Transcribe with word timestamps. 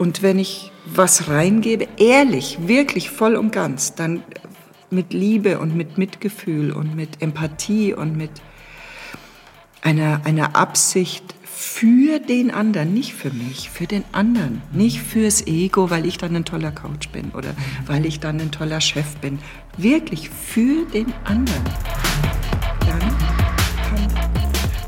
Und 0.00 0.22
wenn 0.22 0.38
ich 0.38 0.72
was 0.86 1.28
reingebe, 1.28 1.86
ehrlich, 1.98 2.56
wirklich 2.62 3.10
voll 3.10 3.36
und 3.36 3.52
ganz, 3.52 3.94
dann 3.94 4.22
mit 4.88 5.12
Liebe 5.12 5.58
und 5.58 5.76
mit 5.76 5.98
Mitgefühl 5.98 6.72
und 6.72 6.96
mit 6.96 7.20
Empathie 7.20 7.92
und 7.92 8.16
mit 8.16 8.30
einer, 9.82 10.22
einer 10.24 10.56
Absicht 10.56 11.34
für 11.44 12.18
den 12.18 12.50
anderen, 12.50 12.94
nicht 12.94 13.12
für 13.12 13.28
mich, 13.28 13.68
für 13.68 13.86
den 13.86 14.04
anderen, 14.12 14.62
nicht 14.72 15.02
fürs 15.02 15.46
Ego, 15.46 15.90
weil 15.90 16.06
ich 16.06 16.16
dann 16.16 16.34
ein 16.34 16.46
toller 16.46 16.72
Coach 16.72 17.10
bin 17.10 17.32
oder 17.32 17.54
weil 17.84 18.06
ich 18.06 18.20
dann 18.20 18.40
ein 18.40 18.50
toller 18.50 18.80
Chef 18.80 19.16
bin, 19.16 19.38
wirklich 19.76 20.30
für 20.30 20.86
den 20.94 21.12
anderen. 21.24 21.64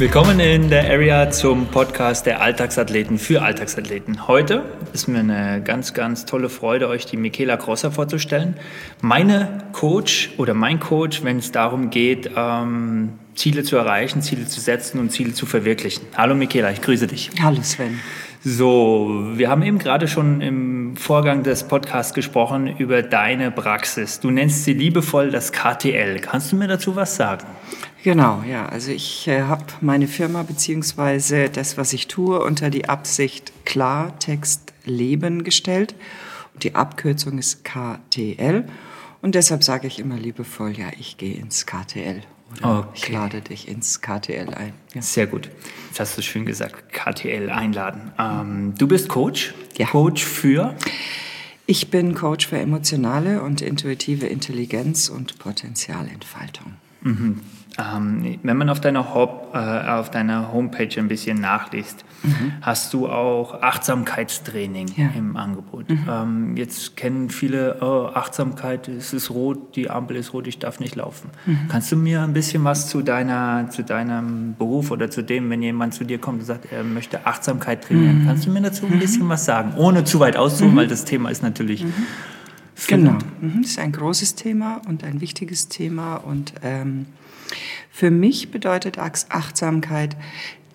Willkommen 0.02 0.40
in 0.40 0.68
der 0.68 0.90
Area 0.90 1.30
zum 1.30 1.66
Podcast 1.66 2.26
der 2.26 2.40
Alltagsathleten 2.40 3.18
für 3.20 3.40
Alltagsathleten. 3.40 4.26
Heute 4.26 4.64
ist 4.92 5.06
mir 5.06 5.20
eine 5.20 5.62
ganz, 5.62 5.94
ganz 5.94 6.26
tolle 6.26 6.48
Freude, 6.48 6.88
euch 6.88 7.06
die 7.06 7.16
Michaela 7.16 7.54
Grosser 7.54 7.92
vorzustellen. 7.92 8.56
Meine 9.00 9.58
Coach 9.70 10.30
oder 10.38 10.54
mein 10.54 10.80
Coach, 10.80 11.22
wenn 11.22 11.38
es 11.38 11.52
darum 11.52 11.90
geht, 11.90 12.28
ähm, 12.36 13.10
Ziele 13.36 13.62
zu 13.62 13.76
erreichen, 13.76 14.22
Ziele 14.22 14.44
zu 14.48 14.60
setzen 14.60 14.98
und 14.98 15.12
Ziele 15.12 15.34
zu 15.34 15.46
verwirklichen. 15.46 16.04
Hallo 16.16 16.34
Michaela, 16.34 16.72
ich 16.72 16.82
grüße 16.82 17.06
dich. 17.06 17.30
Hallo 17.40 17.62
Sven. 17.62 18.00
So, 18.42 19.30
wir 19.34 19.48
haben 19.48 19.62
eben 19.62 19.78
gerade 19.78 20.08
schon 20.08 20.40
im 20.40 20.96
Vorgang 20.96 21.44
des 21.44 21.62
Podcasts 21.62 22.12
gesprochen 22.12 22.76
über 22.76 23.02
deine 23.02 23.52
Praxis. 23.52 24.18
Du 24.18 24.32
nennst 24.32 24.64
sie 24.64 24.72
liebevoll 24.72 25.30
das 25.30 25.52
KTL. 25.52 26.18
Kannst 26.18 26.50
du 26.50 26.56
mir 26.56 26.66
dazu 26.66 26.96
was 26.96 27.14
sagen? 27.14 27.46
Genau, 28.02 28.42
ja. 28.48 28.66
Also 28.66 28.90
ich 28.90 29.28
äh, 29.28 29.42
habe 29.42 29.64
meine 29.80 30.08
Firma 30.08 30.42
beziehungsweise 30.42 31.48
das, 31.48 31.76
was 31.76 31.92
ich 31.92 32.08
tue, 32.08 32.42
unter 32.42 32.70
die 32.70 32.88
Absicht 32.88 33.52
Klartext 33.64 34.72
Leben 34.84 35.44
gestellt. 35.44 35.94
Und 36.54 36.64
die 36.64 36.74
Abkürzung 36.74 37.38
ist 37.38 37.64
KTL. 37.64 38.64
Und 39.20 39.36
deshalb 39.36 39.62
sage 39.62 39.86
ich 39.86 40.00
immer 40.00 40.16
liebevoll, 40.16 40.76
ja, 40.76 40.86
ich 40.98 41.16
gehe 41.16 41.34
ins 41.34 41.64
KTL. 41.64 42.22
Oder 42.58 42.80
okay. 42.80 42.88
ich 42.94 43.08
lade 43.08 43.40
dich 43.40 43.68
ins 43.68 44.00
KTL 44.00 44.52
ein. 44.52 44.74
Ja. 44.94 45.00
Sehr 45.00 45.26
gut. 45.26 45.48
Das 45.90 46.00
hast 46.00 46.18
du 46.18 46.22
schön 46.22 46.44
gesagt, 46.44 46.92
KTL 46.92 47.50
einladen. 47.50 48.12
Ähm, 48.18 48.74
du 48.76 48.88
bist 48.88 49.08
Coach. 49.08 49.54
Ja. 49.78 49.86
Coach 49.86 50.24
für? 50.24 50.74
Ich 51.66 51.90
bin 51.90 52.14
Coach 52.14 52.48
für 52.48 52.58
emotionale 52.58 53.42
und 53.42 53.62
intuitive 53.62 54.26
Intelligenz 54.26 55.08
und 55.08 55.38
Potenzialentfaltung. 55.38 56.74
Mhm. 57.02 57.40
Ähm, 57.78 58.38
wenn 58.42 58.56
man 58.58 58.68
auf 58.68 58.80
deiner, 58.80 59.14
Hop, 59.14 59.50
äh, 59.54 59.58
auf 59.58 60.10
deiner 60.10 60.52
Homepage 60.52 60.90
ein 60.98 61.08
bisschen 61.08 61.40
nachliest, 61.40 62.04
mhm. 62.22 62.52
hast 62.60 62.92
du 62.92 63.08
auch 63.08 63.62
Achtsamkeitstraining 63.62 64.88
ja. 64.96 65.08
im 65.16 65.36
Angebot. 65.38 65.88
Mhm. 65.88 66.06
Ähm, 66.08 66.56
jetzt 66.56 66.96
kennen 66.98 67.30
viele, 67.30 67.78
oh, 67.80 68.10
Achtsamkeit, 68.12 68.88
es 68.88 69.14
ist 69.14 69.30
rot, 69.30 69.74
die 69.74 69.88
Ampel 69.88 70.16
ist 70.16 70.34
rot, 70.34 70.46
ich 70.46 70.58
darf 70.58 70.80
nicht 70.80 70.96
laufen. 70.96 71.30
Mhm. 71.46 71.68
Kannst 71.68 71.90
du 71.90 71.96
mir 71.96 72.22
ein 72.22 72.34
bisschen 72.34 72.62
was 72.64 72.88
zu, 72.88 73.00
deiner, 73.00 73.70
zu 73.70 73.82
deinem 73.82 74.54
Beruf 74.58 74.90
oder 74.90 75.10
zu 75.10 75.22
dem, 75.22 75.48
wenn 75.48 75.62
jemand 75.62 75.94
zu 75.94 76.04
dir 76.04 76.18
kommt 76.18 76.40
und 76.40 76.44
sagt, 76.44 76.70
er 76.70 76.84
möchte 76.84 77.26
Achtsamkeit 77.26 77.84
trainieren, 77.84 78.22
mhm. 78.22 78.26
kannst 78.26 78.44
du 78.44 78.50
mir 78.50 78.60
dazu 78.60 78.84
ein 78.84 78.98
bisschen 78.98 79.24
mhm. 79.24 79.30
was 79.30 79.46
sagen? 79.46 79.72
Ohne 79.78 80.04
zu 80.04 80.20
weit 80.20 80.36
auszuholen, 80.36 80.74
mhm. 80.74 80.78
weil 80.78 80.88
das 80.88 81.06
Thema 81.06 81.30
ist 81.30 81.42
natürlich... 81.42 81.86
Genau, 82.86 83.18
das 83.40 83.70
ist 83.70 83.78
ein 83.78 83.92
großes 83.92 84.34
Thema 84.34 84.80
und 84.88 85.04
ein 85.04 85.20
wichtiges 85.20 85.68
Thema 85.68 86.16
und 86.16 86.54
ähm, 86.62 87.06
für 87.90 88.10
mich 88.10 88.50
bedeutet 88.50 88.98
Achtsamkeit, 88.98 90.16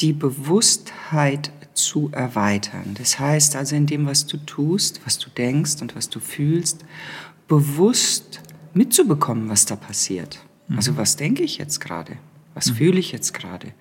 die 0.02 0.14
Bewusstheit 0.14 1.52
zu 1.73 2.09
erweitern. 2.12 2.95
Das 2.95 3.20
heißt 3.20 3.56
also 3.56 3.75
in 3.75 3.86
dem, 3.86 4.06
was 4.06 4.25
du 4.25 4.38
tust, 4.38 5.02
was 5.06 5.18
du 5.18 5.30
denkst 5.30 5.81
und 5.81 5.95
was 5.95 6.09
du 6.09 6.20
fühlst, 6.20 6.86
bewusst 7.48 8.42
mitzubekommen, 8.73 9.50
was 9.50 9.66
da 9.66 9.75
passiert. 9.75 10.40
Mhm. 10.68 10.78
Also 10.78 10.98
was 10.98 11.16
denke 11.16 11.44
ich 11.44 11.58
jetzt 11.58 11.80
gerade? 11.80 12.18
Was 12.53 12.72
mhm. 12.72 12.75
fühle 12.75 13.00
ich 13.00 13.12
jetzt 13.12 13.34
gerade? 13.34 13.74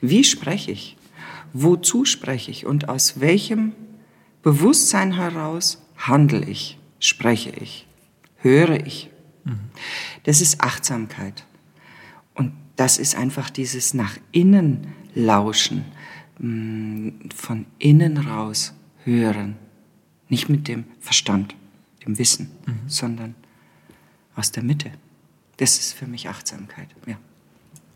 Wie 0.00 0.24
spreche 0.24 0.72
ich? 0.72 0.96
Wozu 1.52 2.04
spreche 2.04 2.50
ich? 2.50 2.66
Und 2.66 2.88
aus 2.88 3.20
welchem 3.20 3.72
Bewusstsein 4.42 5.12
heraus 5.12 5.82
handle 5.96 6.44
ich, 6.44 6.78
spreche 7.00 7.50
ich, 7.50 7.86
höre 8.36 8.86
ich? 8.86 9.10
Mhm. 9.44 9.70
Das 10.24 10.40
ist 10.40 10.60
Achtsamkeit. 10.60 11.44
Und 12.34 12.52
das 12.76 12.98
ist 12.98 13.16
einfach 13.16 13.50
dieses 13.50 13.94
nach 13.94 14.16
innen 14.30 14.94
lauschen, 15.14 15.84
mm, 16.38 17.30
von 17.34 17.66
innen 17.78 18.18
raus 18.18 18.74
hören. 19.04 19.56
Nicht 20.28 20.48
mit 20.48 20.68
dem 20.68 20.84
Verstand, 21.00 21.56
dem 22.06 22.18
Wissen, 22.18 22.50
mhm. 22.66 22.88
sondern 22.88 23.34
aus 24.36 24.52
der 24.52 24.62
Mitte. 24.62 24.92
Das 25.56 25.78
ist 25.78 25.92
für 25.92 26.06
mich 26.06 26.28
Achtsamkeit. 26.28 26.88
Ja. 27.06 27.18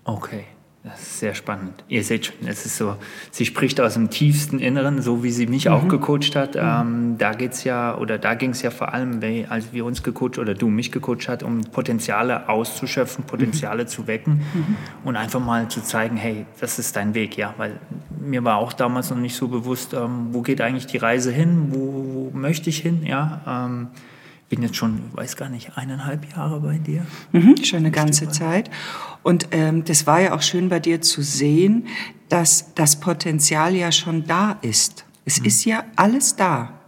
Okay. 0.05 0.45
Das 0.87 1.01
ist 1.01 1.21
sehr 1.21 1.35
spannend. 1.35 1.83
Ihr 1.89 2.05
seht 2.05 2.27
schon, 2.27 2.47
es 2.47 2.67
ist 2.67 2.77
so, 2.77 2.97
sie 3.31 3.47
spricht 3.47 3.81
aus 3.81 3.95
dem 3.95 4.11
tiefsten 4.11 4.59
Inneren, 4.59 5.01
so 5.01 5.25
wie 5.25 5.31
sie 5.31 5.47
mich 5.47 5.65
mhm. 5.65 5.73
auch 5.73 5.89
gecoacht 5.89 6.37
hat. 6.37 6.57
Mhm. 6.57 6.61
Ähm, 6.61 7.19
da 7.19 7.33
geht's 7.33 7.65
ja, 7.65 7.97
oder 7.97 8.19
da 8.19 8.35
ging 8.35 8.51
es 8.51 8.61
ja 8.61 8.71
vor 8.71 8.93
allem, 8.93 9.19
als 9.49 9.73
wir 9.73 9.87
uns 9.87 10.03
gecoacht 10.03 10.39
oder 10.39 10.53
du 10.53 10.69
mich 10.69 10.93
gecoacht 10.93 11.27
hat, 11.27 11.43
um 11.43 11.63
Potenziale 11.63 12.51
auszuschöpfen, 12.51 13.25
Potenziale 13.25 13.85
mhm. 13.85 13.89
zu 13.89 14.07
wecken 14.07 14.43
mhm. 14.53 14.77
und 15.05 15.17
einfach 15.17 15.41
mal 15.41 15.69
zu 15.69 15.83
zeigen, 15.83 16.19
hey, 16.19 16.45
das 16.61 16.79
ist 16.79 16.95
dein 16.97 17.15
Weg, 17.15 17.39
ja, 17.39 17.55
weil 17.57 17.79
mir 18.21 18.45
war 18.45 18.59
auch 18.59 18.75
damals 18.75 19.09
noch 19.09 19.17
nicht 19.17 19.37
so 19.37 19.49
bewusst, 19.49 19.95
ähm, 19.95 20.29
wo 20.33 20.43
geht 20.43 20.61
eigentlich 20.61 20.87
die 20.87 20.99
Reise 20.99 21.33
hin, 21.33 21.69
wo, 21.71 22.31
wo 22.33 22.39
möchte 22.39 22.69
ich 22.69 22.81
hin, 22.81 23.07
ja. 23.07 23.41
Ähm, 23.47 23.89
bin 24.51 24.63
jetzt 24.63 24.77
schon, 24.77 25.01
weiß 25.13 25.37
gar 25.37 25.49
nicht, 25.49 25.77
eineinhalb 25.77 26.31
Jahre 26.37 26.61
bei 26.61 26.77
dir. 26.77 27.07
Mhm, 27.33 27.57
schon 27.65 27.79
eine 27.79 27.91
ganze 27.91 28.29
Zeit. 28.29 28.71
Und 29.25 29.49
ähm, 29.51 29.85
das 29.85 30.07
war 30.07 30.21
ja 30.21 30.35
auch 30.37 30.43
schön 30.43 30.69
bei 30.69 30.79
dir 30.79 31.01
zu 31.01 31.23
sehen, 31.23 31.89
dass 32.29 32.75
das 32.75 33.01
Potenzial 33.01 33.75
ja 33.75 33.91
schon 33.91 34.25
da 34.27 34.59
ist. 34.63 35.05
Es 35.25 35.41
mhm. 35.41 35.47
ist 35.47 35.65
ja 35.65 35.85
alles 35.97 36.37
da. 36.37 36.79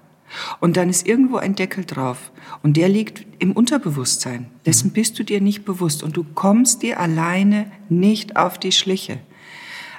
Und 0.61 0.77
dann 0.77 0.91
ist 0.91 1.07
irgendwo 1.07 1.37
ein 1.37 1.55
Deckel 1.55 1.85
drauf. 1.85 2.31
Und 2.63 2.77
der 2.77 2.89
liegt 2.89 3.27
im 3.39 3.53
Unterbewusstsein. 3.53 4.51
Dessen 4.67 4.89
mhm. 4.89 4.93
bist 4.93 5.19
du 5.19 5.25
dir 5.25 5.41
nicht 5.41 5.65
bewusst. 5.65 6.03
Und 6.03 6.17
du 6.17 6.25
kommst 6.25 6.83
dir 6.83 7.01
alleine 7.01 7.73
nicht 7.89 8.37
auf 8.37 8.59
die 8.59 8.73
Schliche. 8.73 9.19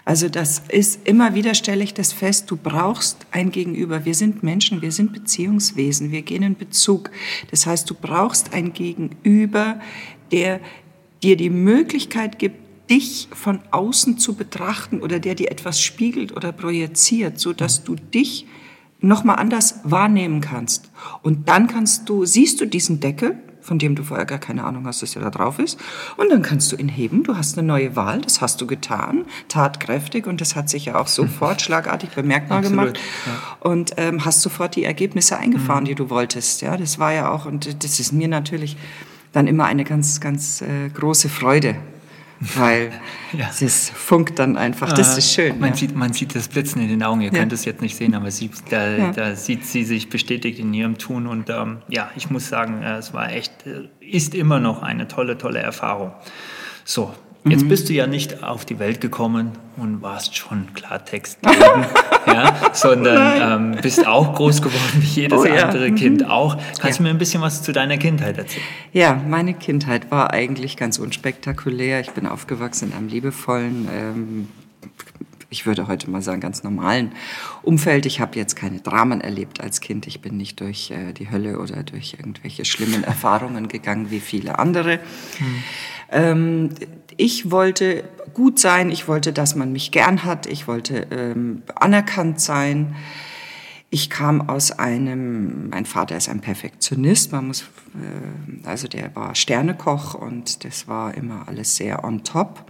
Also 0.06 0.30
das 0.30 0.62
ist 0.70 1.06
immer 1.06 1.34
wieder 1.34 1.54
stelle 1.54 1.84
ich 1.84 1.94
das 1.94 2.14
fest, 2.14 2.50
du 2.50 2.56
brauchst 2.56 3.26
ein 3.32 3.52
Gegenüber. 3.52 4.06
Wir 4.06 4.16
sind 4.16 4.42
Menschen, 4.42 4.82
wir 4.82 4.94
sind 4.94 5.12
Beziehungswesen, 5.12 6.12
wir 6.12 6.22
gehen 6.22 6.44
in 6.44 6.56
Bezug. 6.56 7.10
Das 7.52 7.66
heißt, 7.66 7.90
du 7.90 7.94
brauchst 7.94 8.54
ein 8.54 8.72
Gegenüber, 8.72 9.82
der 10.32 10.62
dir 11.24 11.38
die 11.38 11.50
Möglichkeit 11.50 12.40
gibt, 12.40 12.90
dich 12.90 13.28
von 13.34 13.60
außen 13.72 14.18
zu 14.18 14.36
betrachten 14.36 15.02
oder 15.02 15.20
der 15.20 15.36
dir 15.36 15.52
etwas 15.52 15.82
spiegelt 15.82 16.36
oder 16.36 16.52
projiziert, 16.52 17.40
so 17.40 17.54
dass 17.54 17.84
du 17.84 17.96
dich 17.96 18.46
noch 19.00 19.24
mal 19.24 19.36
anders 19.36 19.82
wahrnehmen 19.84 20.42
kannst. 20.42 20.90
Und 21.22 21.50
dann 21.50 21.68
kannst 21.68 22.10
du 22.10 22.26
siehst 22.26 22.62
du 22.62 22.66
diesen 22.66 23.00
Deckel 23.00 23.38
von 23.68 23.80
dem 23.80 23.96
du 23.96 24.04
vorher 24.04 24.26
gar 24.26 24.40
keine 24.40 24.64
Ahnung 24.64 24.88
hast, 24.88 25.02
dass 25.02 25.16
er 25.18 25.22
da 25.22 25.30
drauf 25.30 25.60
ist. 25.60 25.78
Und 26.16 26.32
dann 26.32 26.42
kannst 26.42 26.72
du 26.72 26.78
ihn 26.78 26.88
heben. 26.88 27.24
Du 27.24 27.36
hast 27.36 27.58
eine 27.58 27.68
neue 27.68 27.98
Wahl. 27.98 28.22
Das 28.22 28.40
hast 28.40 28.62
du 28.62 28.66
getan, 28.66 29.26
tatkräftig. 29.50 30.26
Und 30.26 30.40
das 30.40 30.56
hat 30.56 30.70
sich 30.70 30.86
ja 30.86 30.96
auch 30.96 31.08
sofort 31.08 31.62
schlagartig 31.64 32.12
bemerkbar 32.12 32.60
Absolut, 32.60 32.80
gemacht. 32.80 33.00
Ja. 33.26 33.70
Und 33.70 33.92
ähm, 33.98 34.24
hast 34.24 34.42
sofort 34.42 34.78
die 34.78 34.86
Ergebnisse 34.86 35.38
eingefahren, 35.38 35.84
mhm. 35.84 35.88
die 35.88 35.96
du 35.96 36.10
wolltest. 36.10 36.62
Ja, 36.62 36.78
das 36.78 36.98
war 36.98 37.12
ja 37.12 37.30
auch, 37.30 37.46
und 37.46 37.84
das 37.84 38.00
ist 38.00 38.14
mir 38.14 38.30
natürlich 38.30 38.78
dann 39.38 39.46
immer 39.46 39.66
eine 39.66 39.84
ganz, 39.84 40.20
ganz 40.20 40.62
äh, 40.62 40.90
große 40.90 41.30
Freude, 41.30 41.76
weil 42.40 42.92
ja. 43.34 43.50
es 43.62 43.90
funkt 43.92 44.40
dann 44.40 44.58
einfach. 44.58 44.92
Das 44.94 45.16
ist 45.16 45.32
schön. 45.32 45.60
Man, 45.60 45.70
ja. 45.70 45.76
sieht, 45.76 45.96
man 45.96 46.12
sieht 46.12 46.36
das 46.36 46.48
Blitzen 46.48 46.82
in 46.82 46.90
den 46.90 47.04
Augen. 47.04 47.22
Ihr 47.22 47.32
ja. 47.32 47.38
könnt 47.38 47.54
es 47.54 47.64
jetzt 47.64 47.82
nicht 47.82 47.96
sehen, 47.96 48.16
aber 48.16 48.32
sie, 48.32 48.50
da, 48.72 49.12
da, 49.12 49.36
sieht 49.36 49.64
sie 49.66 49.84
sich 49.84 50.10
bestätigt 50.10 50.58
in 50.58 50.74
ihrem 50.74 50.98
Tun. 50.98 51.28
Und 51.28 51.52
ähm, 51.52 51.78
ja, 51.88 52.10
ich 52.16 52.32
muss 52.32 52.50
sagen, 52.50 52.82
äh, 52.82 52.98
es 52.98 53.14
war 53.14 53.32
echt, 53.32 53.68
äh, 53.68 53.90
ist 54.00 54.34
immer 54.34 54.60
noch 54.60 54.82
eine 54.82 55.08
tolle, 55.08 55.38
tolle 55.38 55.60
Erfahrung. 55.60 56.14
So, 56.84 57.14
Jetzt 57.50 57.64
mhm. 57.64 57.70
bist 57.70 57.90
du 57.90 57.94
ja 57.94 58.08
nicht 58.08 58.44
auf 58.44 58.66
die 58.66 58.80
Welt 58.80 59.02
gekommen 59.02 59.52
und 59.78 60.02
warst 60.02 60.36
schon 60.36 60.74
Klartext, 60.74 61.40
ja, 62.28 62.56
sondern 62.74 63.74
ähm, 63.76 63.82
bist 63.82 64.06
auch 64.06 64.36
groß 64.36 64.62
geworden 64.62 64.98
wie 65.00 65.22
jedes 65.22 65.40
oh, 65.40 65.46
ja. 65.46 65.66
andere 65.66 65.92
Kind 65.92 66.22
mhm. 66.22 66.28
auch. 66.28 66.58
Kannst 66.80 66.84
ja. 66.84 66.98
du 66.98 67.04
mir 67.04 67.10
ein 67.10 67.18
bisschen 67.18 67.42
was 67.42 67.64
zu 67.64 67.72
deiner 67.72 67.98
Kindheit 67.98 68.38
erzählen? 68.38 68.66
Ja, 68.92 69.22
meine 69.28 69.54
Kindheit 69.54 70.12
war 70.12 70.34
eigentlich 70.34 70.78
ganz 70.78 70.98
unspektakulär. 71.00 72.00
Ich 72.02 72.12
bin 72.12 72.26
aufgewachsen 72.26 72.90
in 72.92 72.98
einem 72.98 73.08
liebevollen, 73.08 73.88
ähm, 73.94 74.48
ich 75.50 75.66
würde 75.66 75.88
heute 75.88 76.10
mal 76.10 76.22
sagen, 76.22 76.42
ganz 76.42 76.64
normalen 76.64 77.14
Umfeld. 77.64 78.06
Ich 78.06 78.20
habe 78.20 78.38
jetzt 78.38 78.56
keine 78.56 78.80
Dramen 78.80 79.22
erlebt 79.22 79.62
als 79.62 79.80
Kind. 79.80 80.06
Ich 80.06 80.22
bin 80.22 80.36
nicht 80.36 80.60
durch 80.60 80.92
äh, 80.92 81.14
die 81.14 81.32
Hölle 81.32 81.60
oder 81.60 81.84
durch 81.84 82.16
irgendwelche 82.18 82.66
schlimmen 82.66 83.04
Erfahrungen 83.04 83.70
gegangen 83.70 84.12
wie 84.12 84.20
viele 84.20 84.60
andere. 84.60 85.00
Hm. 85.38 85.64
Ähm, 86.10 86.70
ich 87.18 87.52
wollte 87.52 88.04
gut 88.34 88.60
sein, 88.60 88.92
ich 88.92 89.08
wollte, 89.08 89.34
dass 89.34 89.56
man 89.56 89.72
mich 89.72 89.92
gern 89.92 90.24
hat, 90.24 90.46
ich 90.46 90.68
wollte 90.68 91.08
ähm, 91.12 91.64
anerkannt 91.76 92.40
sein. 92.40 92.96
Ich 93.90 94.10
kam 94.10 94.50
aus 94.50 94.72
einem, 94.72 95.70
mein 95.70 95.86
Vater 95.86 96.18
ist 96.18 96.30
ein 96.30 96.42
Perfektionist, 96.42 97.32
man 97.32 97.48
muss, 97.48 97.62
äh, 97.62 98.68
also 98.68 98.88
der 98.88 99.16
war 99.16 99.34
Sternekoch 99.34 100.14
und 100.14 100.66
das 100.66 100.88
war 100.88 101.16
immer 101.16 101.48
alles 101.48 101.76
sehr 101.78 102.04
on 102.04 102.24
top. 102.24 102.70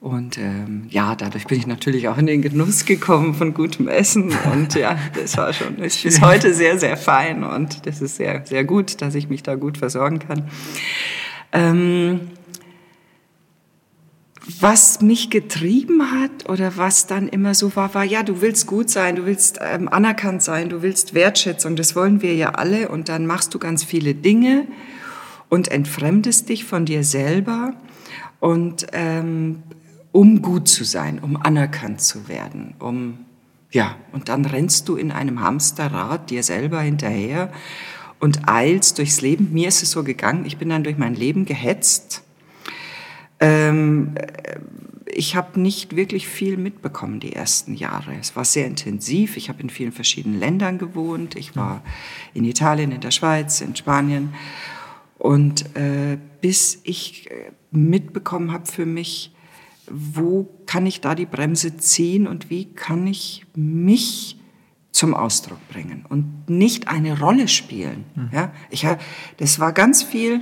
Und 0.00 0.38
ähm, 0.38 0.86
ja, 0.88 1.14
dadurch 1.14 1.46
bin 1.46 1.58
ich 1.58 1.66
natürlich 1.66 2.08
auch 2.08 2.16
in 2.16 2.26
den 2.26 2.40
Genuss 2.40 2.86
gekommen 2.86 3.34
von 3.34 3.52
gutem 3.52 3.86
Essen. 3.86 4.32
Und 4.50 4.74
ja, 4.74 4.98
das 5.14 5.36
war 5.36 5.52
schon, 5.52 5.76
ist 5.76 6.02
bis 6.02 6.22
heute 6.22 6.54
sehr, 6.54 6.78
sehr 6.78 6.96
fein. 6.96 7.44
Und 7.44 7.86
das 7.86 8.00
ist 8.00 8.16
sehr, 8.16 8.46
sehr 8.46 8.64
gut, 8.64 9.02
dass 9.02 9.14
ich 9.14 9.28
mich 9.28 9.42
da 9.42 9.56
gut 9.56 9.76
versorgen 9.76 10.18
kann. 10.18 10.48
Ähm, 11.52 12.20
was 14.60 15.00
mich 15.00 15.30
getrieben 15.30 16.10
hat 16.12 16.48
oder 16.48 16.76
was 16.76 17.06
dann 17.06 17.28
immer 17.28 17.54
so 17.54 17.74
war, 17.76 17.94
war, 17.94 18.04
ja, 18.04 18.22
du 18.22 18.40
willst 18.40 18.66
gut 18.66 18.90
sein, 18.90 19.16
du 19.16 19.26
willst 19.26 19.58
ähm, 19.60 19.88
anerkannt 19.88 20.42
sein, 20.42 20.68
du 20.68 20.82
willst 20.82 21.14
Wertschätzung, 21.14 21.76
das 21.76 21.94
wollen 21.94 22.22
wir 22.22 22.34
ja 22.34 22.50
alle. 22.50 22.88
Und 22.88 23.08
dann 23.08 23.26
machst 23.26 23.54
du 23.54 23.58
ganz 23.58 23.84
viele 23.84 24.14
Dinge 24.14 24.66
und 25.48 25.68
entfremdest 25.68 26.48
dich 26.48 26.64
von 26.64 26.86
dir 26.86 27.04
selber 27.04 27.74
und 28.38 28.86
ähm, 28.92 29.62
um 30.12 30.42
gut 30.42 30.68
zu 30.68 30.84
sein, 30.84 31.18
um 31.18 31.36
anerkannt 31.36 32.00
zu 32.00 32.28
werden, 32.28 32.74
um, 32.78 33.18
ja, 33.70 33.96
und 34.12 34.28
dann 34.28 34.44
rennst 34.44 34.88
du 34.88 34.96
in 34.96 35.12
einem 35.12 35.40
Hamsterrad 35.40 36.30
dir 36.30 36.42
selber 36.42 36.80
hinterher 36.80 37.52
und 38.18 38.48
eilst 38.48 38.98
durchs 38.98 39.20
Leben. 39.20 39.52
Mir 39.52 39.68
ist 39.68 39.82
es 39.82 39.92
so 39.92 40.02
gegangen, 40.02 40.44
ich 40.46 40.56
bin 40.56 40.68
dann 40.68 40.84
durch 40.84 40.98
mein 40.98 41.14
Leben 41.14 41.44
gehetzt. 41.44 42.22
Ähm, 43.40 44.14
ich 45.06 45.36
habe 45.36 45.60
nicht 45.60 45.96
wirklich 45.96 46.28
viel 46.28 46.56
mitbekommen 46.56 47.20
die 47.20 47.32
ersten 47.32 47.74
Jahre. 47.74 48.14
Es 48.20 48.36
war 48.36 48.44
sehr 48.44 48.66
intensiv. 48.66 49.36
Ich 49.36 49.48
habe 49.48 49.62
in 49.62 49.70
vielen 49.70 49.92
verschiedenen 49.92 50.38
Ländern 50.38 50.78
gewohnt. 50.78 51.36
Ich 51.36 51.56
war 51.56 51.82
in 52.34 52.44
Italien, 52.44 52.92
in 52.92 53.00
der 53.00 53.10
Schweiz, 53.10 53.60
in 53.60 53.74
Spanien. 53.74 54.34
Und 55.18 55.76
äh, 55.76 56.16
bis 56.40 56.80
ich 56.84 57.30
äh, 57.30 57.50
mitbekommen 57.70 58.52
habe 58.52 58.66
für 58.66 58.86
mich, 58.86 59.34
wo 59.90 60.48
kann 60.66 60.86
ich 60.86 61.00
da 61.00 61.14
die 61.14 61.26
Bremse 61.26 61.76
ziehen 61.76 62.26
und 62.26 62.48
wie 62.48 62.66
kann 62.66 63.06
ich 63.06 63.44
mich 63.54 64.36
zum 64.92 65.14
Ausdruck 65.14 65.58
bringen 65.68 66.04
und 66.08 66.48
nicht 66.48 66.88
eine 66.88 67.18
Rolle 67.18 67.48
spielen. 67.48 68.04
Mhm. 68.14 68.30
Ja, 68.32 68.52
ich, 68.70 68.86
das 69.36 69.58
war 69.58 69.72
ganz 69.72 70.02
viel, 70.02 70.40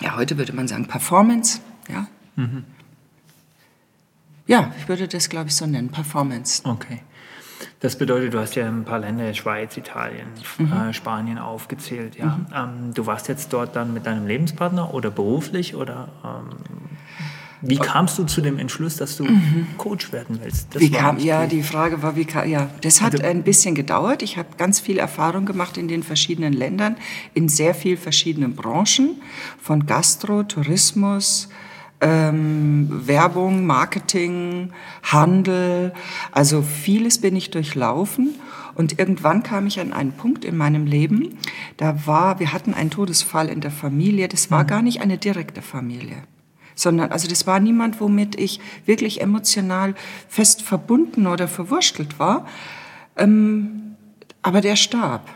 ja, 0.00 0.16
heute 0.16 0.38
würde 0.38 0.52
man 0.52 0.68
sagen 0.68 0.86
Performance. 0.86 1.60
Ja, 1.88 2.06
mhm. 2.36 2.64
ja 4.46 4.72
ich 4.78 4.88
würde 4.88 5.08
das, 5.08 5.28
glaube 5.28 5.48
ich, 5.48 5.56
so 5.56 5.66
nennen, 5.66 5.90
Performance. 5.90 6.62
Okay. 6.64 7.00
Das 7.80 7.96
bedeutet, 7.96 8.34
du 8.34 8.38
hast 8.38 8.54
ja 8.54 8.66
ein 8.66 8.84
paar 8.84 8.98
Länder, 8.98 9.32
Schweiz, 9.34 9.76
Italien, 9.76 10.26
mhm. 10.58 10.72
äh, 10.72 10.92
Spanien 10.92 11.38
aufgezählt. 11.38 12.16
Ja. 12.16 12.38
Mhm. 12.38 12.46
Ähm, 12.54 12.94
du 12.94 13.06
warst 13.06 13.28
jetzt 13.28 13.52
dort 13.52 13.76
dann 13.76 13.92
mit 13.92 14.06
deinem 14.06 14.26
Lebenspartner 14.26 14.94
oder 14.94 15.10
beruflich 15.10 15.74
oder 15.74 16.08
ähm, 16.24 16.50
wie 17.66 17.76
kamst 17.76 18.18
du 18.18 18.24
zu 18.24 18.40
dem 18.40 18.58
Entschluss, 18.58 18.96
dass 18.96 19.16
du 19.16 19.24
mhm. 19.24 19.66
Coach 19.78 20.12
werden 20.12 20.38
willst? 20.42 20.68
Kam, 20.92 21.18
ja, 21.18 21.46
die 21.46 21.62
Frage 21.62 22.02
war, 22.02 22.14
wie 22.14 22.26
kam, 22.26 22.48
ja, 22.48 22.68
das 22.82 23.00
hat 23.00 23.14
also, 23.14 23.24
ein 23.24 23.42
bisschen 23.42 23.74
gedauert. 23.74 24.22
Ich 24.22 24.36
habe 24.36 24.48
ganz 24.58 24.80
viel 24.80 24.98
Erfahrung 24.98 25.46
gemacht 25.46 25.78
in 25.78 25.88
den 25.88 26.02
verschiedenen 26.02 26.52
Ländern, 26.52 26.96
in 27.32 27.48
sehr 27.48 27.74
vielen 27.74 27.96
verschiedenen 27.96 28.54
Branchen, 28.54 29.20
von 29.60 29.86
Gastro, 29.86 30.42
Tourismus, 30.42 31.48
ähm, 32.04 32.88
Werbung, 33.06 33.64
Marketing, 33.64 34.70
Handel. 35.02 35.92
Also 36.30 36.62
vieles 36.62 37.20
bin 37.20 37.34
ich 37.34 37.50
durchlaufen. 37.50 38.34
Und 38.74 38.98
irgendwann 38.98 39.42
kam 39.42 39.66
ich 39.66 39.80
an 39.80 39.92
einen 39.92 40.12
Punkt 40.12 40.44
in 40.44 40.56
meinem 40.56 40.84
Leben, 40.84 41.38
da 41.76 42.06
war, 42.06 42.40
wir 42.40 42.52
hatten 42.52 42.74
einen 42.74 42.90
Todesfall 42.90 43.48
in 43.48 43.60
der 43.60 43.70
Familie. 43.70 44.28
Das 44.28 44.50
war 44.50 44.64
mhm. 44.64 44.66
gar 44.66 44.82
nicht 44.82 45.00
eine 45.00 45.18
direkte 45.18 45.62
Familie 45.62 46.16
sondern 46.76 47.12
also 47.12 47.28
das 47.28 47.46
war 47.46 47.60
niemand, 47.60 48.00
womit 48.00 48.34
ich 48.34 48.58
wirklich 48.84 49.20
emotional 49.20 49.94
fest 50.28 50.60
verbunden 50.60 51.28
oder 51.28 51.46
verwurschtelt 51.46 52.18
war. 52.18 52.46
Ähm, 53.16 53.94
aber 54.42 54.60
der 54.60 54.74
starb. 54.74 55.30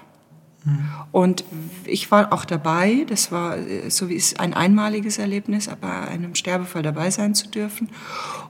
Hm. 0.69 0.89
Und 1.13 1.45
ich 1.85 2.11
war 2.11 2.33
auch 2.33 2.45
dabei, 2.45 3.07
das 3.09 3.33
war 3.33 3.57
so 3.89 4.09
wie 4.09 4.17
es 4.17 4.39
ein 4.39 4.55
einmaliges 4.55 5.19
Erlebnis, 5.19 5.69
aber 5.69 6.09
einem 6.09 6.35
Sterbefall 6.35 6.83
dabei 6.83 7.11
sein 7.11 7.35
zu 7.35 7.49
dürfen. 7.49 7.89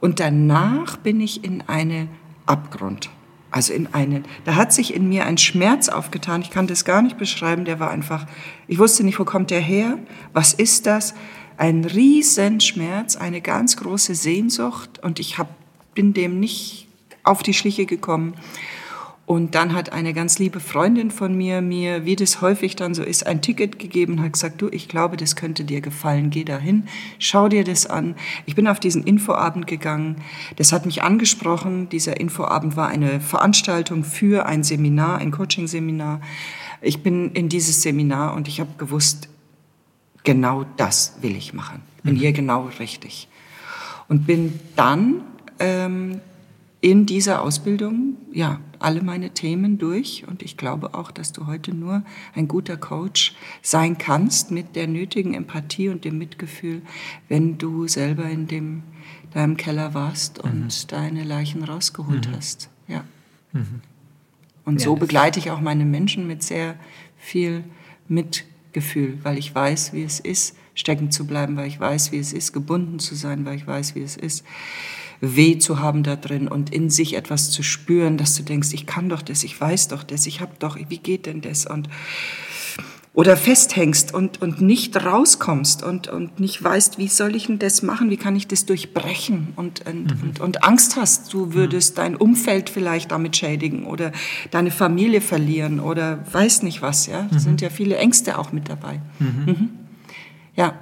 Und 0.01 0.21
danach 0.21 0.97
bin 0.97 1.21
ich 1.21 1.45
in 1.45 1.63
eine 1.67 2.09
Abgrund. 2.47 3.11
Also 3.51 3.73
in 3.73 3.95
einen, 3.95 4.25
da 4.45 4.57
hat 4.57 4.75
sich 4.75 4.93
in 4.93 5.09
mir 5.09 5.25
ein 5.25 5.39
Schmerz 5.39 5.89
aufgetan. 5.89 6.43
Ich 6.43 6.51
kann 6.51 6.67
das 6.67 6.85
gar 6.85 7.01
nicht 7.01 7.17
beschreiben. 7.17 7.65
Der 7.65 7.81
war 7.81 7.91
einfach, 7.91 8.27
ich 8.67 8.79
wusste 8.79 9.05
nicht, 9.05 9.19
wo 9.19 9.25
kommt 9.25 9.51
der 9.51 9.61
her? 9.61 9.99
Was 10.33 10.53
ist 10.53 10.85
das? 10.87 11.15
ein 11.59 11.85
Riesenschmerz, 11.85 13.17
eine 13.17 13.41
ganz 13.41 13.77
große 13.77 14.15
Sehnsucht 14.15 15.01
und 15.01 15.19
ich 15.19 15.39
hab, 15.39 15.49
bin 15.95 16.15
dem 16.15 16.39
nicht 16.39 16.87
auf 17.25 17.43
die 17.43 17.53
Schliche 17.53 17.85
gekommen. 17.85 18.35
Und 19.29 19.55
dann 19.55 19.75
hat 19.75 19.93
eine 19.93 20.15
ganz 20.15 20.39
liebe 20.39 20.59
Freundin 20.59 21.11
von 21.11 21.37
mir 21.37 21.61
mir, 21.61 22.07
wie 22.07 22.17
das 22.17 22.41
häufig 22.41 22.77
dann 22.77 22.95
so 22.95 23.03
ist, 23.03 23.27
ein 23.27 23.43
Ticket 23.43 23.79
gegeben 23.79 24.15
und 24.15 24.23
hat 24.23 24.33
gesagt, 24.33 24.63
du, 24.63 24.71
ich 24.71 24.89
glaube, 24.89 25.19
das 25.19 25.37
könnte 25.37 25.65
dir 25.65 25.83
gefallen, 25.83 26.31
geh 26.31 26.45
dahin, 26.45 26.89
schau 27.19 27.47
dir 27.51 27.63
das 27.63 27.85
an. 27.85 28.15
Ich 28.47 28.55
bin 28.55 28.67
auf 28.67 28.81
diesen 28.81 29.05
Infoabend 29.05 29.67
gegangen, 29.67 30.17
das 30.57 30.73
hat 30.73 30.87
mich 30.87 31.03
angesprochen. 31.03 31.91
Dieser 31.91 32.19
Infoabend 32.19 32.75
war 32.75 32.89
eine 32.89 33.21
Veranstaltung 33.21 34.03
für 34.03 34.47
ein 34.47 34.65
Seminar, 34.65 35.19
ein 35.19 35.31
Coaching-Seminar. 35.31 36.23
Ich 36.81 37.03
bin 37.03 37.33
in 37.33 37.51
dieses 37.51 37.83
Seminar 37.83 38.33
und 38.33 38.49
ich 38.49 38.61
habe 38.61 38.71
gewusst, 38.79 39.29
genau 40.25 40.65
das 40.79 41.19
will 41.21 41.37
ich 41.37 41.53
machen. 41.53 41.83
Bin 42.03 42.15
mhm. 42.15 42.19
hier 42.19 42.33
genau 42.33 42.71
richtig. 42.81 43.29
Und 44.09 44.27
bin 44.27 44.59
dann 44.75 45.21
ähm, 45.59 46.23
in 46.81 47.07
dieser 47.07 47.43
Ausbildung, 47.43 48.17
ja, 48.33 48.61
alle 48.79 49.03
meine 49.03 49.31
Themen 49.31 49.79
durch. 49.79 50.25
Und 50.29 50.43
ich 50.43 50.57
glaube 50.57 50.95
auch, 50.95 51.11
dass 51.11 51.33
du 51.33 51.47
heute 51.47 51.75
nur 51.75 52.05
ein 52.35 52.47
guter 52.47 52.77
Coach 52.77 53.35
sein 53.63 53.99
kannst 53.99 54.51
mit 54.51 54.77
der 54.77 54.87
nötigen 54.87 55.35
Empathie 55.35 55.89
und 55.89 56.05
dem 56.05 56.19
Mitgefühl, 56.19 56.83
wenn 57.29 57.59
du 57.59 57.89
selber 57.89 58.25
in 58.25 58.47
dem, 58.47 58.83
deinem 59.33 59.57
Keller 59.57 59.95
warst 59.95 60.39
und 60.39 60.65
mhm. 60.65 60.87
deine 60.89 61.25
Leichen 61.25 61.65
rausgeholt 61.65 62.29
mhm. 62.29 62.37
hast. 62.37 62.71
Ja. 62.87 63.05
Mhm. 63.53 63.81
Und 64.65 64.81
ja, 64.81 64.85
so 64.85 64.95
begleite 64.95 65.41
ich 65.41 65.51
auch 65.51 65.61
meine 65.61 65.85
Menschen 65.85 66.27
mit 66.27 66.43
sehr 66.43 66.77
viel 67.17 67.65
Mitgefühl 68.07 68.59
Gefühl, 68.73 69.19
weil 69.23 69.39
ich 69.39 69.55
weiß, 69.55 69.93
wie 69.93 70.03
es 70.03 70.21
ist, 70.21 70.57
stecken 70.75 71.11
zu 71.11 71.27
bleiben, 71.27 71.57
weil 71.57 71.67
ich 71.67 71.81
weiß, 71.81 72.13
wie 72.13 72.19
es 72.19 72.33
ist, 72.33 72.53
gebunden 72.53 72.99
zu 72.99 73.15
sein, 73.15 73.45
weil 73.45 73.57
ich 73.57 73.67
weiß, 73.67 73.95
wie 73.95 74.03
es 74.03 74.17
ist, 74.17 74.45
weh 75.21 75.59
zu 75.59 75.81
haben 75.81 76.03
da 76.03 76.17
drin 76.17 76.49
und 76.49 76.73
in 76.73 76.91
sich 76.91 77.15
etwas 77.15 77.51
zu 77.51 77.63
spüren, 77.63 78.19
dass 78.19 78.37
du 78.37 78.43
denkst, 78.43 78.69
ich 78.73 78.87
kann 78.87 79.09
doch 79.09 79.23
das, 79.23 79.43
ich 79.45 79.61
weiß 79.61 79.89
doch 79.89 80.03
das, 80.03 80.27
ich 80.27 80.41
habe 80.41 80.53
doch, 80.59 80.79
wie 80.89 80.99
geht 80.99 81.27
denn 81.27 81.41
das? 81.41 81.67
Und 81.67 81.89
oder 83.19 83.37
festhängst 83.37 84.15
und, 84.15 84.41
und 84.43 84.61
nicht 84.61 84.95
rauskommst 84.95 85.83
und, 85.83 86.07
und 86.07 86.39
nicht 86.39 86.63
weißt, 86.63 86.99
wie 86.99 87.09
soll 87.09 87.35
ich 87.35 87.49
denn 87.49 87.59
das 87.59 87.83
machen, 87.83 88.11
wie 88.11 88.17
kann 88.17 88.37
ich 88.37 88.47
das 88.47 88.65
durchbrechen 88.65 89.55
und, 89.57 89.85
und, 89.89 90.05
mhm. 90.05 90.29
und, 90.29 90.41
und, 90.41 90.63
Angst 90.63 90.95
hast, 90.95 91.35
du 91.35 91.53
würdest 91.53 91.95
mhm. 91.95 91.97
dein 91.97 92.17
Umfeld 92.17 92.71
vielleicht 92.71 93.11
damit 93.11 93.37
schädigen 93.37 93.87
oder 93.87 94.13
deine 94.53 94.71
Familie 94.71 95.21
verlieren 95.21 95.81
oder 95.81 96.25
weiß 96.31 96.63
nicht 96.63 96.81
was, 96.81 97.07
ja. 97.09 97.23
Da 97.23 97.35
mhm. 97.35 97.41
sind 97.41 97.61
ja 97.61 97.71
viele 97.71 97.97
Ängste 97.97 98.39
auch 98.39 98.53
mit 98.53 98.69
dabei. 98.69 99.01
Mhm. 99.19 99.45
Mhm. 99.47 99.71
Ja. 100.55 100.75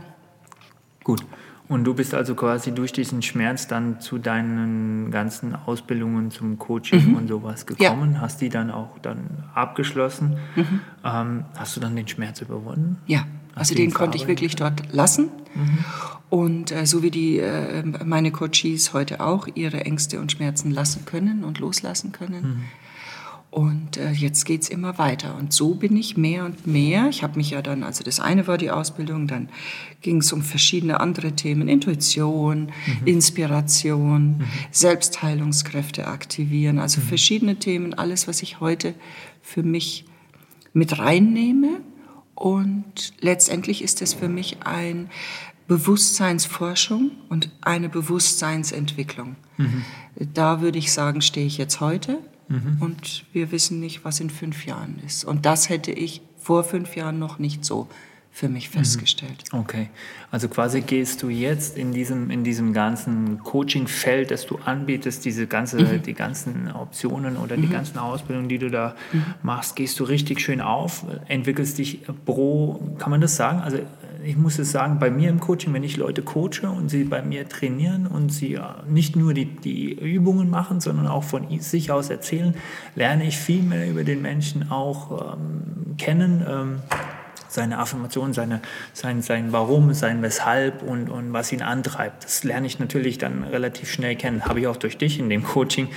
Gut. 1.04 1.24
Und 1.68 1.84
du 1.84 1.94
bist 1.94 2.14
also 2.14 2.34
quasi 2.34 2.72
durch 2.72 2.92
diesen 2.92 3.22
Schmerz 3.22 3.66
dann 3.66 4.00
zu 4.00 4.18
deinen 4.18 5.10
ganzen 5.10 5.56
Ausbildungen 5.56 6.30
zum 6.30 6.58
Coaching 6.58 7.10
mhm. 7.10 7.16
und 7.16 7.28
sowas 7.28 7.66
gekommen, 7.66 8.14
ja. 8.14 8.20
hast 8.20 8.40
die 8.40 8.48
dann 8.48 8.70
auch 8.70 8.98
dann 9.02 9.44
abgeschlossen. 9.54 10.38
Mhm. 10.54 10.80
Ähm, 11.04 11.44
hast 11.56 11.76
du 11.76 11.80
dann 11.80 11.96
den 11.96 12.06
Schmerz 12.06 12.40
überwunden? 12.40 12.98
Ja, 13.06 13.26
hast 13.54 13.70
also 13.70 13.74
den 13.74 13.92
konnte 13.92 14.16
ich 14.16 14.28
wirklich 14.28 14.54
dort 14.54 14.92
lassen. 14.92 15.28
Mhm. 15.54 15.78
Und 16.30 16.72
äh, 16.72 16.86
so 16.86 17.02
wie 17.02 17.10
die 17.10 17.38
äh, 17.38 17.82
meine 18.04 18.30
Coaches 18.30 18.92
heute 18.92 19.20
auch 19.20 19.48
ihre 19.54 19.84
Ängste 19.84 20.20
und 20.20 20.32
Schmerzen 20.32 20.70
lassen 20.70 21.04
können 21.04 21.44
und 21.44 21.58
loslassen 21.58 22.12
können 22.12 22.42
mhm. 22.42 22.64
Und 23.56 23.96
äh, 23.96 24.10
jetzt 24.10 24.44
geht's 24.44 24.68
immer 24.68 24.98
weiter. 24.98 25.34
Und 25.34 25.50
so 25.50 25.76
bin 25.76 25.96
ich 25.96 26.18
mehr 26.18 26.44
und 26.44 26.66
mehr. 26.66 27.08
Ich 27.08 27.22
habe 27.22 27.38
mich 27.38 27.52
ja 27.52 27.62
dann, 27.62 27.84
also 27.84 28.04
das 28.04 28.20
eine 28.20 28.46
war 28.46 28.58
die 28.58 28.70
Ausbildung, 28.70 29.28
dann 29.28 29.48
ging 30.02 30.18
es 30.18 30.30
um 30.34 30.42
verschiedene 30.42 31.00
andere 31.00 31.32
Themen, 31.32 31.66
Intuition, 31.66 32.64
mhm. 32.66 33.06
Inspiration, 33.06 34.22
mhm. 34.36 34.44
Selbstheilungskräfte 34.72 36.06
aktivieren, 36.06 36.78
also 36.78 37.00
mhm. 37.00 37.04
verschiedene 37.06 37.56
Themen, 37.56 37.94
alles, 37.94 38.28
was 38.28 38.42
ich 38.42 38.60
heute 38.60 38.92
für 39.40 39.62
mich 39.62 40.04
mit 40.74 40.98
reinnehme. 40.98 41.80
Und 42.34 43.14
letztendlich 43.20 43.82
ist 43.82 44.02
es 44.02 44.12
für 44.12 44.28
mich 44.28 44.58
ein 44.66 45.08
Bewusstseinsforschung 45.66 47.12
und 47.30 47.48
eine 47.62 47.88
Bewusstseinsentwicklung. 47.88 49.36
Mhm. 49.56 49.82
Da 50.34 50.60
würde 50.60 50.76
ich 50.76 50.92
sagen, 50.92 51.22
stehe 51.22 51.46
ich 51.46 51.56
jetzt 51.56 51.80
heute 51.80 52.18
Mhm. 52.48 52.76
Und 52.80 53.24
wir 53.32 53.50
wissen 53.52 53.80
nicht, 53.80 54.04
was 54.04 54.20
in 54.20 54.30
fünf 54.30 54.66
Jahren 54.66 55.00
ist. 55.04 55.24
Und 55.24 55.46
das 55.46 55.68
hätte 55.68 55.92
ich 55.92 56.22
vor 56.38 56.64
fünf 56.64 56.96
Jahren 56.96 57.18
noch 57.18 57.38
nicht 57.38 57.64
so 57.64 57.88
für 58.36 58.50
mich 58.50 58.68
mhm. 58.68 58.80
festgestellt. 58.80 59.44
Okay, 59.50 59.88
also 60.30 60.48
quasi 60.48 60.82
gehst 60.82 61.22
du 61.22 61.30
jetzt 61.30 61.78
in 61.78 61.92
diesem, 61.92 62.30
in 62.30 62.44
diesem 62.44 62.74
ganzen 62.74 63.38
Coaching-Feld, 63.38 64.30
das 64.30 64.44
du 64.44 64.58
anbietest, 64.58 65.24
diese 65.24 65.46
ganze, 65.46 65.80
mhm. 65.80 66.02
die 66.02 66.12
ganzen 66.12 66.70
Optionen 66.70 67.38
oder 67.38 67.56
mhm. 67.56 67.62
die 67.62 67.68
ganzen 67.68 67.96
Ausbildungen, 67.96 68.50
die 68.50 68.58
du 68.58 68.70
da 68.70 68.94
mhm. 69.10 69.24
machst, 69.42 69.74
gehst 69.74 69.98
du 70.00 70.04
richtig 70.04 70.40
schön 70.40 70.60
auf, 70.60 71.06
entwickelst 71.28 71.78
dich 71.78 72.02
pro, 72.26 72.94
kann 72.98 73.10
man 73.10 73.22
das 73.22 73.36
sagen? 73.36 73.60
Also 73.60 73.78
ich 74.26 74.36
muss 74.36 74.58
es 74.58 74.72
sagen, 74.72 74.98
bei 74.98 75.08
mir 75.08 75.30
im 75.30 75.38
Coaching, 75.38 75.72
wenn 75.72 75.84
ich 75.84 75.96
Leute 75.96 76.22
coache 76.22 76.68
und 76.68 76.88
sie 76.88 77.04
bei 77.04 77.22
mir 77.22 77.48
trainieren 77.48 78.06
und 78.08 78.32
sie 78.32 78.58
nicht 78.88 79.14
nur 79.14 79.34
die, 79.34 79.44
die 79.44 79.92
Übungen 79.92 80.50
machen, 80.50 80.80
sondern 80.80 81.06
auch 81.06 81.22
von 81.22 81.46
sich 81.60 81.92
aus 81.92 82.10
erzählen, 82.10 82.54
lerne 82.96 83.26
ich 83.26 83.38
viel 83.38 83.62
mehr 83.62 83.88
über 83.88 84.02
den 84.02 84.22
Menschen 84.22 84.70
auch 84.70 85.34
ähm, 85.34 85.96
kennen. 85.96 86.44
Ähm, 86.48 86.78
seine 87.56 87.78
Affirmation, 87.78 88.32
seine, 88.32 88.60
sein, 88.92 89.22
sein 89.22 89.50
Warum, 89.50 89.92
sein 89.94 90.22
Weshalb 90.22 90.82
und, 90.82 91.10
und 91.10 91.32
was 91.32 91.50
ihn 91.50 91.62
antreibt. 91.62 92.24
Das 92.24 92.44
lerne 92.44 92.66
ich 92.66 92.78
natürlich 92.78 93.18
dann 93.18 93.42
relativ 93.42 93.90
schnell 93.90 94.14
kennen. 94.14 94.44
Habe 94.44 94.60
ich 94.60 94.68
auch 94.68 94.76
durch 94.76 94.96
dich 94.96 95.18
in 95.18 95.28
dem 95.28 95.42
Coaching 95.42 95.88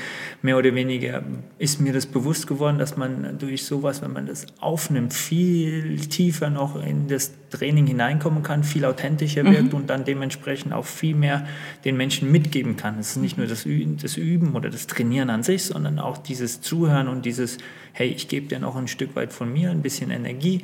mehr 0.41 0.57
oder 0.57 0.73
weniger, 0.73 1.21
ist 1.59 1.79
mir 1.79 1.93
das 1.93 2.07
bewusst 2.07 2.47
geworden, 2.47 2.79
dass 2.79 2.97
man 2.97 3.37
durch 3.37 3.65
sowas, 3.65 4.01
wenn 4.01 4.13
man 4.13 4.25
das 4.25 4.47
aufnimmt, 4.59 5.13
viel 5.13 5.99
tiefer 5.99 6.49
noch 6.49 6.81
in 6.81 7.07
das 7.07 7.33
Training 7.49 7.87
hineinkommen 7.87 8.41
kann, 8.43 8.63
viel 8.63 8.85
authentischer 8.85 9.43
mhm. 9.43 9.53
wirkt 9.53 9.73
und 9.73 9.89
dann 9.89 10.05
dementsprechend 10.05 10.71
auch 10.71 10.85
viel 10.85 11.15
mehr 11.15 11.45
den 11.83 11.97
Menschen 11.97 12.31
mitgeben 12.31 12.77
kann. 12.77 12.99
Es 12.99 13.11
ist 13.11 13.17
nicht 13.17 13.37
nur 13.37 13.47
das 13.47 13.65
Üben, 13.65 13.97
das 13.97 14.17
Üben 14.17 14.55
oder 14.55 14.69
das 14.69 14.87
Trainieren 14.87 15.29
an 15.29 15.43
sich, 15.43 15.65
sondern 15.65 15.99
auch 15.99 16.17
dieses 16.17 16.61
Zuhören 16.61 17.07
und 17.07 17.25
dieses, 17.25 17.57
hey, 17.91 18.07
ich 18.07 18.27
gebe 18.27 18.47
dir 18.47 18.59
noch 18.59 18.75
ein 18.75 18.87
Stück 18.87 19.15
weit 19.15 19.33
von 19.33 19.51
mir, 19.51 19.71
ein 19.71 19.81
bisschen 19.81 20.11
Energie 20.11 20.61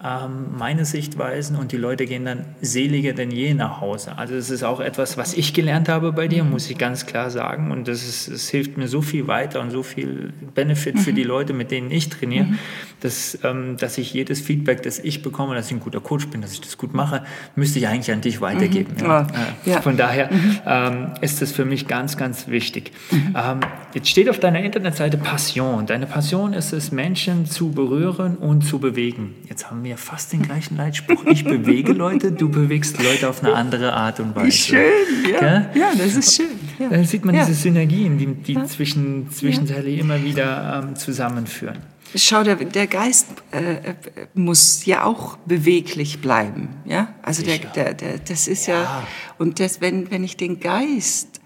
meine 0.00 0.84
Sichtweisen 0.84 1.56
und 1.56 1.72
die 1.72 1.76
Leute 1.76 2.06
gehen 2.06 2.24
dann 2.24 2.44
seliger 2.60 3.14
denn 3.14 3.32
je 3.32 3.54
nach 3.54 3.80
Hause. 3.80 4.16
Also 4.16 4.34
das 4.34 4.48
ist 4.48 4.62
auch 4.62 4.78
etwas, 4.78 5.16
was 5.16 5.34
ich 5.34 5.54
gelernt 5.54 5.88
habe 5.88 6.12
bei 6.12 6.28
dir, 6.28 6.44
muss 6.44 6.70
ich 6.70 6.78
ganz 6.78 7.04
klar 7.04 7.30
sagen. 7.30 7.72
Und 7.72 7.88
das, 7.88 8.06
ist, 8.06 8.30
das 8.30 8.48
hilft 8.48 8.76
mir 8.76 8.86
so 8.86 9.02
viel 9.02 9.26
weiter 9.26 9.60
und 9.60 9.70
so 9.70 9.82
viel 9.82 10.32
Benefit 10.54 10.94
mhm. 10.94 10.98
für 11.00 11.12
die 11.12 11.24
Leute, 11.24 11.52
mit 11.52 11.72
denen 11.72 11.90
ich 11.90 12.10
trainiere, 12.10 12.44
mhm. 12.44 12.58
dass, 13.00 13.40
ähm, 13.42 13.76
dass 13.76 13.98
ich 13.98 14.14
jedes 14.14 14.40
Feedback, 14.40 14.84
das 14.84 15.00
ich 15.00 15.22
bekomme, 15.22 15.56
dass 15.56 15.66
ich 15.66 15.72
ein 15.72 15.80
guter 15.80 16.00
Coach 16.00 16.28
bin, 16.28 16.42
dass 16.42 16.52
ich 16.52 16.60
das 16.60 16.78
gut 16.78 16.94
mache, 16.94 17.24
müsste 17.56 17.80
ich 17.80 17.88
eigentlich 17.88 18.12
an 18.12 18.20
dich 18.20 18.40
weitergeben. 18.40 18.94
Mhm. 19.00 19.04
Ja. 19.04 19.22
Äh, 19.22 19.70
ja. 19.70 19.82
Von 19.82 19.96
daher 19.96 20.32
mhm. 20.32 20.58
ähm, 20.64 21.14
ist 21.22 21.42
das 21.42 21.50
für 21.50 21.64
mich 21.64 21.88
ganz, 21.88 22.16
ganz 22.16 22.46
wichtig. 22.46 22.92
Mhm. 23.10 23.34
Ähm, 23.36 23.60
jetzt 23.94 24.08
steht 24.08 24.30
auf 24.30 24.38
deiner 24.38 24.60
Internetseite 24.60 25.18
Passion. 25.18 25.86
Deine 25.86 26.06
Passion 26.06 26.52
ist 26.52 26.72
es, 26.72 26.92
Menschen 26.92 27.46
zu 27.46 27.72
berühren 27.72 28.36
und 28.36 28.62
zu 28.62 28.78
bewegen. 28.78 29.34
Jetzt 29.48 29.68
haben 29.68 29.82
wir 29.82 29.87
fast 29.96 30.32
den 30.32 30.42
gleichen 30.42 30.76
Leitspruch. 30.76 31.24
Ich 31.26 31.44
bewege 31.44 31.92
Leute, 31.92 32.32
du 32.32 32.48
bewegst 32.48 33.02
Leute 33.02 33.28
auf 33.28 33.42
eine 33.42 33.54
andere 33.54 33.92
Art 33.92 34.20
und 34.20 34.36
Weise. 34.36 34.52
Schön, 34.52 35.32
ja. 35.32 35.70
Ja, 35.74 35.92
das 35.96 36.14
ist 36.14 36.36
schön. 36.36 36.58
Ja. 36.78 36.88
Dann 36.88 37.04
sieht 37.04 37.24
man 37.24 37.34
ja. 37.34 37.44
diese 37.44 37.58
Synergien, 37.58 38.18
die, 38.18 38.26
die 38.26 38.52
ja. 38.54 38.64
zwischen, 38.66 39.30
zwischenzeitlich 39.30 39.96
ja. 39.96 40.00
immer 40.02 40.22
wieder 40.22 40.82
ähm, 40.84 40.96
zusammenführen. 40.96 41.78
Schau, 42.14 42.42
der, 42.42 42.56
der 42.56 42.86
Geist 42.86 43.26
äh, 43.50 43.94
muss 44.34 44.86
ja 44.86 45.04
auch 45.04 45.36
beweglich 45.38 46.20
bleiben. 46.20 46.68
Ja? 46.86 47.14
Also 47.22 47.42
der, 47.44 47.58
der, 47.58 47.94
der, 47.94 48.18
das 48.18 48.48
ist 48.48 48.66
ja, 48.66 48.82
ja 48.82 49.06
und 49.36 49.60
das, 49.60 49.80
wenn, 49.80 50.10
wenn 50.10 50.24
ich 50.24 50.36
den 50.36 50.58
Geist 50.60 51.40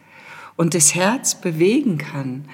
und 0.57 0.75
das 0.75 0.95
Herz 0.95 1.35
bewegen 1.35 1.99
kann, 1.99 2.45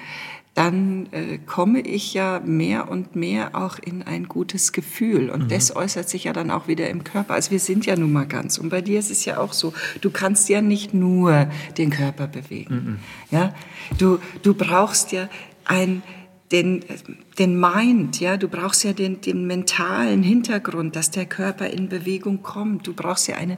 dann 0.59 1.07
äh, 1.11 1.37
komme 1.37 1.79
ich 1.79 2.13
ja 2.13 2.41
mehr 2.43 2.91
und 2.91 3.15
mehr 3.15 3.55
auch 3.55 3.79
in 3.79 4.03
ein 4.03 4.27
gutes 4.27 4.73
Gefühl. 4.73 5.29
Und 5.29 5.43
mhm. 5.43 5.47
das 5.47 5.73
äußert 5.73 6.09
sich 6.09 6.25
ja 6.25 6.33
dann 6.33 6.51
auch 6.51 6.67
wieder 6.67 6.89
im 6.89 7.05
Körper. 7.05 7.33
Also 7.33 7.51
wir 7.51 7.59
sind 7.59 7.85
ja 7.85 7.95
nun 7.95 8.11
mal 8.11 8.27
ganz. 8.27 8.57
Und 8.57 8.67
bei 8.67 8.81
dir 8.81 8.99
ist 8.99 9.09
es 9.09 9.23
ja 9.23 9.37
auch 9.37 9.53
so, 9.53 9.73
du 10.01 10.09
kannst 10.09 10.49
ja 10.49 10.61
nicht 10.61 10.93
nur 10.93 11.47
den 11.77 11.91
Körper 11.91 12.27
bewegen. 12.27 12.75
Mhm. 12.75 12.99
Ja? 13.31 13.55
Du, 13.97 14.19
du 14.43 14.53
brauchst 14.53 15.13
ja 15.13 15.29
ein, 15.63 16.03
den, 16.51 16.83
den 17.37 17.57
Mind, 17.57 18.19
ja, 18.19 18.35
du 18.35 18.49
brauchst 18.49 18.83
ja 18.83 18.91
den, 18.91 19.21
den 19.21 19.47
mentalen 19.47 20.23
Hintergrund, 20.23 20.93
dass 20.97 21.09
der 21.09 21.25
Körper 21.25 21.69
in 21.69 21.87
Bewegung 21.87 22.41
kommt. 22.43 22.85
Du 22.85 22.93
brauchst 22.93 23.29
ja 23.29 23.37
eine, 23.37 23.57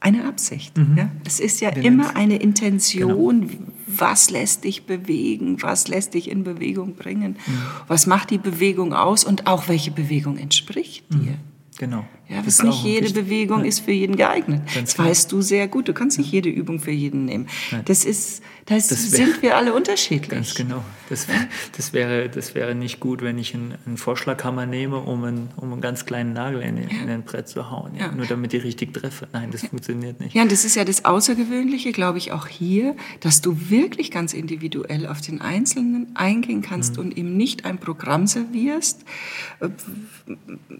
eine 0.00 0.24
Absicht. 0.26 0.76
Mhm. 0.76 0.96
Ja? 0.96 1.10
Es 1.24 1.40
ist 1.40 1.60
ja 1.60 1.70
Den 1.70 1.84
immer 1.84 2.16
eine 2.16 2.36
Intention, 2.36 3.48
genau. 3.48 3.62
was 3.86 4.30
lässt 4.30 4.64
dich 4.64 4.86
bewegen, 4.86 5.62
was 5.62 5.88
lässt 5.88 6.14
dich 6.14 6.30
in 6.30 6.42
Bewegung 6.42 6.94
bringen, 6.94 7.36
mhm. 7.46 7.62
was 7.86 8.06
macht 8.06 8.30
die 8.30 8.38
Bewegung 8.38 8.94
aus 8.94 9.24
und 9.24 9.46
auch 9.46 9.68
welche 9.68 9.90
Bewegung 9.90 10.38
entspricht 10.38 11.04
dir. 11.12 11.32
Mhm. 11.32 11.36
Genau. 11.78 12.04
Ja, 12.30 12.42
das 12.42 12.62
nicht 12.62 12.84
jede 12.84 13.06
wichtig. 13.06 13.24
Bewegung 13.24 13.60
ja. 13.60 13.66
ist 13.66 13.80
für 13.80 13.90
jeden 13.90 14.14
geeignet. 14.14 14.62
Ganz 14.72 14.94
das 14.94 15.04
weißt 15.04 15.32
du 15.32 15.42
sehr 15.42 15.66
gut. 15.66 15.88
Du 15.88 15.92
kannst 15.92 16.16
nicht 16.16 16.30
jede 16.30 16.48
Übung 16.48 16.78
für 16.78 16.92
jeden 16.92 17.24
nehmen. 17.24 17.48
Nein. 17.72 17.82
Das 17.86 18.04
ist, 18.04 18.40
das, 18.66 18.86
das 18.86 19.10
wär, 19.10 19.26
sind 19.26 19.42
wir 19.42 19.56
alle 19.56 19.74
unterschiedlich. 19.74 20.30
Ganz 20.30 20.54
genau. 20.54 20.84
Das, 21.08 21.26
wär, 21.26 21.48
das, 21.76 21.92
wäre, 21.92 22.28
das 22.28 22.54
wäre 22.54 22.76
nicht 22.76 23.00
gut, 23.00 23.20
wenn 23.22 23.36
ich 23.36 23.52
einen, 23.52 23.74
einen 23.84 23.96
Vorschlaghammer 23.96 24.64
nehme, 24.64 24.98
um 24.98 25.24
einen, 25.24 25.48
um 25.56 25.72
einen 25.72 25.80
ganz 25.80 26.06
kleinen 26.06 26.32
Nagel 26.32 26.62
in, 26.62 26.76
in 26.76 27.08
ein 27.08 27.24
Brett 27.24 27.48
zu 27.48 27.68
hauen. 27.68 27.96
Ja. 27.98 28.12
Nur 28.12 28.26
damit 28.26 28.54
ich 28.54 28.62
richtig 28.62 28.94
treffe. 28.94 29.26
Nein, 29.32 29.50
das 29.50 29.64
funktioniert 29.66 30.20
nicht. 30.20 30.32
Ja, 30.32 30.42
und 30.42 30.52
das 30.52 30.64
ist 30.64 30.76
ja 30.76 30.84
das 30.84 31.04
Außergewöhnliche, 31.04 31.90
glaube 31.90 32.18
ich, 32.18 32.30
auch 32.30 32.46
hier, 32.46 32.94
dass 33.18 33.40
du 33.40 33.70
wirklich 33.70 34.12
ganz 34.12 34.34
individuell 34.34 35.08
auf 35.08 35.20
den 35.20 35.40
Einzelnen 35.40 36.14
eingehen 36.14 36.62
kannst 36.62 36.94
mhm. 36.94 37.02
und 37.02 37.16
ihm 37.16 37.36
nicht 37.36 37.64
ein 37.64 37.78
Programm 37.78 38.28
servierst. 38.28 39.04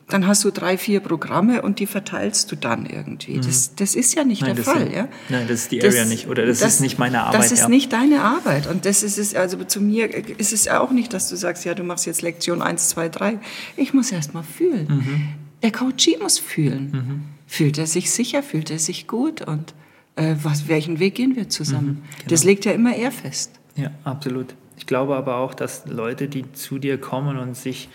Dann 0.07 0.28
hast 0.28 0.45
du 0.45 0.52
drei, 0.52 0.78
vier 0.78 1.00
Programme 1.00 1.39
und 1.42 1.78
die 1.78 1.87
verteilst 1.87 2.50
du 2.52 2.56
dann 2.56 2.87
irgendwie. 2.87 3.37
Mhm. 3.37 3.42
Das, 3.42 3.75
das 3.75 3.94
ist 3.94 4.14
ja 4.14 4.25
nicht 4.25 4.42
Nein, 4.42 4.56
der 4.56 4.64
Fall. 4.64 4.80
Sind, 4.80 4.92
ja? 4.92 5.09
Nein, 5.28 5.47
das 5.49 5.62
ist 5.62 5.73
die 5.73 5.82
Area 5.82 6.02
das, 6.02 6.09
nicht 6.09 6.28
oder 6.28 6.47
das, 6.47 6.61
das, 6.61 6.75
ist 6.75 6.80
nicht 6.80 6.99
meine 6.99 7.23
Arbeit. 7.23 7.40
Das 7.40 7.52
ist 7.52 7.61
ja. 7.61 7.68
nicht 7.68 7.92
deine 7.92 8.23
Arbeit 8.23 8.66
und 8.66 8.87
das 8.87 9.02
ist 9.02 9.18
es, 9.18 9.35
also 9.35 9.62
zu 9.64 9.80
mir 9.80 10.12
ist 10.38 10.52
es 10.52 10.68
auch 10.68 10.90
nicht, 10.90 11.12
dass 11.12 11.28
du 11.28 11.37
sagst, 11.37 11.64
ja, 11.64 11.75
du 11.75 11.82
machst 11.82 12.06
jetzt 12.06 12.23
Lektion 12.23 12.62
1, 12.62 12.90
2, 12.90 13.09
3. 13.09 13.38
Ich 13.76 13.94
muss 13.94 14.12
erst 14.12 14.35
mal 14.35 14.42
fühlen. 14.42 14.87
Mhm. 14.88 15.28
Der 15.62 15.73
Coachie 15.73 16.16
muss 16.20 16.38
fühlen. 16.38 16.90
Mhm. 16.92 17.23
Fühlt 17.47 17.78
er 17.78 17.87
sich 17.87 18.11
sicher, 18.11 18.42
fühlt 18.42 18.70
er 18.70 18.78
sich 18.78 19.06
gut 19.06 19.42
und 19.42 19.75
äh, 20.16 20.37
was, 20.42 20.68
welchen 20.68 20.99
Weg 20.99 21.14
gehen 21.16 21.37
wir 21.37 21.49
zusammen? 21.49 21.88
Mhm, 21.88 22.16
genau. 22.18 22.28
Das 22.28 22.44
legt 22.44 22.64
ja 22.64 22.73
immer 22.73 22.94
er 22.94 23.11
fest. 23.11 23.52
Ja, 23.76 23.90
absolut. 24.04 24.54
Ich 24.76 24.87
glaube 24.87 25.16
aber 25.16 25.37
auch, 25.37 25.54
dass 25.54 25.87
Leute, 25.87 26.28
die 26.28 26.50
zu 26.52 26.78
dir 26.78 26.99
kommen 26.99 27.38
und 27.38 27.56
sich 27.56 27.88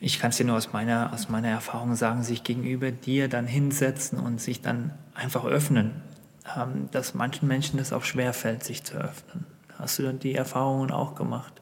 ich 0.00 0.18
kann 0.18 0.30
es 0.30 0.36
dir 0.36 0.44
nur 0.44 0.56
aus 0.56 0.72
meiner, 0.72 1.12
aus 1.12 1.28
meiner 1.28 1.48
Erfahrung 1.48 1.94
sagen, 1.94 2.22
sich 2.22 2.44
gegenüber 2.44 2.90
dir 2.90 3.28
dann 3.28 3.46
hinsetzen 3.46 4.18
und 4.18 4.40
sich 4.40 4.60
dann 4.60 4.92
einfach 5.14 5.44
öffnen. 5.44 6.02
Ähm, 6.56 6.88
dass 6.92 7.14
manchen 7.14 7.48
Menschen 7.48 7.78
das 7.78 7.92
auch 7.92 8.04
schwer 8.04 8.32
fällt, 8.32 8.62
sich 8.62 8.84
zu 8.84 8.94
öffnen. 8.94 9.46
Hast 9.78 9.98
du 9.98 10.04
dann 10.04 10.18
die 10.18 10.34
Erfahrungen 10.34 10.90
auch 10.90 11.16
gemacht? 11.16 11.52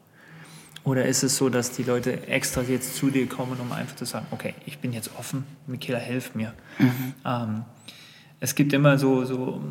Oder 0.84 1.06
ist 1.06 1.22
es 1.22 1.36
so, 1.38 1.48
dass 1.48 1.70
die 1.72 1.82
Leute 1.82 2.26
extra 2.28 2.60
jetzt 2.60 2.96
zu 2.96 3.08
dir 3.08 3.26
kommen, 3.26 3.58
um 3.58 3.72
einfach 3.72 3.96
zu 3.96 4.04
sagen, 4.04 4.26
okay, 4.30 4.54
ich 4.66 4.78
bin 4.78 4.92
jetzt 4.92 5.10
offen, 5.18 5.46
Michaela, 5.66 5.98
helf 5.98 6.34
mir. 6.34 6.52
Mhm. 6.78 7.14
Ähm, 7.24 7.62
es 8.40 8.54
gibt 8.54 8.74
immer 8.74 8.98
so, 8.98 9.24
so, 9.24 9.62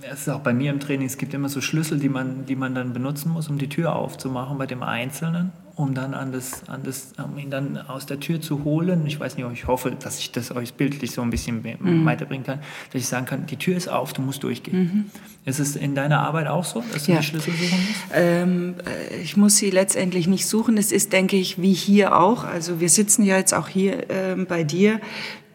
es 0.00 0.22
ist 0.22 0.28
auch 0.30 0.40
bei 0.40 0.54
mir 0.54 0.70
im 0.70 0.80
Training, 0.80 1.06
es 1.06 1.18
gibt 1.18 1.34
immer 1.34 1.50
so 1.50 1.60
Schlüssel, 1.60 1.98
die 1.98 2.08
man, 2.08 2.46
die 2.46 2.56
man 2.56 2.74
dann 2.74 2.94
benutzen 2.94 3.30
muss, 3.32 3.48
um 3.48 3.58
die 3.58 3.68
Tür 3.68 3.94
aufzumachen 3.94 4.56
bei 4.56 4.66
dem 4.66 4.82
Einzelnen 4.82 5.52
um 5.80 5.94
dann 5.94 6.14
an 6.14 6.30
das, 6.30 6.68
an 6.68 6.82
das, 6.84 7.12
um 7.22 7.38
ihn 7.38 7.50
dann 7.50 7.78
aus 7.78 8.04
der 8.06 8.20
Tür 8.20 8.40
zu 8.40 8.64
holen. 8.64 9.06
Ich 9.06 9.18
weiß 9.18 9.36
nicht, 9.36 9.46
ich 9.52 9.66
hoffe, 9.66 9.90
dass 9.90 10.18
ich 10.18 10.30
das 10.30 10.50
euch 10.52 10.74
bildlich 10.74 11.12
so 11.12 11.22
ein 11.22 11.30
bisschen 11.30 11.62
mhm. 11.62 12.04
weiterbringen 12.04 12.44
kann, 12.44 12.58
dass 12.92 13.00
ich 13.00 13.08
sagen 13.08 13.26
kann, 13.26 13.46
die 13.46 13.56
Tür 13.56 13.76
ist 13.76 13.88
auf, 13.88 14.12
du 14.12 14.20
musst 14.22 14.42
durchgehen. 14.42 14.78
Mhm. 14.78 15.04
Ist 15.46 15.58
es 15.58 15.76
in 15.76 15.94
deiner 15.94 16.20
Arbeit 16.20 16.48
auch 16.48 16.64
so, 16.64 16.84
dass 16.92 17.04
du 17.04 17.12
ja. 17.12 17.18
die 17.18 17.24
Schlüssel 17.24 17.54
suchen 17.54 17.78
musst? 17.78 18.10
Ähm, 18.12 18.74
äh, 18.84 19.22
ich 19.22 19.36
muss 19.36 19.56
sie 19.56 19.70
letztendlich 19.70 20.26
nicht 20.26 20.46
suchen. 20.46 20.76
Es 20.76 20.92
ist, 20.92 21.12
denke 21.12 21.36
ich, 21.36 21.60
wie 21.60 21.72
hier 21.72 22.16
auch. 22.16 22.44
Also 22.44 22.80
wir 22.80 22.90
sitzen 22.90 23.22
ja 23.22 23.38
jetzt 23.38 23.54
auch 23.54 23.68
hier 23.68 24.10
ähm, 24.10 24.46
bei 24.46 24.64
dir. 24.64 25.00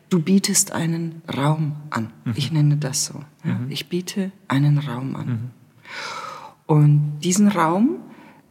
Du 0.09 0.19
bietest 0.19 0.71
einen 0.71 1.21
Raum 1.35 1.75
an. 1.91 2.11
Mhm. 2.23 2.33
Ich 2.35 2.51
nenne 2.51 2.77
das 2.77 3.05
so. 3.05 3.21
Ja. 3.43 3.53
Mhm. 3.53 3.69
Ich 3.69 3.89
biete 3.89 4.31
einen 4.47 4.79
Raum 4.79 5.15
an. 5.15 5.27
Mhm. 5.27 5.39
Und 6.65 7.19
diesen 7.23 7.47
Raum 7.47 7.99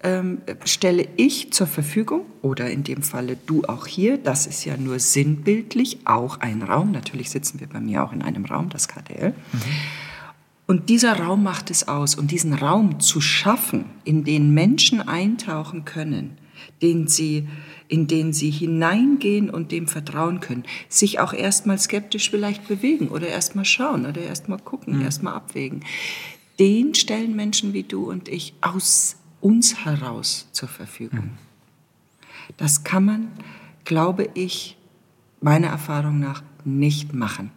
ähm, 0.05 0.43
stelle 0.65 1.09
ich 1.17 1.53
zur 1.53 1.67
Verfügung 1.67 2.27
oder 2.43 2.71
in 2.71 2.85
dem 2.85 3.03
Falle 3.03 3.37
du 3.47 3.65
auch 3.65 3.87
hier, 3.87 4.19
das 4.19 4.47
ist 4.47 4.65
ja 4.65 4.77
nur 4.77 4.99
sinnbildlich 5.01 6.01
auch 6.05 6.41
ein 6.41 6.63
Raum. 6.63 6.93
Natürlich 6.93 7.31
sitzen 7.31 7.59
wir 7.59 7.67
bei 7.67 7.81
mir 7.81 8.05
auch 8.05 8.13
in 8.13 8.23
einem 8.23 8.45
Raum, 8.45 8.69
das 8.69 8.87
KDL. 8.87 9.31
Mhm. 9.31 9.61
Und 10.67 10.89
dieser 10.89 11.19
Raum 11.19 11.43
macht 11.43 11.71
es 11.71 11.89
aus. 11.89 12.15
Und 12.15 12.31
diesen 12.31 12.55
Raum 12.55 13.01
zu 13.01 13.21
schaffen, 13.21 13.87
in 14.05 14.25
den 14.25 14.53
Menschen 14.53 15.01
eintauchen 15.01 15.85
können, 15.85 16.39
den 16.81 17.09
sie, 17.09 17.49
in 17.89 18.07
den 18.07 18.33
sie 18.33 18.51
hineingehen 18.51 19.51
und 19.51 19.73
dem 19.73 19.87
vertrauen 19.87 20.41
können, 20.41 20.65
sich 20.89 21.21
auch 21.21 21.33
erstmal 21.33 21.79
skeptisch 21.79 22.31
vielleicht 22.31 22.67
bewegen 22.69 23.09
oder 23.09 23.29
erstmal 23.29 23.65
schauen 23.65 24.07
oder 24.07 24.23
erstmal 24.23 24.59
gucken, 24.59 24.99
mhm. 24.99 25.05
erstmal 25.05 25.35
abwägen. 25.35 25.85
Den 26.59 26.95
stellen 26.95 27.35
Menschen 27.35 27.73
wie 27.73 27.83
du 27.83 28.09
und 28.11 28.29
ich 28.29 28.55
aus 28.61 29.17
uns 29.45 29.85
heraus 29.85 30.49
zur 30.53 30.69
Verfügung. 30.69 31.33
Das 32.57 32.83
kann 32.83 33.05
man, 33.05 33.29
glaube 33.85 34.31
ich, 34.33 34.79
meiner 35.43 35.69
Erfahrung 35.69 36.19
nach 36.19 36.43
nicht 36.65 37.13
machen. 37.13 37.51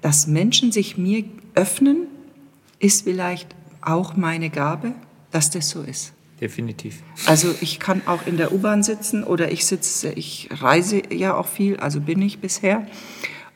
Dass 0.00 0.28
Menschen 0.28 0.70
sich 0.70 0.96
mir 0.96 1.24
öffnen, 1.56 2.06
ist 2.78 3.02
vielleicht 3.02 3.56
auch 3.80 4.16
meine 4.16 4.48
Gabe, 4.48 4.92
dass 5.32 5.50
das 5.50 5.70
so 5.70 5.82
ist. 5.82 6.12
Definitiv. 6.40 7.02
Also 7.26 7.52
ich 7.60 7.80
kann 7.80 8.02
auch 8.06 8.24
in 8.24 8.36
der 8.36 8.52
U-Bahn 8.52 8.84
sitzen 8.84 9.24
oder 9.24 9.50
ich 9.50 9.66
sitze, 9.66 10.12
ich 10.12 10.48
reise 10.52 11.02
ja 11.12 11.36
auch 11.36 11.48
viel, 11.48 11.78
also 11.78 12.00
bin 12.00 12.22
ich 12.22 12.38
bisher. 12.38 12.86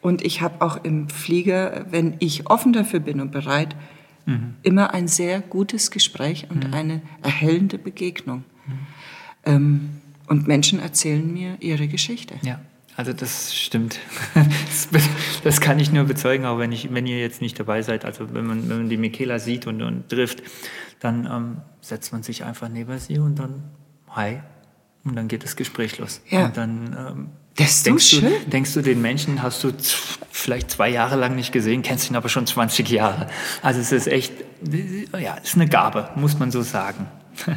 Und 0.01 0.25
ich 0.25 0.43
habe 0.43 0.65
auch 0.65 0.83
im 0.83 1.09
Flieger, 1.09 1.87
wenn 1.91 2.17
ich 2.19 2.51
offen 2.51 2.73
dafür 2.73 2.99
bin 2.99 3.21
und 3.21 3.31
bereit, 3.31 3.77
mhm. 4.27 4.55
immer 4.63 4.95
ein 4.95 5.09
sehr 5.09 5.41
gutes 5.41 5.91
Gespräch 5.91 6.47
und 6.51 6.69
mhm. 6.69 6.75
eine 6.75 7.03
erhellende 7.23 7.79
Begegnung. 7.79 8.45
Mhm. 8.67 8.73
Ähm, 9.45 9.91
und 10.29 10.47
Menschen 10.47 10.79
erzählen 10.79 11.33
mir 11.33 11.57
ihre 11.61 11.89
Geschichte. 11.89 12.37
Ja. 12.43 12.61
Also 12.95 13.13
das 13.13 13.55
stimmt. 13.55 13.99
Das 15.45 15.61
kann 15.61 15.81
ich 15.81 15.91
nur 15.91 16.05
bezeugen, 16.05 16.45
auch 16.45 16.59
wenn, 16.59 16.71
ich, 16.71 16.95
wenn 16.95 17.05
ihr 17.05 17.19
jetzt 17.19 17.41
nicht 17.41 17.59
dabei 17.59 17.83
seid. 17.83 18.05
Also 18.05 18.33
wenn 18.33 18.47
man, 18.47 18.69
wenn 18.69 18.77
man 18.77 18.89
die 18.89 18.97
Michaela 18.97 19.41
sieht 19.41 19.67
und, 19.67 19.83
und 19.83 20.09
trifft, 20.09 20.41
dann 21.01 21.27
ähm, 21.27 21.57
setzt 21.81 22.13
man 22.13 22.23
sich 22.23 22.45
einfach 22.45 22.69
neben 22.69 22.97
sie 22.99 23.19
und 23.19 23.41
dann 23.41 23.65
Hi. 24.15 24.41
Und 25.05 25.17
dann 25.17 25.27
geht 25.27 25.43
das 25.43 25.57
Gespräch 25.57 25.99
los. 25.99 26.21
Ja. 26.29 26.47
Und 26.47 26.57
dann 26.57 26.97
ähm, 26.97 27.29
das 27.57 27.77
ist 27.77 27.87
denkst, 27.87 28.05
so 28.05 28.21
du, 28.21 28.29
schön. 28.29 28.51
denkst 28.51 28.73
du, 28.75 28.83
den 28.83 29.03
Menschen 29.03 29.43
hast 29.43 29.63
du 29.63 29.73
vielleicht 30.31 30.71
zwei 30.71 30.89
Jahre 30.89 31.17
lang 31.17 31.37
nicht 31.37 31.53
gesehen, 31.53 31.83
kennst 31.83 32.11
ihn 32.11 32.17
aber 32.17 32.29
schon 32.29 32.47
20 32.47 32.89
Jahre. 32.89 33.29
Also 33.63 33.81
es 33.81 33.93
ist 33.93 34.07
echt, 34.07 34.33
ja, 35.19 35.37
es 35.43 35.51
ist 35.51 35.55
eine 35.57 35.69
Gabe, 35.69 36.11
muss 36.17 36.39
man 36.39 36.51
so 36.51 36.63
sagen. 36.63 37.07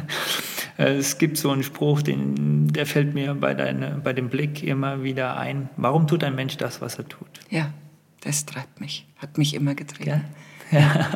Es 0.78 1.16
gibt 1.16 1.38
so 1.38 1.50
einen 1.50 1.62
Spruch, 1.62 2.02
den, 2.02 2.68
der 2.68 2.84
fällt 2.84 3.14
mir 3.14 3.34
bei, 3.34 3.54
deine, 3.54 3.98
bei 4.04 4.12
dem 4.12 4.28
Blick 4.28 4.62
immer 4.62 5.02
wieder 5.02 5.38
ein. 5.38 5.70
Warum 5.78 6.06
tut 6.06 6.22
ein 6.22 6.34
Mensch 6.34 6.58
das, 6.58 6.82
was 6.82 6.96
er 6.98 7.08
tut? 7.08 7.28
Ja, 7.48 7.72
das 8.20 8.44
treibt 8.44 8.78
mich, 8.78 9.06
hat 9.16 9.38
mich 9.38 9.54
immer 9.54 9.74
getrieben. 9.74 10.24
Ja? 10.70 10.78
Ja. 10.78 11.10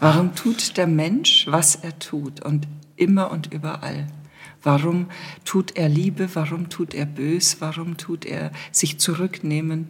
Warum 0.00 0.34
tut 0.34 0.78
der 0.78 0.86
Mensch, 0.86 1.46
was 1.48 1.74
er 1.74 1.98
tut 1.98 2.40
und 2.40 2.66
immer 2.96 3.30
und 3.30 3.52
überall? 3.52 4.06
Warum 4.62 5.06
tut 5.44 5.76
er 5.76 5.88
Liebe? 5.88 6.28
Warum 6.34 6.68
tut 6.68 6.94
er 6.94 7.06
bös? 7.06 7.56
Warum 7.60 7.96
tut 7.96 8.24
er 8.24 8.52
sich 8.70 8.98
zurücknehmen? 8.98 9.88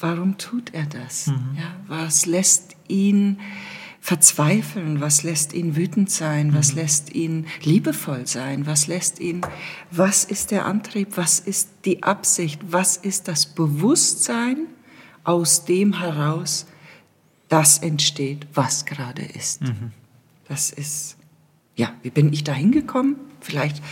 Warum 0.00 0.36
tut 0.38 0.74
er 0.74 0.86
das? 0.86 1.28
Mhm. 1.28 1.56
Ja, 1.56 1.76
was 1.86 2.26
lässt 2.26 2.76
ihn 2.88 3.38
verzweifeln? 4.00 5.00
Was 5.00 5.22
lässt 5.22 5.52
ihn 5.52 5.76
wütend 5.76 6.10
sein? 6.10 6.54
Was 6.54 6.72
mhm. 6.72 6.78
lässt 6.78 7.14
ihn 7.14 7.46
liebevoll 7.62 8.26
sein? 8.26 8.66
Was 8.66 8.88
lässt 8.88 9.20
ihn, 9.20 9.42
was 9.92 10.24
ist 10.24 10.50
der 10.50 10.66
Antrieb? 10.66 11.16
Was 11.16 11.38
ist 11.38 11.68
die 11.84 12.02
Absicht? 12.02 12.60
Was 12.66 12.96
ist 12.96 13.28
das 13.28 13.46
Bewusstsein, 13.46 14.66
aus 15.22 15.64
dem 15.64 16.00
heraus 16.00 16.66
das 17.48 17.78
entsteht, 17.78 18.48
was 18.54 18.86
gerade 18.86 19.22
ist? 19.22 19.62
Mhm. 19.62 19.92
Das 20.48 20.70
ist, 20.70 21.16
ja, 21.76 21.94
wie 22.02 22.10
bin 22.10 22.32
ich 22.32 22.42
da 22.42 22.52
hingekommen? 22.52 23.16
Vielleicht, 23.42 23.82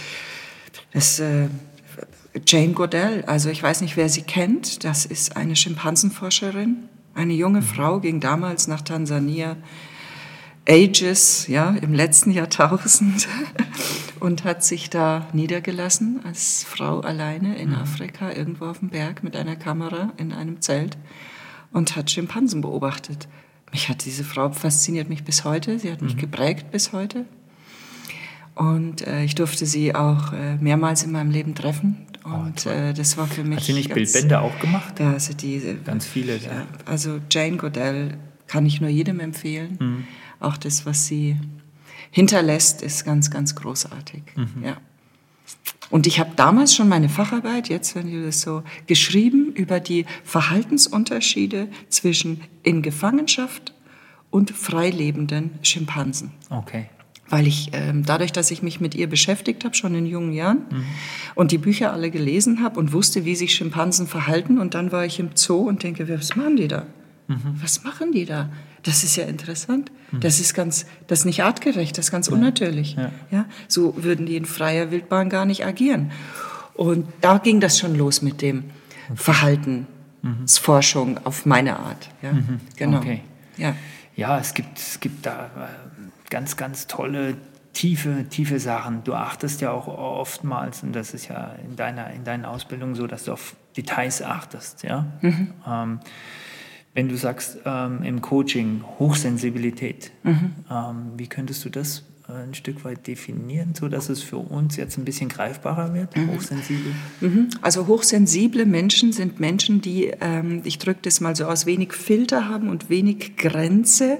das, 0.93 1.21
äh, 1.21 1.49
Jane 2.47 2.73
Goodell, 2.73 3.25
also 3.27 3.51
ich 3.51 3.63
weiß 3.63 3.81
nicht, 3.81 3.97
wer 3.97 4.09
sie 4.09 4.23
kennt, 4.23 4.85
das 4.85 5.05
ist 5.05 5.37
eine 5.37 5.57
Schimpansenforscherin. 5.57 6.89
Eine 7.15 7.33
junge 7.33 7.61
mhm. 7.61 7.65
Frau 7.65 8.01
ging 8.01 8.21
damals 8.21 8.69
nach 8.69 8.83
Tansania 8.83 9.57
Ages, 10.69 11.49
ja, 11.49 11.71
im 11.71 11.93
letzten 11.93 12.31
Jahrtausend 12.31 13.27
und 14.21 14.45
hat 14.45 14.63
sich 14.63 14.91
da 14.91 15.27
niedergelassen 15.33 16.21
als 16.25 16.63
Frau 16.63 17.01
alleine 17.01 17.57
in 17.59 17.71
mhm. 17.71 17.77
Afrika, 17.77 18.31
irgendwo 18.31 18.67
auf 18.67 18.79
dem 18.79 18.91
Berg 18.91 19.25
mit 19.25 19.35
einer 19.35 19.57
Kamera 19.57 20.13
in 20.17 20.33
einem 20.33 20.61
Zelt 20.61 20.97
und 21.73 21.97
hat 21.97 22.11
Schimpansen 22.11 22.61
beobachtet. 22.61 23.27
Mich 23.73 23.89
hat 23.89 24.05
diese 24.05 24.23
Frau 24.23 24.51
fasziniert 24.53 25.09
mich 25.09 25.25
bis 25.25 25.45
heute, 25.45 25.79
sie 25.79 25.91
hat 25.91 26.03
mich 26.03 26.15
mhm. 26.15 26.21
geprägt 26.21 26.71
bis 26.71 26.93
heute. 26.93 27.25
Und 28.61 29.07
äh, 29.07 29.25
ich 29.25 29.35
durfte 29.35 29.65
sie 29.67 29.95
auch 29.95 30.33
äh, 30.33 30.57
mehrmals 30.57 31.03
in 31.03 31.13
meinem 31.13 31.31
Leben 31.31 31.55
treffen. 31.55 32.07
Oh, 32.25 32.29
und 32.29 32.67
oh, 32.67 32.71
äh, 32.71 32.93
das 32.93 33.17
war 33.17 33.27
für 33.27 33.43
mich. 33.43 33.59
Hat 33.59 33.65
sie 33.65 33.73
nicht 33.73 33.89
ganz, 33.89 34.13
Bildbände 34.13 34.41
auch 34.41 34.59
gemacht? 34.61 35.01
Ja, 35.01 35.13
also 35.13 35.33
die. 35.33 35.79
Ganz 35.85 36.05
viele, 36.07 36.37
ja. 36.37 36.53
ja. 36.53 36.67
Also 36.85 37.21
Jane 37.31 37.57
Goodell 37.57 38.19
kann 38.47 38.67
ich 38.67 38.81
nur 38.81 38.91
jedem 38.91 39.19
empfehlen. 39.21 39.77
Mhm 39.81 40.05
auch 40.41 40.57
das, 40.57 40.87
was 40.87 41.07
sie 41.07 41.37
hinterlässt, 42.11 42.83
ist 42.83 43.05
ganz, 43.05 43.31
ganz 43.31 43.55
großartig. 43.55 44.23
Mhm. 44.35 44.65
Ja. 44.65 44.77
Und 45.91 46.07
ich 46.07 46.19
habe 46.19 46.31
damals 46.37 46.75
schon 46.75 46.89
meine 46.89 47.09
Facharbeit, 47.09 47.69
jetzt 47.69 47.95
wenn 47.95 48.11
du 48.11 48.25
das 48.25 48.41
so, 48.41 48.63
geschrieben 48.87 49.53
über 49.55 49.81
die 49.81 50.07
Verhaltensunterschiede 50.25 51.69
zwischen 51.89 52.43
in 52.63 52.83
Gefangenschaft 52.83 53.75
und 54.31 54.51
freilebenden 54.53 55.59
Schimpansen. 55.63 56.33
Okay. 56.49 56.89
Weil 57.31 57.47
ich 57.47 57.71
ähm, 57.73 58.05
dadurch, 58.05 58.33
dass 58.33 58.51
ich 58.51 58.63
mich 58.63 58.81
mit 58.81 58.95
ihr 58.95 59.09
beschäftigt 59.09 59.65
habe, 59.65 59.75
schon 59.75 59.95
in 59.95 60.05
jungen 60.05 60.33
Jahren 60.33 60.59
mhm. 60.71 60.85
und 61.37 61.53
die 61.53 61.59
Bücher 61.59 61.93
alle 61.93 62.11
gelesen 62.11 62.63
habe 62.63 62.79
und 62.79 62.93
wusste, 62.93 63.25
wie 63.25 63.37
sich 63.37 63.55
Schimpansen 63.55 64.09
verhalten, 64.09 64.59
und 64.59 64.75
dann 64.75 64.91
war 64.91 65.07
ich 65.07 65.21
im 65.21 65.31
Zoo 65.35 65.69
und 65.69 65.83
denke, 65.85 66.09
was 66.09 66.35
machen 66.35 66.57
die 66.57 66.69
da? 66.69 66.87
Mhm. 67.29 67.55
Was 67.63 67.85
machen 67.85 68.11
die 68.13 68.25
da? 68.25 68.51
Das 68.83 69.05
ist 69.05 69.15
ja 69.17 69.25
interessant. 69.25 69.93
Mhm. 70.11 70.21
Das 70.21 70.41
ist 70.41 70.55
ganz, 70.55 70.87
das 71.07 71.21
ist 71.21 71.25
nicht 71.27 71.45
artgerecht, 71.45 71.97
das 71.97 72.07
ist 72.07 72.11
ganz 72.11 72.27
ja. 72.27 72.33
unnatürlich. 72.33 72.97
Ja. 72.97 73.13
ja. 73.31 73.45
So 73.69 73.95
würden 74.03 74.27
die 74.27 74.37
in 74.37 74.45
freier 74.45 74.91
Wildbahn 74.91 75.29
gar 75.29 75.45
nicht 75.45 75.65
agieren. 75.65 76.11
Und 76.75 77.07
da 77.21 77.39
ging 77.39 77.61
das 77.61 77.79
schon 77.79 77.95
los 77.95 78.23
mit 78.23 78.43
dem 78.43 78.65
Verhaltensforschung 79.15 81.11
mhm. 81.13 81.19
auf 81.25 81.47
meine 81.47 81.79
Art. 81.79 82.09
Ja, 82.23 82.33
mhm. 82.33 82.61
genau. 82.77 82.99
Okay. 82.99 83.21
Ja. 83.57 83.75
ja, 84.17 84.39
es 84.39 84.55
gibt, 84.55 84.79
es 84.79 84.99
gibt 84.99 85.27
da 85.27 85.51
äh, 85.57 85.69
ganz, 86.31 86.57
ganz 86.57 86.87
tolle 86.87 87.37
tiefe, 87.73 88.25
tiefe 88.29 88.59
Sachen. 88.59 89.05
Du 89.05 89.15
achtest 89.15 89.61
ja 89.61 89.71
auch 89.71 89.87
oftmals, 89.87 90.83
und 90.83 90.95
das 90.95 91.15
ist 91.15 91.29
ja 91.29 91.55
in 91.65 91.77
deiner, 91.77 92.11
in 92.11 92.25
deinen 92.25 92.45
Ausbildungen 92.45 92.95
so, 92.95 93.07
dass 93.07 93.25
du 93.25 93.33
auf 93.33 93.55
Details 93.77 94.23
achtest. 94.23 94.83
Ja? 94.83 95.07
Mhm. 95.21 95.53
Ähm, 95.67 96.01
wenn 96.95 97.09
du 97.09 97.17
sagst 97.17 97.59
ähm, 97.65 98.03
im 98.03 98.21
Coaching 98.21 98.83
Hochsensibilität, 98.99 100.11
mhm. 100.25 100.55
ähm, 100.71 101.13
wie 101.17 101.29
könntest 101.29 101.65
du 101.65 101.69
das 101.69 102.05
ein 102.35 102.55
Stück 102.55 102.85
weit 102.85 103.07
definieren, 103.07 103.75
so 103.75 103.89
dass 103.89 104.09
es 104.09 104.23
für 104.23 104.39
uns 104.39 104.77
jetzt 104.77 104.99
ein 104.99 105.05
bisschen 105.05 105.29
greifbarer 105.29 105.95
wird, 105.95 106.17
mhm. 106.17 106.33
hochsensibel? 106.33 106.93
Mhm. 107.21 107.49
Also 107.63 107.87
hochsensible 107.87 108.67
Menschen 108.67 109.13
sind 109.13 109.41
Menschen, 109.41 109.81
die, 109.81 110.13
ähm, 110.21 110.63
ich 110.65 110.79
drücke 110.79 111.01
das 111.03 111.21
mal 111.21 111.37
so 111.37 111.45
aus, 111.45 111.67
wenig 111.67 111.93
Filter 111.93 112.49
haben 112.49 112.69
und 112.69 112.91
wenig 112.91 113.37
Grenze, 113.37 114.19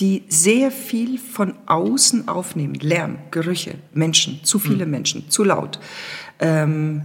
die 0.00 0.24
sehr 0.28 0.70
viel 0.70 1.18
von 1.18 1.54
außen 1.66 2.28
aufnehmen. 2.28 2.74
Lärm, 2.74 3.18
Gerüche, 3.30 3.74
Menschen, 3.92 4.40
zu 4.44 4.58
viele 4.58 4.84
mhm. 4.84 4.90
Menschen, 4.90 5.30
zu 5.30 5.44
laut, 5.44 5.80
ähm, 6.40 7.02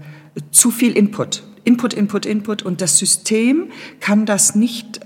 zu 0.51 0.71
viel 0.71 0.95
Input. 0.97 1.43
Input, 1.63 1.93
Input, 1.93 2.25
Input 2.25 2.63
und 2.63 2.81
das 2.81 2.97
System 2.97 3.71
kann 3.99 4.25
das 4.25 4.55
nicht 4.55 4.99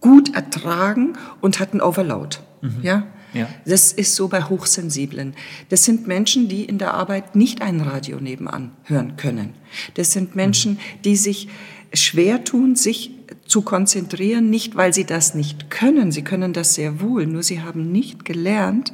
gut 0.00 0.34
ertragen 0.34 1.14
und 1.40 1.60
hat 1.60 1.72
einen 1.72 1.80
Overload. 1.80 2.38
Mhm. 2.62 2.78
Ja? 2.82 3.06
Ja? 3.38 3.48
Das 3.64 3.92
ist 3.92 4.14
so 4.14 4.28
bei 4.28 4.42
Hochsensiblen. 4.42 5.34
Das 5.68 5.84
sind 5.84 6.06
Menschen, 6.06 6.48
die 6.48 6.64
in 6.64 6.78
der 6.78 6.94
Arbeit 6.94 7.36
nicht 7.36 7.62
ein 7.62 7.80
Radio 7.80 8.20
nebenan 8.20 8.72
hören 8.84 9.16
können. 9.16 9.54
Das 9.94 10.12
sind 10.12 10.36
Menschen, 10.36 10.78
die 11.04 11.16
sich 11.16 11.48
schwer 11.92 12.44
tun, 12.44 12.76
sich 12.76 13.12
zu 13.46 13.62
konzentrieren, 13.62 14.50
nicht 14.50 14.76
weil 14.76 14.92
sie 14.92 15.04
das 15.04 15.34
nicht 15.34 15.70
können, 15.70 16.12
sie 16.12 16.22
können 16.22 16.52
das 16.52 16.74
sehr 16.74 17.00
wohl, 17.00 17.26
nur 17.26 17.42
sie 17.42 17.62
haben 17.62 17.90
nicht 17.90 18.24
gelernt, 18.24 18.92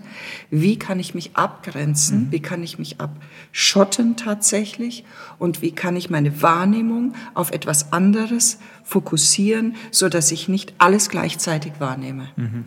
wie 0.50 0.78
kann 0.78 1.00
ich 1.00 1.14
mich 1.14 1.34
abgrenzen, 1.34 2.26
mhm. 2.26 2.32
wie 2.32 2.40
kann 2.40 2.62
ich 2.62 2.78
mich 2.78 2.96
abschotten 3.00 4.16
tatsächlich 4.16 5.04
und 5.38 5.60
wie 5.60 5.72
kann 5.72 5.96
ich 5.96 6.08
meine 6.08 6.40
Wahrnehmung 6.40 7.14
auf 7.34 7.50
etwas 7.50 7.92
anderes 7.92 8.58
fokussieren, 8.84 9.74
so 9.90 10.08
dass 10.08 10.30
ich 10.30 10.48
nicht 10.48 10.74
alles 10.78 11.08
gleichzeitig 11.08 11.72
wahrnehme. 11.80 12.28
Mhm. 12.36 12.64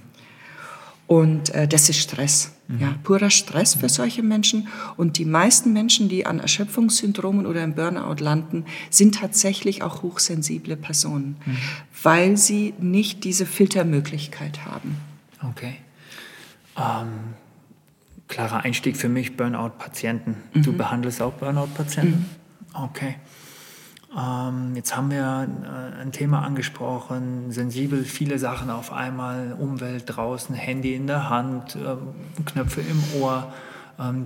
Und 1.07 1.55
äh, 1.55 1.69
das 1.69 1.87
ist 1.87 1.99
Stress, 1.99 2.51
mhm. 2.67 2.79
ja, 2.81 2.95
purer 3.03 3.29
Stress 3.29 3.75
für 3.75 3.87
solche 3.87 4.23
Menschen. 4.23 4.67
Und 4.97 5.17
die 5.17 5.25
meisten 5.25 5.71
Menschen, 5.71 6.09
die 6.09 6.25
an 6.25 6.39
Erschöpfungssyndromen 6.39 7.45
oder 7.45 7.63
im 7.63 7.75
Burnout 7.75 8.21
landen, 8.21 8.65
sind 8.89 9.15
tatsächlich 9.15 9.83
auch 9.83 10.03
hochsensible 10.03 10.75
Personen, 10.75 11.37
mhm. 11.45 11.57
weil 12.03 12.35
sie 12.35 12.73
nicht 12.79 13.23
diese 13.23 13.45
Filtermöglichkeit 13.45 14.65
haben. 14.65 14.97
Okay. 15.49 15.77
Ähm, 16.77 17.35
klarer 18.27 18.65
Einstieg 18.65 18.97
für 18.97 19.09
mich, 19.09 19.37
Burnout-Patienten. 19.37 20.35
Mhm. 20.53 20.61
Du 20.61 20.73
behandelst 20.73 21.21
auch 21.21 21.33
Burnout-Patienten? 21.33 22.25
Mhm. 22.73 22.83
Okay. 22.83 23.15
Ähm, 24.17 24.75
jetzt 24.75 24.95
haben 24.95 25.11
wir 25.11 25.47
äh, 25.47 26.01
ein 26.01 26.11
Thema 26.11 26.41
angesprochen, 26.41 27.51
sensibel, 27.51 28.03
viele 28.03 28.39
Sachen 28.39 28.71
auf 28.71 28.91
einmal, 28.91 29.55
Umwelt 29.59 30.05
draußen, 30.07 30.55
Handy 30.55 30.95
in 30.95 31.05
der 31.05 31.29
Hand, 31.29 31.75
äh, 31.75 31.95
Knöpfe 32.45 32.81
im 32.81 33.21
Ohr. 33.21 33.53
Ähm, 33.99 34.23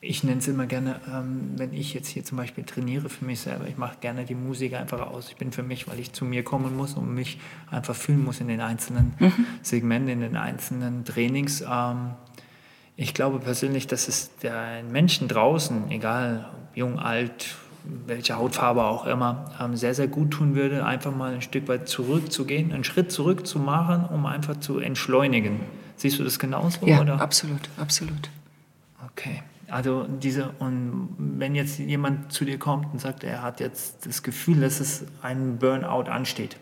ich 0.00 0.24
nenne 0.24 0.38
es 0.38 0.48
immer 0.48 0.64
gerne, 0.64 0.98
ähm, 1.12 1.52
wenn 1.56 1.74
ich 1.74 1.92
jetzt 1.92 2.08
hier 2.08 2.24
zum 2.24 2.38
Beispiel 2.38 2.64
trainiere 2.64 3.10
für 3.10 3.26
mich 3.26 3.40
selber, 3.40 3.68
ich 3.68 3.76
mache 3.76 3.98
gerne 4.00 4.24
die 4.24 4.34
Musik 4.34 4.72
einfach 4.72 5.00
aus. 5.00 5.28
Ich 5.28 5.36
bin 5.36 5.52
für 5.52 5.62
mich, 5.62 5.86
weil 5.86 6.00
ich 6.00 6.14
zu 6.14 6.24
mir 6.24 6.42
kommen 6.42 6.74
muss 6.74 6.94
und 6.94 7.14
mich 7.14 7.38
einfach 7.70 7.94
fühlen 7.94 8.24
muss 8.24 8.40
in 8.40 8.48
den 8.48 8.62
einzelnen 8.62 9.12
mhm. 9.18 9.46
Segmenten, 9.60 10.08
in 10.08 10.20
den 10.20 10.36
einzelnen 10.36 11.04
Trainings. 11.04 11.60
Ähm, 11.60 12.12
ich 12.96 13.12
glaube 13.12 13.38
persönlich, 13.40 13.86
dass 13.86 14.08
es 14.08 14.34
den 14.36 14.90
Menschen 14.90 15.28
draußen, 15.28 15.90
egal 15.90 16.48
jung, 16.74 16.98
alt, 16.98 17.56
welche 17.84 18.36
Hautfarbe 18.36 18.84
auch 18.84 19.06
immer, 19.06 19.52
ähm, 19.60 19.76
sehr, 19.76 19.94
sehr 19.94 20.08
gut 20.08 20.30
tun 20.30 20.54
würde, 20.54 20.84
einfach 20.84 21.14
mal 21.14 21.34
ein 21.34 21.42
Stück 21.42 21.68
weit 21.68 21.88
zurückzugehen, 21.88 22.72
einen 22.72 22.84
Schritt 22.84 23.12
zurück 23.12 23.46
zu 23.46 23.58
machen, 23.58 24.04
um 24.12 24.26
einfach 24.26 24.56
zu 24.58 24.78
entschleunigen. 24.78 25.60
Siehst 25.96 26.18
du 26.18 26.24
das 26.24 26.38
genauso? 26.38 26.86
Ja, 26.86 27.00
oder? 27.00 27.20
absolut, 27.20 27.60
absolut. 27.78 28.30
Okay. 29.12 29.42
Also 29.68 30.06
diese, 30.08 30.50
und 30.58 31.14
wenn 31.18 31.54
jetzt 31.54 31.78
jemand 31.78 32.32
zu 32.32 32.44
dir 32.44 32.58
kommt 32.58 32.92
und 32.92 33.00
sagt, 33.00 33.22
er 33.22 33.42
hat 33.42 33.60
jetzt 33.60 34.06
das 34.06 34.22
Gefühl, 34.22 34.60
dass 34.60 34.80
es 34.80 35.04
ein 35.22 35.58
Burnout 35.58 36.10
ansteht. 36.10 36.56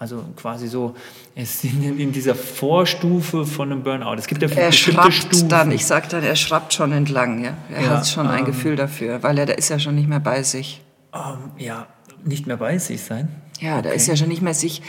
Also 0.00 0.24
quasi 0.34 0.66
so, 0.66 0.94
es 1.34 1.60
sind 1.60 1.82
in 2.00 2.10
dieser 2.10 2.34
Vorstufe 2.34 3.44
von 3.44 3.70
einem 3.70 3.82
Burnout. 3.82 4.14
Es 4.14 4.26
gibt 4.26 4.40
ja 4.40 4.48
er 4.48 4.72
Stufen. 4.72 5.50
dann, 5.50 5.70
ich 5.72 5.84
sage 5.84 6.08
dann, 6.08 6.24
er 6.24 6.36
schrappt 6.36 6.72
schon 6.72 6.92
entlang, 6.92 7.44
ja. 7.44 7.52
Er 7.70 7.82
ja, 7.82 7.90
hat 7.90 8.08
schon 8.08 8.24
ähm, 8.24 8.32
ein 8.32 8.44
Gefühl 8.46 8.76
dafür, 8.76 9.22
weil 9.22 9.36
er 9.36 9.44
da 9.44 9.52
ist 9.52 9.68
ja 9.68 9.78
schon 9.78 9.96
nicht 9.96 10.08
mehr 10.08 10.18
bei 10.18 10.42
sich. 10.42 10.80
Ähm, 11.12 11.50
ja, 11.58 11.86
nicht 12.24 12.46
mehr 12.46 12.56
bei 12.56 12.78
sich 12.78 13.02
sein. 13.02 13.28
Ja, 13.60 13.74
okay. 13.74 13.88
da 13.88 13.90
ist 13.90 14.06
ja 14.06 14.16
schon 14.16 14.28
nicht 14.28 14.40
mehr 14.40 14.54
sich 14.54 14.80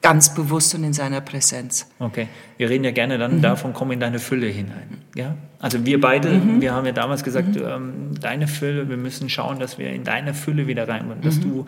ganz 0.00 0.32
bewusst 0.32 0.72
und 0.76 0.84
in 0.84 0.92
seiner 0.92 1.20
Präsenz. 1.20 1.88
Okay, 1.98 2.28
wir 2.56 2.70
reden 2.70 2.84
ja 2.84 2.92
gerne 2.92 3.18
dann 3.18 3.38
mhm. 3.38 3.42
davon, 3.42 3.72
komm 3.72 3.90
in 3.90 3.98
deine 3.98 4.20
Fülle 4.20 4.46
hinein. 4.46 4.98
Ja? 5.16 5.34
Also 5.58 5.84
wir 5.84 6.00
beide, 6.00 6.28
mhm. 6.28 6.60
wir 6.60 6.72
haben 6.72 6.86
ja 6.86 6.92
damals 6.92 7.24
gesagt, 7.24 7.56
mhm. 7.56 7.64
ähm, 7.66 8.20
deine 8.20 8.46
Fülle, 8.46 8.88
wir 8.88 8.96
müssen 8.96 9.28
schauen, 9.28 9.58
dass 9.58 9.76
wir 9.78 9.90
in 9.90 10.04
deine 10.04 10.34
Fülle 10.34 10.68
wieder 10.68 10.88
reinkommen, 10.88 11.20
dass 11.20 11.38
mhm. 11.38 11.42
du 11.42 11.66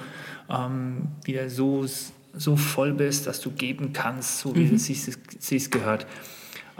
ähm, 0.48 1.08
wieder 1.24 1.50
so, 1.50 1.84
so 2.36 2.56
voll 2.56 2.92
bist, 2.92 3.26
dass 3.26 3.40
du 3.40 3.50
geben 3.50 3.92
kannst, 3.92 4.38
so 4.38 4.54
wie 4.54 4.64
mhm. 4.64 4.76
es 4.76 4.86
sich 4.86 5.70
gehört. 5.70 6.06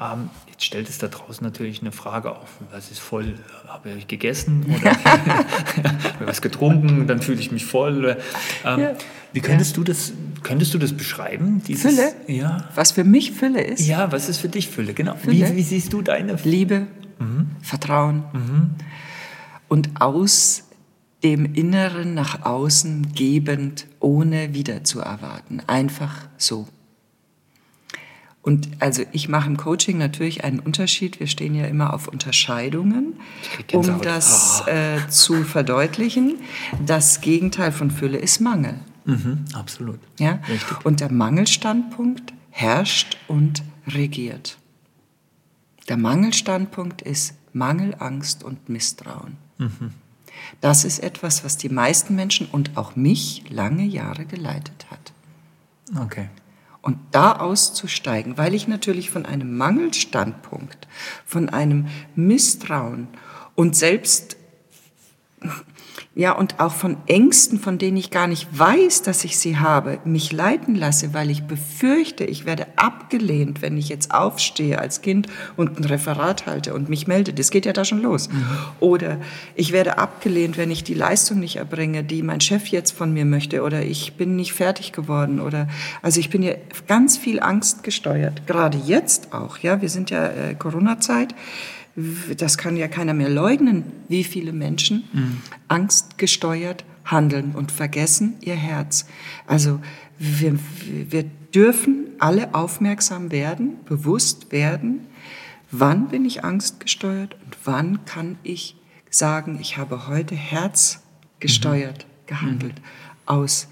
Ähm, 0.00 0.30
jetzt 0.50 0.64
stellt 0.64 0.88
es 0.88 0.98
da 0.98 1.06
draußen 1.06 1.44
natürlich 1.44 1.80
eine 1.80 1.92
Frage 1.92 2.32
auf. 2.32 2.48
Was 2.72 2.90
ist 2.90 2.98
voll? 2.98 3.34
Habe 3.68 3.90
ich 3.90 4.08
gegessen 4.08 4.64
oder 4.80 4.90
habe 5.04 6.26
was 6.26 6.42
getrunken? 6.42 7.06
Dann 7.06 7.22
fühle 7.22 7.40
ich 7.40 7.52
mich 7.52 7.64
voll. 7.64 8.16
Ähm, 8.64 8.80
ja. 8.80 8.94
Wie 9.32 9.40
könntest, 9.40 9.76
du 9.76 9.84
das, 9.84 10.12
könntest 10.42 10.74
du 10.74 10.78
das 10.78 10.92
beschreiben? 10.92 11.62
Dieses, 11.66 11.94
Fülle? 11.94 12.12
Ja. 12.26 12.68
Was 12.74 12.92
für 12.92 13.04
mich 13.04 13.32
Fülle 13.32 13.62
ist? 13.62 13.86
Ja, 13.86 14.10
was 14.10 14.28
ist 14.28 14.38
für 14.38 14.48
dich 14.48 14.68
Fülle? 14.68 14.94
Genau. 14.94 15.14
Fülle? 15.16 15.50
Wie, 15.50 15.56
wie, 15.56 15.62
siehst 15.62 15.92
du 15.92 16.02
deine 16.02 16.38
Fülle? 16.38 16.54
Liebe, 16.54 16.86
mhm. 17.18 17.50
Vertrauen 17.62 18.24
mhm. 18.32 18.70
und 19.68 20.00
aus 20.00 20.63
dem 21.24 21.54
Inneren 21.54 22.14
nach 22.14 22.44
außen 22.44 23.14
gebend, 23.14 23.86
ohne 23.98 24.54
wieder 24.54 24.84
zu 24.84 25.00
erwarten. 25.00 25.62
Einfach 25.66 26.28
so. 26.36 26.68
Und 28.42 28.68
also 28.80 29.04
ich 29.12 29.30
mache 29.30 29.48
im 29.48 29.56
Coaching 29.56 29.96
natürlich 29.96 30.44
einen 30.44 30.60
Unterschied. 30.60 31.18
Wir 31.18 31.26
stehen 31.28 31.54
ja 31.54 31.64
immer 31.64 31.94
auf 31.94 32.08
Unterscheidungen, 32.08 33.14
um 33.72 34.02
das 34.02 34.62
oh. 34.66 34.70
äh, 34.70 35.08
zu 35.08 35.44
verdeutlichen. 35.44 36.34
Das 36.84 37.22
Gegenteil 37.22 37.72
von 37.72 37.90
Fülle 37.90 38.18
ist 38.18 38.40
Mangel. 38.40 38.80
Mhm, 39.06 39.46
absolut. 39.54 39.98
Ja? 40.18 40.40
Richtig. 40.46 40.84
Und 40.84 41.00
der 41.00 41.10
Mangelstandpunkt 41.10 42.34
herrscht 42.50 43.16
und 43.28 43.62
regiert. 43.88 44.58
Der 45.88 45.96
Mangelstandpunkt 45.96 47.00
ist 47.00 47.34
Mangel, 47.54 47.94
Angst 47.98 48.44
und 48.44 48.68
Misstrauen. 48.68 49.38
Mhm. 49.56 49.90
Das 50.60 50.84
ist 50.84 50.98
etwas, 50.98 51.44
was 51.44 51.56
die 51.56 51.68
meisten 51.68 52.14
Menschen 52.14 52.48
und 52.50 52.76
auch 52.76 52.96
mich 52.96 53.44
lange 53.50 53.84
Jahre 53.84 54.24
geleitet 54.24 54.86
hat. 54.90 55.12
Okay. 56.00 56.28
Und 56.82 56.98
da 57.12 57.32
auszusteigen, 57.32 58.36
weil 58.36 58.54
ich 58.54 58.68
natürlich 58.68 59.10
von 59.10 59.24
einem 59.24 59.56
Mangelstandpunkt, 59.56 60.86
von 61.24 61.48
einem 61.48 61.88
Misstrauen 62.14 63.08
und 63.54 63.74
selbst 63.74 64.36
ja, 66.16 66.30
und 66.30 66.60
auch 66.60 66.72
von 66.72 66.96
Ängsten, 67.06 67.58
von 67.58 67.76
denen 67.76 67.96
ich 67.96 68.12
gar 68.12 68.28
nicht 68.28 68.46
weiß, 68.56 69.02
dass 69.02 69.24
ich 69.24 69.36
sie 69.36 69.58
habe, 69.58 69.98
mich 70.04 70.30
leiten 70.30 70.76
lasse, 70.76 71.12
weil 71.12 71.28
ich 71.28 71.42
befürchte, 71.42 72.22
ich 72.22 72.44
werde 72.44 72.66
abgelehnt, 72.76 73.62
wenn 73.62 73.76
ich 73.76 73.88
jetzt 73.88 74.14
aufstehe 74.14 74.78
als 74.78 75.02
Kind 75.02 75.26
und 75.56 75.76
ein 75.76 75.84
Referat 75.84 76.46
halte 76.46 76.72
und 76.72 76.88
mich 76.88 77.08
melde. 77.08 77.32
Das 77.32 77.50
geht 77.50 77.66
ja 77.66 77.72
da 77.72 77.84
schon 77.84 78.00
los. 78.00 78.28
Mhm. 78.28 78.46
Oder 78.78 79.18
ich 79.56 79.72
werde 79.72 79.98
abgelehnt, 79.98 80.56
wenn 80.56 80.70
ich 80.70 80.84
die 80.84 80.94
Leistung 80.94 81.40
nicht 81.40 81.56
erbringe, 81.56 82.04
die 82.04 82.22
mein 82.22 82.40
Chef 82.40 82.68
jetzt 82.68 82.92
von 82.92 83.12
mir 83.12 83.24
möchte. 83.24 83.62
Oder 83.62 83.82
ich 83.82 84.14
bin 84.14 84.36
nicht 84.36 84.52
fertig 84.52 84.92
geworden. 84.92 85.40
Oder, 85.40 85.66
also 86.00 86.20
ich 86.20 86.30
bin 86.30 86.44
ja 86.44 86.54
ganz 86.86 87.18
viel 87.18 87.40
Angst 87.40 87.82
gesteuert. 87.82 88.46
Gerade 88.46 88.78
jetzt 88.78 89.32
auch, 89.32 89.58
ja. 89.58 89.82
Wir 89.82 89.88
sind 89.88 90.10
ja 90.10 90.26
äh, 90.28 90.54
Corona-Zeit 90.54 91.34
das 92.36 92.58
kann 92.58 92.76
ja 92.76 92.88
keiner 92.88 93.14
mehr 93.14 93.28
leugnen, 93.28 93.84
wie 94.08 94.24
viele 94.24 94.52
Menschen 94.52 95.04
mhm. 95.12 95.42
angstgesteuert 95.68 96.84
handeln 97.04 97.52
und 97.52 97.70
vergessen 97.70 98.34
ihr 98.40 98.56
Herz. 98.56 99.06
Also 99.46 99.80
wir, 100.18 100.58
wir 100.86 101.24
dürfen 101.54 102.06
alle 102.18 102.54
aufmerksam 102.54 103.30
werden, 103.30 103.76
bewusst 103.84 104.50
werden, 104.52 105.00
wann 105.70 106.08
bin 106.08 106.24
ich 106.24 106.44
angstgesteuert 106.44 107.36
und 107.44 107.56
wann 107.64 108.04
kann 108.04 108.38
ich 108.42 108.76
sagen, 109.10 109.58
ich 109.60 109.76
habe 109.76 110.08
heute 110.08 110.34
herzgesteuert 110.34 112.06
mhm. 112.06 112.26
gehandelt, 112.26 112.74
mhm. 112.76 112.82
aus 113.26 113.68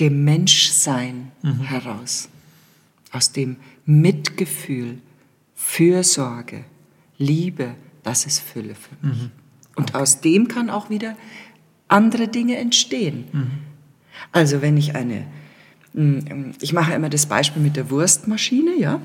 dem 0.00 0.24
Menschsein 0.24 1.30
mhm. 1.42 1.62
heraus, 1.62 2.28
aus 3.12 3.32
dem 3.32 3.56
Mitgefühl, 3.84 4.98
Fürsorge, 5.66 6.64
Liebe, 7.18 7.74
das 8.04 8.24
ist 8.24 8.38
Fülle 8.38 8.74
für 8.76 9.06
mich. 9.06 9.18
Mhm. 9.18 9.30
Und 9.74 9.90
okay. 9.90 9.98
aus 9.98 10.20
dem 10.20 10.46
kann 10.48 10.70
auch 10.70 10.90
wieder 10.90 11.16
andere 11.88 12.28
Dinge 12.28 12.56
entstehen. 12.56 13.24
Mhm. 13.32 13.50
Also 14.30 14.62
wenn 14.62 14.76
ich 14.76 14.94
eine, 14.94 15.26
hm, 15.92 16.54
ich 16.60 16.72
mache 16.72 16.94
immer 16.94 17.10
das 17.10 17.26
Beispiel 17.26 17.60
mit 17.60 17.76
der 17.76 17.90
Wurstmaschine, 17.90 18.78
ja. 18.78 19.02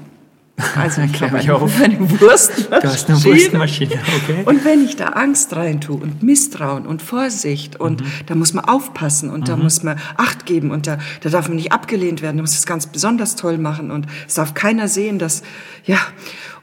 Also 0.76 1.02
ich 1.14 1.22
habe 1.22 1.38
eine, 1.40 1.56
auch. 1.56 1.70
eine 1.82 2.00
Wurstmaschine. 2.00 2.82
Du 2.82 2.88
hast 2.88 3.10
eine 3.10 3.24
Wurstmaschine, 3.24 3.94
okay. 3.94 4.44
Und 4.46 4.66
wenn 4.66 4.86
ich 4.86 4.96
da 4.96 5.08
Angst 5.08 5.56
reintue 5.56 5.98
und 5.98 6.24
Misstrauen 6.24 6.86
und 6.86 7.02
Vorsicht 7.02 7.80
und 7.80 8.02
mhm. 8.02 8.08
da 8.26 8.36
muss 8.36 8.54
man 8.54 8.66
aufpassen 8.66 9.30
und 9.30 9.42
mhm. 9.42 9.46
da 9.46 9.58
muss 9.58 9.84
man 9.84 10.00
Acht 10.18 10.46
geben 10.46 10.72
und 10.72 10.88
da, 10.88 10.98
da 11.22 11.30
darf 11.30 11.48
man 11.48 11.58
nicht 11.58 11.72
abgelehnt 11.72 12.22
werden, 12.22 12.38
da 12.38 12.44
muss 12.44 12.58
es 12.58 12.66
ganz 12.66 12.88
besonders 12.88 13.36
toll 13.36 13.58
machen 13.58 13.92
und 13.92 14.08
es 14.28 14.36
darf 14.36 14.54
keiner 14.54 14.88
sehen, 14.88 15.20
dass, 15.20 15.44
ja, 15.86 15.98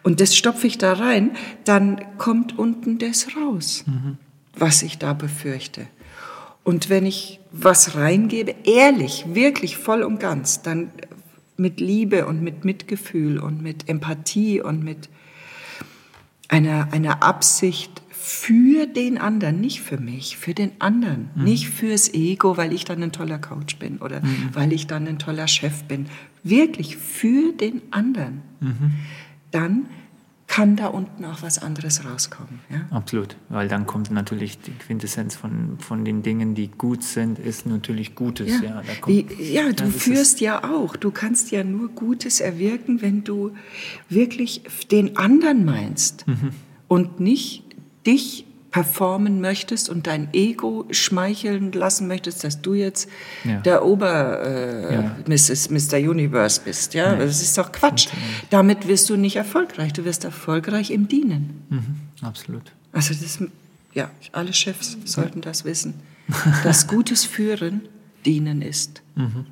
und 0.02 0.20
das 0.20 0.36
stopfe 0.36 0.66
ich 0.66 0.78
da 0.78 0.94
rein, 0.94 1.32
dann 1.64 2.00
kommt 2.18 2.58
unten 2.58 2.98
das 2.98 3.28
raus, 3.36 3.84
mhm. 3.86 4.16
was 4.56 4.82
ich 4.82 4.98
da 4.98 5.12
befürchte. 5.12 5.86
Und 6.64 6.90
wenn 6.90 7.06
ich 7.06 7.40
was 7.50 7.94
reingebe, 7.94 8.54
ehrlich, 8.64 9.24
wirklich 9.32 9.78
voll 9.78 10.02
und 10.02 10.20
ganz, 10.20 10.60
dann 10.60 10.92
mit 11.58 11.80
Liebe 11.80 12.26
und 12.26 12.42
mit 12.42 12.64
Mitgefühl 12.64 13.38
und 13.38 13.62
mit 13.62 13.88
Empathie 13.88 14.60
und 14.60 14.82
mit 14.82 15.08
einer, 16.48 16.92
einer 16.92 17.22
Absicht 17.22 18.02
für 18.10 18.86
den 18.86 19.18
anderen, 19.18 19.60
nicht 19.60 19.80
für 19.80 19.98
mich, 19.98 20.36
für 20.36 20.54
den 20.54 20.72
anderen, 20.80 21.30
mhm. 21.34 21.44
nicht 21.44 21.68
fürs 21.68 22.12
Ego, 22.12 22.56
weil 22.56 22.72
ich 22.72 22.84
dann 22.84 23.02
ein 23.02 23.12
toller 23.12 23.38
Coach 23.38 23.76
bin 23.76 23.98
oder 23.98 24.20
mhm. 24.20 24.50
weil 24.52 24.72
ich 24.72 24.86
dann 24.86 25.06
ein 25.06 25.18
toller 25.18 25.48
Chef 25.48 25.84
bin, 25.84 26.06
wirklich 26.42 26.96
für 26.96 27.52
den 27.52 27.82
anderen. 27.90 28.42
Mhm. 28.60 28.92
Dann 29.50 29.86
kann 30.58 30.74
da 30.74 30.88
unten 30.88 31.24
auch 31.24 31.40
was 31.42 31.60
anderes 31.60 32.04
rauskommen. 32.04 32.58
Ja? 32.68 32.80
Absolut, 32.90 33.36
weil 33.48 33.68
dann 33.68 33.86
kommt 33.86 34.10
natürlich 34.10 34.58
die 34.58 34.72
Quintessenz 34.72 35.36
von, 35.36 35.78
von 35.78 36.04
den 36.04 36.24
Dingen, 36.24 36.56
die 36.56 36.66
gut 36.66 37.04
sind, 37.04 37.38
ist 37.38 37.64
natürlich 37.64 38.16
Gutes. 38.16 38.60
Ja, 38.60 38.82
ja, 38.82 38.94
kommt, 39.00 39.16
Wie, 39.38 39.52
ja 39.52 39.70
du 39.70 39.88
führst 39.88 40.40
ja 40.40 40.64
auch. 40.68 40.96
Du 40.96 41.12
kannst 41.12 41.52
ja 41.52 41.62
nur 41.62 41.90
Gutes 41.90 42.40
erwirken, 42.40 43.02
wenn 43.02 43.22
du 43.22 43.52
wirklich 44.08 44.62
den 44.90 45.16
anderen 45.16 45.64
meinst 45.64 46.26
mhm. 46.26 46.50
und 46.88 47.20
nicht 47.20 47.62
dich 48.04 48.44
performen 48.70 49.40
möchtest 49.40 49.88
und 49.88 50.06
dein 50.06 50.28
Ego 50.32 50.86
schmeicheln 50.90 51.72
lassen 51.72 52.06
möchtest, 52.06 52.44
dass 52.44 52.60
du 52.60 52.74
jetzt 52.74 53.08
ja. 53.44 53.60
der 53.60 53.84
Ober 53.84 54.42
äh, 54.44 54.94
ja. 54.94 55.16
Mrs., 55.26 55.70
Mr. 55.70 55.96
Universe 55.98 56.60
bist. 56.64 56.94
Ja? 56.94 57.12
ja? 57.12 57.18
Das 57.18 57.40
ist 57.40 57.56
doch 57.56 57.72
Quatsch. 57.72 58.08
Damit 58.50 58.86
wirst 58.86 59.08
du 59.08 59.16
nicht 59.16 59.36
erfolgreich. 59.36 59.92
Du 59.94 60.04
wirst 60.04 60.24
erfolgreich 60.24 60.90
im 60.90 61.08
Dienen. 61.08 61.62
Mhm. 61.70 62.26
Absolut. 62.26 62.72
Also 62.92 63.14
das, 63.14 63.38
ja, 63.94 64.10
alle 64.32 64.52
Chefs 64.52 64.98
sollten 65.04 65.40
das 65.40 65.64
wissen. 65.64 65.94
dass 66.62 66.86
gutes 66.88 67.24
Führen 67.24 67.82
Dienen 68.26 68.60
ist. 68.60 69.02
Mhm. 69.14 69.46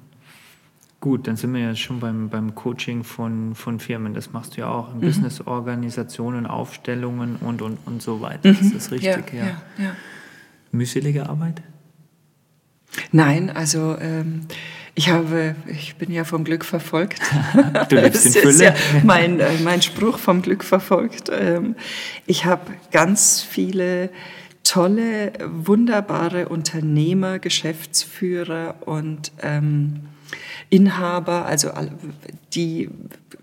Gut, 1.07 1.29
dann 1.29 1.37
sind 1.37 1.55
wir 1.55 1.61
ja 1.61 1.77
schon 1.77 2.01
beim, 2.01 2.31
beim 2.31 2.57
Coaching 2.57 3.05
von, 3.05 3.55
von 3.55 3.79
Firmen. 3.79 4.13
Das 4.13 4.33
machst 4.33 4.57
du 4.57 4.63
ja 4.63 4.69
auch 4.69 4.91
in 4.93 4.97
Mhm. 4.97 5.03
Business-Organisationen, 5.03 6.47
Aufstellungen 6.49 7.37
und, 7.37 7.63
und, 7.63 7.79
und 7.87 8.03
so 8.03 8.21
weiter. 8.21 8.49
Ist 8.51 8.75
das 8.75 8.91
richtig? 8.91 9.33
Mhm. 9.33 9.39
Ja, 9.39 9.45
ja, 9.47 9.63
ja. 9.85 9.91
Mühselige 10.73 11.29
Arbeit? 11.29 11.63
Nein, 13.13 13.51
also 13.51 13.97
ähm, 14.01 14.47
ich 14.97 15.09
habe, 15.09 15.55
ich 15.69 15.95
bin 15.95 16.11
ja 16.11 16.25
vom 16.25 16.43
Glück 16.43 16.65
verfolgt. 16.65 17.21
Du 17.89 17.95
lebst 17.95 18.27
in 18.27 18.33
Das 18.33 18.43
ist 18.45 18.59
Fülle. 18.59 18.65
ja 18.65 18.75
mein, 19.05 19.39
äh, 19.39 19.61
mein 19.63 19.83
Spruch 19.83 20.19
vom 20.19 20.43
Glück 20.43 20.65
verfolgt. 20.65 21.31
Ähm, 21.33 21.77
ich 22.27 22.47
habe 22.47 22.63
ganz 22.91 23.43
viele 23.43 24.11
tolle, 24.65 25.33
wunderbare 25.55 26.49
Unternehmer, 26.49 27.39
Geschäftsführer 27.39 28.75
und 28.87 29.31
ähm, 29.41 30.01
Inhaber, 30.71 31.47
also 31.47 31.71
die 32.55 32.91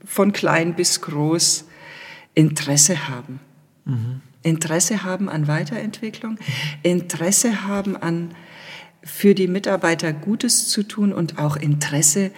von 0.06 0.34
klein 0.34 0.76
bis 0.76 1.02
groß 1.02 1.66
Interesse 2.34 3.08
haben. 3.08 3.40
Interesse 4.44 5.04
haben 5.04 5.30
an 5.30 5.48
Weiterentwicklung, 5.48 6.38
Interesse 6.82 7.68
haben 7.68 7.96
an 7.96 8.32
für 9.04 9.36
die 9.36 9.48
Mitarbeiter 9.48 10.14
Gutes 10.14 10.70
zu 10.70 10.84
tun 10.84 11.14
und 11.14 11.38
auch 11.38 11.58
Interesse 11.58 12.32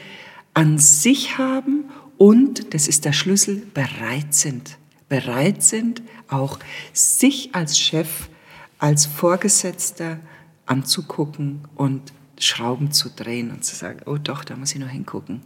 an 0.54 0.80
sich 0.80 1.38
haben 1.38 1.86
und, 2.18 2.74
das 2.74 2.88
ist 2.88 3.06
der 3.06 3.14
Schlüssel, 3.14 3.64
bereit 3.74 4.34
sind. 4.34 4.78
Bereit 5.10 5.62
sind, 5.62 6.02
auch 6.28 6.60
sich 6.94 7.54
als 7.54 7.78
Chef, 7.78 8.30
als 8.80 9.06
Vorgesetzter 9.06 10.20
anzugucken 10.66 11.62
und 11.76 12.14
Schrauben 12.40 12.92
zu 12.92 13.10
drehen 13.10 13.52
und 13.52 13.64
zu 13.64 13.76
sagen, 13.76 14.00
oh 14.06 14.18
doch, 14.18 14.44
da 14.44 14.56
muss 14.56 14.74
ich 14.74 14.80
noch 14.80 14.90
hingucken. 14.90 15.42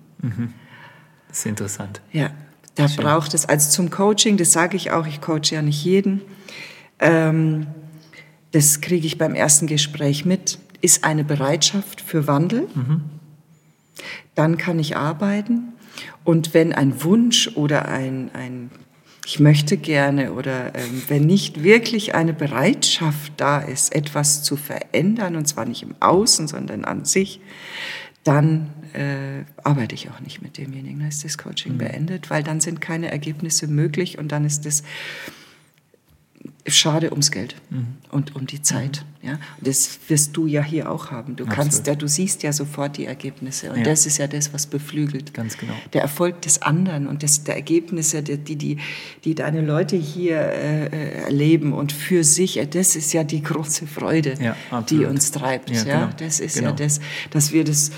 Das 1.28 1.40
ist 1.40 1.46
interessant. 1.46 2.02
Ja, 2.12 2.32
da 2.76 2.88
braucht 2.88 3.34
es, 3.34 3.46
also 3.46 3.70
zum 3.70 3.90
Coaching, 3.90 4.38
das 4.38 4.52
sage 4.52 4.78
ich 4.78 4.92
auch, 4.92 5.06
ich 5.06 5.22
coache 5.22 5.52
ja 5.52 5.62
nicht 5.62 5.84
jeden, 5.84 6.22
ähm, 7.00 7.68
das 8.52 8.82
kriege 8.82 9.06
ich 9.06 9.18
beim 9.18 9.36
ersten 9.36 9.68
Gespräch 9.68 10.26
mit, 10.26 10.60
ist 10.82 11.04
eine 11.04 11.24
Bereitschaft 11.24 12.02
für 12.02 12.28
Wandel. 12.28 12.68
Dann 14.36 14.58
kann 14.58 14.80
ich 14.80 14.96
arbeiten. 14.98 15.74
Und 16.24 16.54
wenn 16.54 16.74
ein 16.74 17.04
Wunsch 17.04 17.50
oder 17.56 17.88
ein, 17.88 18.32
ein 18.34 18.72
ich 19.30 19.40
möchte 19.40 19.78
gerne 19.78 20.34
oder 20.34 20.74
ähm, 20.74 21.04
wenn 21.08 21.28
nicht 21.28 21.62
wirklich 21.62 22.16
eine 22.16 22.34
Bereitschaft 22.34 23.34
da 23.38 23.60
ist, 23.60 23.94
etwas 23.94 24.42
zu 24.42 24.58
verändern, 24.58 25.36
und 25.36 25.48
zwar 25.48 25.66
nicht 25.66 25.84
im 25.84 25.94
Außen, 26.00 26.48
sondern 26.48 26.84
an 26.84 27.06
sich, 27.06 27.40
dann 28.24 28.72
äh, 28.94 29.46
arbeite 29.64 29.94
ich 29.94 30.10
auch 30.10 30.20
nicht 30.20 30.42
mit 30.42 30.58
demjenigen. 30.58 30.98
Dann 30.98 31.10
ist 31.10 31.24
das 31.24 31.38
Coaching 31.38 31.78
beendet, 31.78 32.32
weil 32.32 32.42
dann 32.42 32.60
sind 32.60 32.82
keine 32.82 33.12
Ergebnisse 33.12 33.68
möglich 33.68 34.18
und 34.18 34.32
dann 34.32 34.46
ist 34.46 34.66
es 34.66 34.82
schade 36.70 37.12
ums 37.12 37.32
Geld 37.32 37.56
und 38.12 38.36
um 38.36 38.46
die 38.48 38.62
Zeit. 38.62 39.06
Ja? 39.22 39.34
Und 39.34 39.68
das 39.68 40.00
wirst 40.08 40.36
du 40.38 40.48
ja 40.48 40.64
hier 40.64 40.90
auch 40.90 41.12
haben. 41.12 41.36
Du 41.36 41.46
kannst 41.46 41.88
ja, 41.88 41.96
du 41.96 42.08
siehst 42.08 42.42
ja 42.44 42.54
sofort 42.54 42.98
die 42.98 43.06
Ergebnisse 43.06 43.72
und 43.72 43.80
Ja. 43.80 43.84
das 43.84 44.06
ist 44.06 44.18
ja 44.18 44.28
das, 44.28 44.54
was 44.54 44.66
beflügelt. 44.68 45.34
Ganz 45.34 45.58
genau. 45.58 45.74
Der 45.94 46.02
Erfolg 46.02 46.42
des 46.42 46.62
anderen 46.62 47.08
und 47.08 47.22
das, 47.24 47.44
der 47.44 47.56
Ergebnisse, 47.56 48.24
die, 48.24 48.56
die, 48.56 48.78
die, 49.26 49.36
deine 49.36 49.62
Leute 49.62 49.96
hier 49.98 50.38
äh, 50.40 50.86
äh, 50.88 51.12
erleben 51.24 51.74
und 51.74 51.92
für 51.92 52.24
sich, 52.24 52.58
äh, 52.58 52.66
das 52.68 52.96
ist 52.96 53.12
ja 53.14 53.24
die 53.24 53.42
große 53.44 53.88
Freude, 53.88 54.36
Ja, 54.42 54.56
die 54.90 55.06
uns 55.06 55.32
treibt. 55.32 55.70
Ja, 55.70 55.84
Ja, 55.84 56.00
genau. 56.06 56.14
Das 56.18 56.40
ist 56.40 56.56
Genau. 56.56 56.70
ja 56.70 56.76
das, 56.76 57.00
dass 57.32 57.52
wir 57.52 57.64
das 57.64 57.92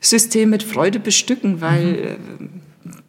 System 0.00 0.50
mit 0.50 0.62
Freude 0.62 1.00
bestücken, 1.00 1.60
weil 1.60 2.16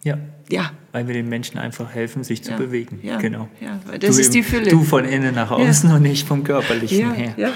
Ja. 0.03 0.17
Ja, 0.51 0.71
Weil 0.91 1.07
wir 1.07 1.13
den 1.13 1.29
Menschen 1.29 1.57
einfach 1.57 1.93
helfen, 1.93 2.23
sich 2.23 2.43
zu 2.43 2.51
Ja. 2.51 2.57
bewegen. 2.57 2.99
Ja. 3.01 3.17
Genau. 3.17 3.47
Ja, 3.59 3.79
weil 3.87 3.99
das 3.99 4.15
du 4.15 4.21
ist 4.21 4.33
die 4.33 4.43
Fülle. 4.43 4.69
Du 4.69 4.83
von 4.83 5.05
innen 5.05 5.33
nach 5.35 5.51
außen 5.51 5.91
und 5.91 6.01
nicht 6.01 6.27
vom 6.27 6.43
Körperlichen 6.43 6.99
ja, 6.99 7.11
her. 7.13 7.33
ja. 7.37 7.49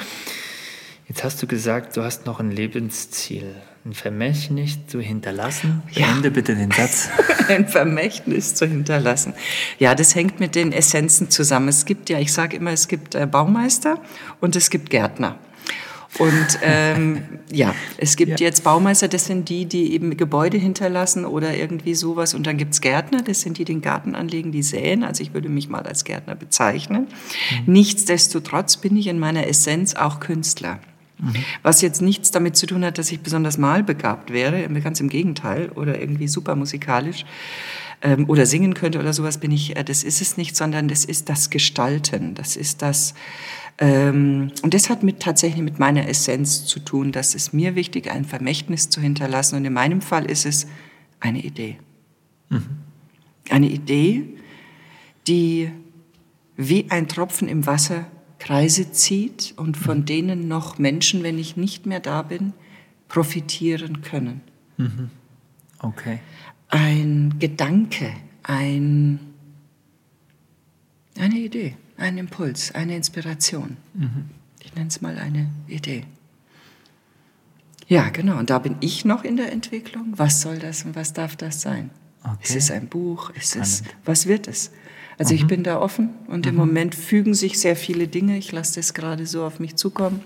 Jetzt 1.08 1.24
hast 1.24 1.42
du 1.44 1.46
gesagt, 1.48 1.96
du 1.98 2.02
hast 2.04 2.26
noch 2.26 2.40
ein 2.40 2.50
Lebensziel, 2.50 3.56
ein 3.86 3.94
Vermächtnis 3.94 4.88
zu 4.88 5.00
hinterlassen. 5.00 5.84
Ja. 5.92 6.08
Beende 6.08 6.32
bitte 6.32 6.56
den 6.56 6.72
Satz. 6.72 7.10
ein 7.48 7.68
Vermächtnis 7.68 8.56
zu 8.56 8.66
hinterlassen. 8.66 9.34
Ja, 9.78 9.94
das 9.94 10.16
hängt 10.16 10.40
mit 10.40 10.56
den 10.56 10.72
Essenzen 10.72 11.30
zusammen. 11.30 11.68
Es 11.68 11.86
gibt 11.86 12.10
ja, 12.10 12.18
ich 12.20 12.34
sage 12.34 12.58
immer, 12.58 12.72
es 12.72 12.88
gibt 12.88 13.14
äh, 13.14 13.28
Baumeister 13.28 14.02
und 14.42 14.56
es 14.56 14.72
gibt 14.72 14.90
Gärtner. 14.90 15.38
Und 16.18 16.60
ähm, 16.62 17.24
ja, 17.52 17.76
es 17.98 18.16
gibt 18.16 18.40
Ja. 18.40 18.48
jetzt 18.48 18.64
Baumeister, 18.64 19.08
das 19.08 19.26
sind 19.26 19.50
die, 19.50 19.66
die 19.66 19.94
eben 19.94 20.16
Gebäude 20.16 20.58
hinterlassen 20.58 21.26
oder 21.26 21.56
irgendwie 21.56 21.94
sowas. 21.94 22.34
Und 22.34 22.48
dann 22.48 22.58
gibt's 22.58 22.80
Gärtner, 22.80 23.22
das 23.22 23.42
sind 23.42 23.58
die, 23.58 23.66
die 23.66 23.74
den 23.74 23.82
Garten 23.82 24.16
anlegen, 24.16 24.52
die 24.52 24.64
säen. 24.64 25.04
Also 25.04 25.24
ich 25.24 25.34
würde 25.34 25.50
mich 25.50 25.68
mal 25.70 25.84
als 25.84 26.04
Gärtner 26.06 26.36
bezeichnen. 26.36 27.08
Nichtsdestotrotz 27.66 28.78
bin 28.78 28.96
ich 28.96 29.08
in 29.08 29.20
meiner 29.20 29.48
Essenz 29.48 29.96
auch 29.96 30.20
Künstler. 30.20 30.80
Was 31.64 31.82
jetzt 31.82 32.02
nichts 32.02 32.32
damit 32.32 32.58
zu 32.58 32.66
tun 32.66 32.84
hat, 32.84 32.98
dass 32.98 33.10
ich 33.12 33.22
besonders 33.22 33.58
malbegabt 33.58 34.32
wäre, 34.32 34.68
ganz 34.82 35.00
im 35.00 35.08
Gegenteil, 35.10 35.70
oder 35.70 36.00
irgendwie 36.00 36.28
super 36.28 36.56
musikalisch 36.56 37.26
ähm, 38.02 38.30
oder 38.30 38.46
singen 38.46 38.74
könnte 38.74 39.00
oder 39.00 39.14
sowas 39.14 39.38
bin 39.38 39.52
ich, 39.52 39.78
äh, 39.78 39.84
das 39.84 40.04
ist 40.04 40.22
es 40.22 40.36
nicht, 40.36 40.58
sondern 40.58 40.88
das 40.90 41.06
ist 41.06 41.30
das 41.30 41.50
Gestalten, 41.50 42.36
das 42.36 42.58
ist 42.58 42.82
das, 42.82 43.14
ähm, 43.78 44.52
und 44.62 44.74
das 44.74 44.90
hat 44.90 45.04
mit, 45.04 45.20
tatsächlich 45.20 45.62
mit 45.62 45.80
meiner 45.80 46.08
Essenz 46.08 46.66
zu 46.66 46.80
tun, 46.80 47.12
dass 47.12 47.36
es 47.36 47.52
mir 47.52 47.76
wichtig, 47.76 48.10
ein 48.10 48.26
Vermächtnis 48.26 48.90
zu 48.90 49.02
hinterlassen 49.02 49.56
und 49.58 49.66
in 49.66 49.74
meinem 49.74 50.02
Fall 50.02 50.26
ist 50.26 50.46
es 50.46 50.68
eine 51.20 51.44
Idee. 51.44 51.78
Eine 53.50 53.70
Idee, 53.70 54.24
die 55.28 55.72
wie 56.56 56.90
ein 56.90 57.08
Tropfen 57.08 57.48
im 57.48 57.66
Wasser 57.66 58.06
Kreise 58.40 58.92
zieht 58.92 59.54
und 59.58 59.76
von 59.76 60.06
denen 60.06 60.48
noch 60.48 60.78
Menschen, 60.78 61.24
wenn 61.24 61.38
ich 61.40 61.58
nicht 61.58 61.86
mehr 61.86 62.00
da 62.00 62.22
bin, 62.22 62.54
profitieren 63.08 64.02
können. 64.02 64.42
Okay. 65.80 66.20
Ein 66.70 67.36
Gedanke, 67.40 68.12
ein, 68.44 69.20
eine 71.18 71.36
Idee, 71.36 71.76
ein 71.98 72.18
Impuls, 72.18 72.74
eine 72.74 72.96
Inspiration. 72.96 73.78
Ich 74.64 74.74
nenne 74.76 74.88
es 74.88 75.02
mal 75.02 75.18
eine 75.18 75.50
Idee. 75.68 76.06
Ja, 77.88 78.10
genau. 78.10 78.38
Und 78.38 78.50
da 78.50 78.60
bin 78.60 78.78
ich 78.80 79.06
noch 79.06 79.24
in 79.24 79.38
der 79.38 79.52
Entwicklung. 79.52 80.14
Was 80.16 80.42
soll 80.42 80.58
das 80.58 80.84
und 80.86 80.96
was 80.96 81.14
darf 81.14 81.36
das 81.36 81.62
sein? 81.62 81.92
Okay. 82.24 82.38
Ist 82.42 82.56
es 82.56 82.72
ein 82.72 82.88
Buch? 82.88 83.30
Ist 83.32 83.56
es, 83.56 83.84
was 84.04 84.26
wird 84.26 84.48
es? 84.48 84.72
Also 85.18 85.34
ich 85.34 85.48
bin 85.48 85.64
da 85.64 85.80
offen 85.80 86.10
und 86.28 86.46
im 86.46 86.56
Moment 86.56 86.94
fügen 86.96 87.34
sich 87.34 87.60
sehr 87.60 87.76
viele 87.76 88.08
Dinge. 88.08 88.38
Ich 88.38 88.52
lasse 88.52 88.76
das 88.76 88.94
gerade 88.94 89.26
so 89.26 89.46
auf 89.46 89.60
mich 89.60 89.76
zukommen. 89.76 90.22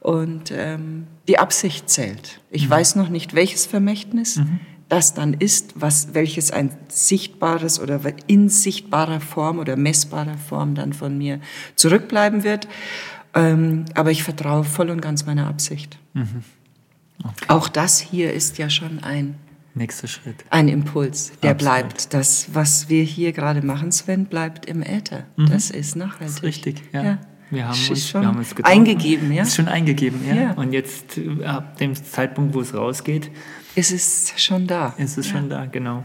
Und 0.00 0.52
ähm, 0.54 1.06
die 1.26 1.38
Absicht 1.38 1.90
zählt. 1.90 2.40
Ich 2.50 2.68
weiß 2.68 2.94
noch 2.94 3.08
nicht, 3.08 3.34
welches 3.34 3.66
Vermächtnis 3.66 4.40
das 4.88 5.14
dann 5.14 5.34
ist, 5.34 5.72
was, 5.74 6.14
welches 6.14 6.50
ein 6.50 6.70
sichtbares 6.88 7.80
oder 7.80 8.00
in 8.26 8.48
sichtbarer 8.48 9.20
Form 9.20 9.58
oder 9.58 9.76
messbarer 9.76 10.38
Form 10.38 10.74
dann 10.74 10.92
von 10.92 11.18
mir 11.18 11.40
zurückbleiben 11.74 12.44
wird. 12.44 12.68
Ähm, 13.34 13.84
aber 13.94 14.10
ich 14.12 14.22
vertraue 14.22 14.64
voll 14.64 14.90
und 14.90 15.00
ganz 15.00 15.26
meiner 15.26 15.48
Absicht. 15.48 15.98
Auch 17.48 17.68
das 17.68 17.98
hier 17.98 18.32
ist 18.32 18.58
ja 18.58 18.70
schon 18.70 19.02
ein 19.02 19.36
Nächster 19.74 20.06
Schritt. 20.06 20.44
ein 20.48 20.68
Impuls, 20.68 21.32
der 21.42 21.50
Absolut. 21.50 21.78
bleibt. 21.78 22.14
Das, 22.14 22.54
was 22.54 22.88
wir 22.88 23.02
hier 23.02 23.32
gerade 23.32 23.60
machen, 23.60 23.92
Sven, 23.92 24.24
bleibt 24.24 24.66
im 24.66 24.82
Äther. 24.82 25.24
Das 25.36 25.70
ist 25.70 25.96
nachhaltig. 25.96 26.26
Das 26.26 26.30
ist 26.36 26.42
richtig, 26.44 26.82
ja. 26.92 27.18
Wir 27.50 27.68
haben, 27.68 27.78
uns, 27.90 28.08
schon 28.08 28.22
wir 28.22 28.28
haben 28.28 28.38
uns 28.38 28.54
getroffen. 28.54 28.72
eingegeben, 28.76 29.32
ja? 29.32 29.42
Ist 29.42 29.54
schon 29.54 29.68
eingegeben, 29.68 30.26
ja. 30.26 30.34
Ja. 30.34 30.52
Und 30.52 30.72
jetzt, 30.72 31.18
äh, 31.18 31.44
ab 31.44 31.76
dem 31.76 31.94
Zeitpunkt, 31.94 32.54
wo 32.54 32.60
es 32.60 32.74
rausgeht, 32.74 33.30
Es 33.78 33.92
ist 33.92 34.40
schon 34.40 34.66
da. 34.66 34.94
ist 34.96 35.18
es 35.18 35.28
schon 35.28 35.50
da, 35.50 35.66
genau. 35.66 36.04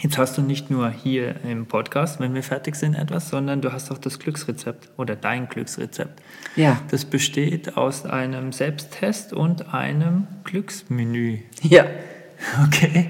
Jetzt 0.00 0.16
hast 0.16 0.36
du 0.36 0.42
nicht 0.42 0.70
nur 0.70 0.90
hier 0.90 1.36
im 1.44 1.66
Podcast, 1.66 2.20
wenn 2.20 2.34
wir 2.34 2.42
fertig 2.42 2.74
sind, 2.74 2.94
etwas, 2.94 3.28
sondern 3.28 3.60
du 3.60 3.72
hast 3.72 3.90
auch 3.90 3.98
das 3.98 4.18
Glücksrezept 4.18 4.90
oder 4.96 5.14
dein 5.14 5.48
Glücksrezept. 5.48 6.22
Ja. 6.54 6.80
Das 6.90 7.04
besteht 7.04 7.76
aus 7.76 8.04
einem 8.06 8.52
Selbsttest 8.52 9.34
und 9.34 9.74
einem 9.74 10.26
Glücksmenü. 10.44 11.38
Ja. 11.62 11.86
Okay. 12.66 13.08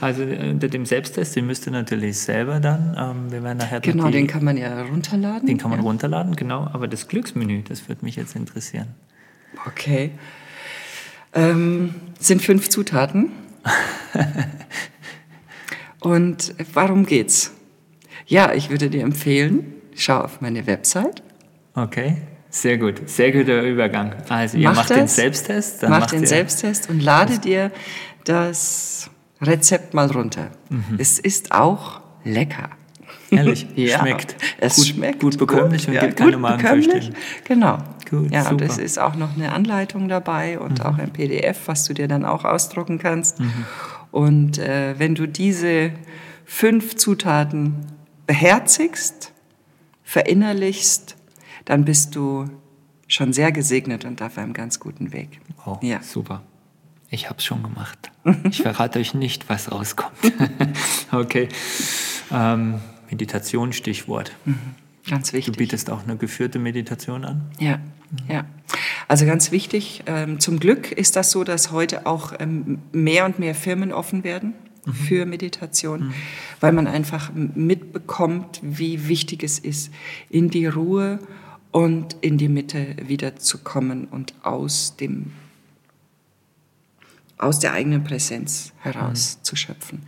Also 0.00 0.22
äh, 0.22 0.48
unter 0.48 0.66
dem 0.68 0.86
Selbsttest, 0.86 1.36
den 1.36 1.46
müsst 1.46 1.66
ihr 1.66 1.72
natürlich 1.72 2.18
selber 2.18 2.58
dann, 2.58 2.96
ähm, 2.98 3.30
wir 3.30 3.42
werden 3.42 3.58
nachher 3.58 3.80
Genau, 3.80 4.06
die, 4.06 4.12
den 4.12 4.26
kann 4.26 4.42
man 4.42 4.56
ja 4.56 4.80
runterladen. 4.80 5.46
den 5.46 5.58
kann 5.58 5.68
man 5.70 5.80
ja. 5.80 5.84
runterladen, 5.84 6.36
genau. 6.36 6.70
Aber 6.72 6.88
das 6.88 7.06
Glücksmenü, 7.06 7.64
das 7.68 7.86
würde 7.88 8.02
mich 8.02 8.16
jetzt 8.16 8.34
interessieren. 8.34 8.88
Okay. 9.66 10.12
Ähm, 11.34 11.94
sind 12.18 12.42
fünf 12.42 12.68
Zutaten. 12.68 13.32
Und 16.00 16.54
warum 16.74 17.06
geht's? 17.06 17.52
Ja, 18.26 18.52
ich 18.54 18.70
würde 18.70 18.90
dir 18.90 19.02
empfehlen, 19.02 19.74
schau 19.94 20.20
auf 20.20 20.40
meine 20.40 20.66
Website. 20.66 21.22
Okay, 21.74 22.16
sehr 22.50 22.76
gut. 22.76 23.08
Sehr 23.08 23.32
guter 23.32 23.62
Übergang. 23.62 24.14
Also 24.28 24.58
ihr 24.58 24.68
Mach 24.68 24.76
macht 24.76 24.90
den 24.90 25.00
das. 25.00 25.16
Selbsttest. 25.16 25.82
dann 25.82 25.90
Mach 25.90 26.00
macht 26.00 26.12
den 26.12 26.26
Selbsttest 26.26 26.90
und 26.90 27.00
lade 27.00 27.38
dir 27.38 27.70
das 28.24 29.10
Rezept 29.40 29.94
mal 29.94 30.10
runter. 30.10 30.50
Mhm. 30.68 30.96
Es 30.98 31.18
ist 31.18 31.52
auch 31.52 32.00
lecker. 32.24 32.70
Ehrlich, 33.32 33.66
ja, 33.76 33.98
schmeckt. 33.98 34.36
Es 34.58 34.76
gut, 34.76 34.86
schmeckt 34.86 35.20
gut 35.20 35.38
bekömmlich 35.38 35.88
und 35.88 35.94
ja, 35.94 36.02
gibt 36.02 36.16
keine 36.16 36.36
Magenverstimmung. 36.36 37.14
Genau. 37.44 37.78
Gut, 38.08 38.30
ja, 38.30 38.42
und 38.50 38.60
super. 38.60 38.64
es 38.66 38.78
ist 38.78 38.98
auch 38.98 39.14
noch 39.16 39.34
eine 39.36 39.52
Anleitung 39.52 40.08
dabei 40.08 40.58
und 40.58 40.78
Mhm. 40.80 40.84
auch 40.86 40.98
ein 40.98 41.12
PDF, 41.12 41.60
was 41.66 41.84
du 41.84 41.94
dir 41.94 42.08
dann 42.08 42.24
auch 42.24 42.44
ausdrucken 42.44 42.98
kannst. 42.98 43.38
Und 44.10 44.58
äh, 44.58 44.94
wenn 44.98 45.14
du 45.14 45.26
diese 45.26 45.92
fünf 46.44 46.96
Zutaten 46.96 47.74
beherzigst, 48.26 49.32
verinnerlichst, 50.04 51.16
dann 51.64 51.84
bist 51.84 52.14
du 52.14 52.44
schon 53.08 53.32
sehr 53.32 53.52
gesegnet 53.52 54.04
und 54.04 54.20
auf 54.22 54.36
einem 54.38 54.52
ganz 54.52 54.78
guten 54.80 55.12
Weg. 55.12 55.40
Oh, 55.66 55.78
Ja. 55.80 56.02
super. 56.02 56.42
Ich 57.10 57.28
habe 57.28 57.38
es 57.38 57.44
schon 57.44 57.62
gemacht. 57.62 58.10
Ich 58.44 58.62
verrate 58.62 58.98
euch 58.98 59.14
nicht, 59.14 59.48
was 59.48 59.70
rauskommt. 59.72 60.12
okay. 61.12 61.48
Ähm, 62.30 62.74
Meditation, 63.12 63.72
Stichwort. 63.72 64.32
Ganz 65.08 65.30
Du 65.30 65.36
wichtig. 65.36 65.56
bietest 65.56 65.90
auch 65.90 66.02
eine 66.04 66.16
geführte 66.16 66.58
Meditation 66.58 67.24
an. 67.24 67.50
Ja, 67.58 67.78
ja. 68.28 68.44
Also 69.06 69.26
ganz 69.26 69.52
wichtig, 69.52 70.02
ähm, 70.06 70.40
zum 70.40 70.58
Glück 70.58 70.90
ist 70.90 71.14
das 71.16 71.30
so, 71.30 71.44
dass 71.44 71.70
heute 71.72 72.06
auch 72.06 72.32
ähm, 72.38 72.78
mehr 72.92 73.26
und 73.26 73.38
mehr 73.38 73.54
Firmen 73.54 73.92
offen 73.92 74.24
werden 74.24 74.54
für 75.06 75.26
Meditation, 75.26 76.12
weil 76.60 76.72
man 76.72 76.86
einfach 76.88 77.30
mitbekommt, 77.34 78.58
wie 78.62 79.06
wichtig 79.08 79.44
es 79.44 79.58
ist, 79.58 79.92
in 80.30 80.50
die 80.50 80.66
Ruhe 80.66 81.20
und 81.70 82.16
in 82.20 82.38
die 82.38 82.48
Mitte 82.48 82.96
wiederzukommen 83.06 84.06
und 84.06 84.34
aus 84.42 84.96
dem 84.96 85.32
aus 87.38 87.58
der 87.58 87.72
eigenen 87.72 88.04
Präsenz 88.04 88.72
heraus 88.80 89.42
zu 89.42 89.56
schöpfen. 89.56 90.02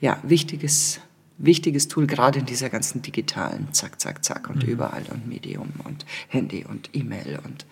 Ja, 0.00 0.18
wichtiges, 0.22 1.00
wichtiges 1.42 1.88
Tool, 1.88 2.06
gerade 2.06 2.38
in 2.40 2.46
dieser 2.46 2.68
ganzen 2.70 3.02
digitalen 3.02 3.72
Zack, 3.72 4.00
Zack, 4.00 4.24
Zack 4.24 4.48
und 4.50 4.62
überall 4.62 5.02
und 5.10 5.26
Medium 5.26 5.68
und 5.84 6.04
Handy 6.28 6.64
und 6.68 6.90
E-Mail 6.92 7.40
und 7.44 7.66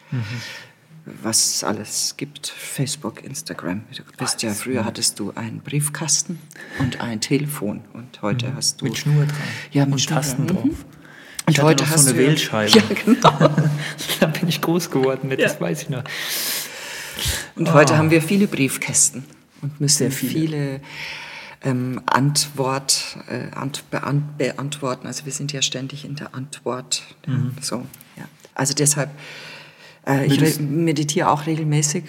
was 1.22 1.54
es 1.54 1.64
alles 1.64 2.14
gibt, 2.18 2.48
Facebook, 2.48 3.24
Instagram. 3.24 3.83
Du 3.96 4.02
bist 4.18 4.42
ja, 4.42 4.52
früher 4.52 4.85
hattest 4.85 5.18
du 5.18 5.33
einen 5.35 5.61
Briefkasten 5.61 6.38
und 6.81 7.00
ein 7.00 7.20
Telefon 7.22 7.83
und 7.94 8.20
heute 8.20 8.54
hast 8.54 8.81
du... 8.81 8.85
Mit 8.87 8.98
Schnur 8.98 9.24
dran. 9.24 9.37
Ja, 9.72 9.85
mit 9.87 9.92
und 9.94 9.98
Schnur 10.00 10.16
Tasten 10.16 10.46
dran. 10.46 10.57
drauf. 10.57 10.64
Mhm. 10.64 10.74
Ich 11.48 11.59
Und 11.61 11.64
heute 11.64 11.88
hast 11.88 12.04
so 12.04 12.11
eine 12.11 12.18
du 12.18 12.24
ja- 12.24 12.31
Wählscheibe. 12.31 12.72
Ja, 12.78 12.83
genau. 13.04 13.38
da 14.20 14.26
bin 14.26 14.48
ich 14.48 14.61
groß 14.61 14.90
geworden 14.90 15.28
mit, 15.28 15.40
das 15.40 15.59
weiß 15.59 15.83
ich 15.85 15.88
noch. 15.88 16.04
Und 17.57 17.72
heute 17.72 17.96
haben 17.96 18.11
wir 18.11 18.20
viele 18.20 18.46
Briefkästen 18.46 19.24
und 19.62 19.81
müssen 19.81 20.11
viele. 20.11 20.31
viele, 20.33 20.81
ähm, 21.62 22.01
Antwort, 22.07 23.18
äh, 23.29 23.55
ant, 23.55 23.90
beant, 23.90 24.38
beantworten. 24.38 25.07
Also 25.07 25.25
wir 25.25 25.33
sind 25.33 25.53
ja 25.53 25.62
ständig 25.62 26.05
in 26.05 26.16
der 26.16 26.35
Antwort. 26.35 27.03
So, 27.61 27.87
ja. 28.16 28.25
Also 28.55 28.75
deshalb, 28.75 29.11
äh, 30.07 30.27
ich 30.27 30.61
meditiere 30.61 31.31
auch 31.31 31.47
regelmäßig. 31.47 32.05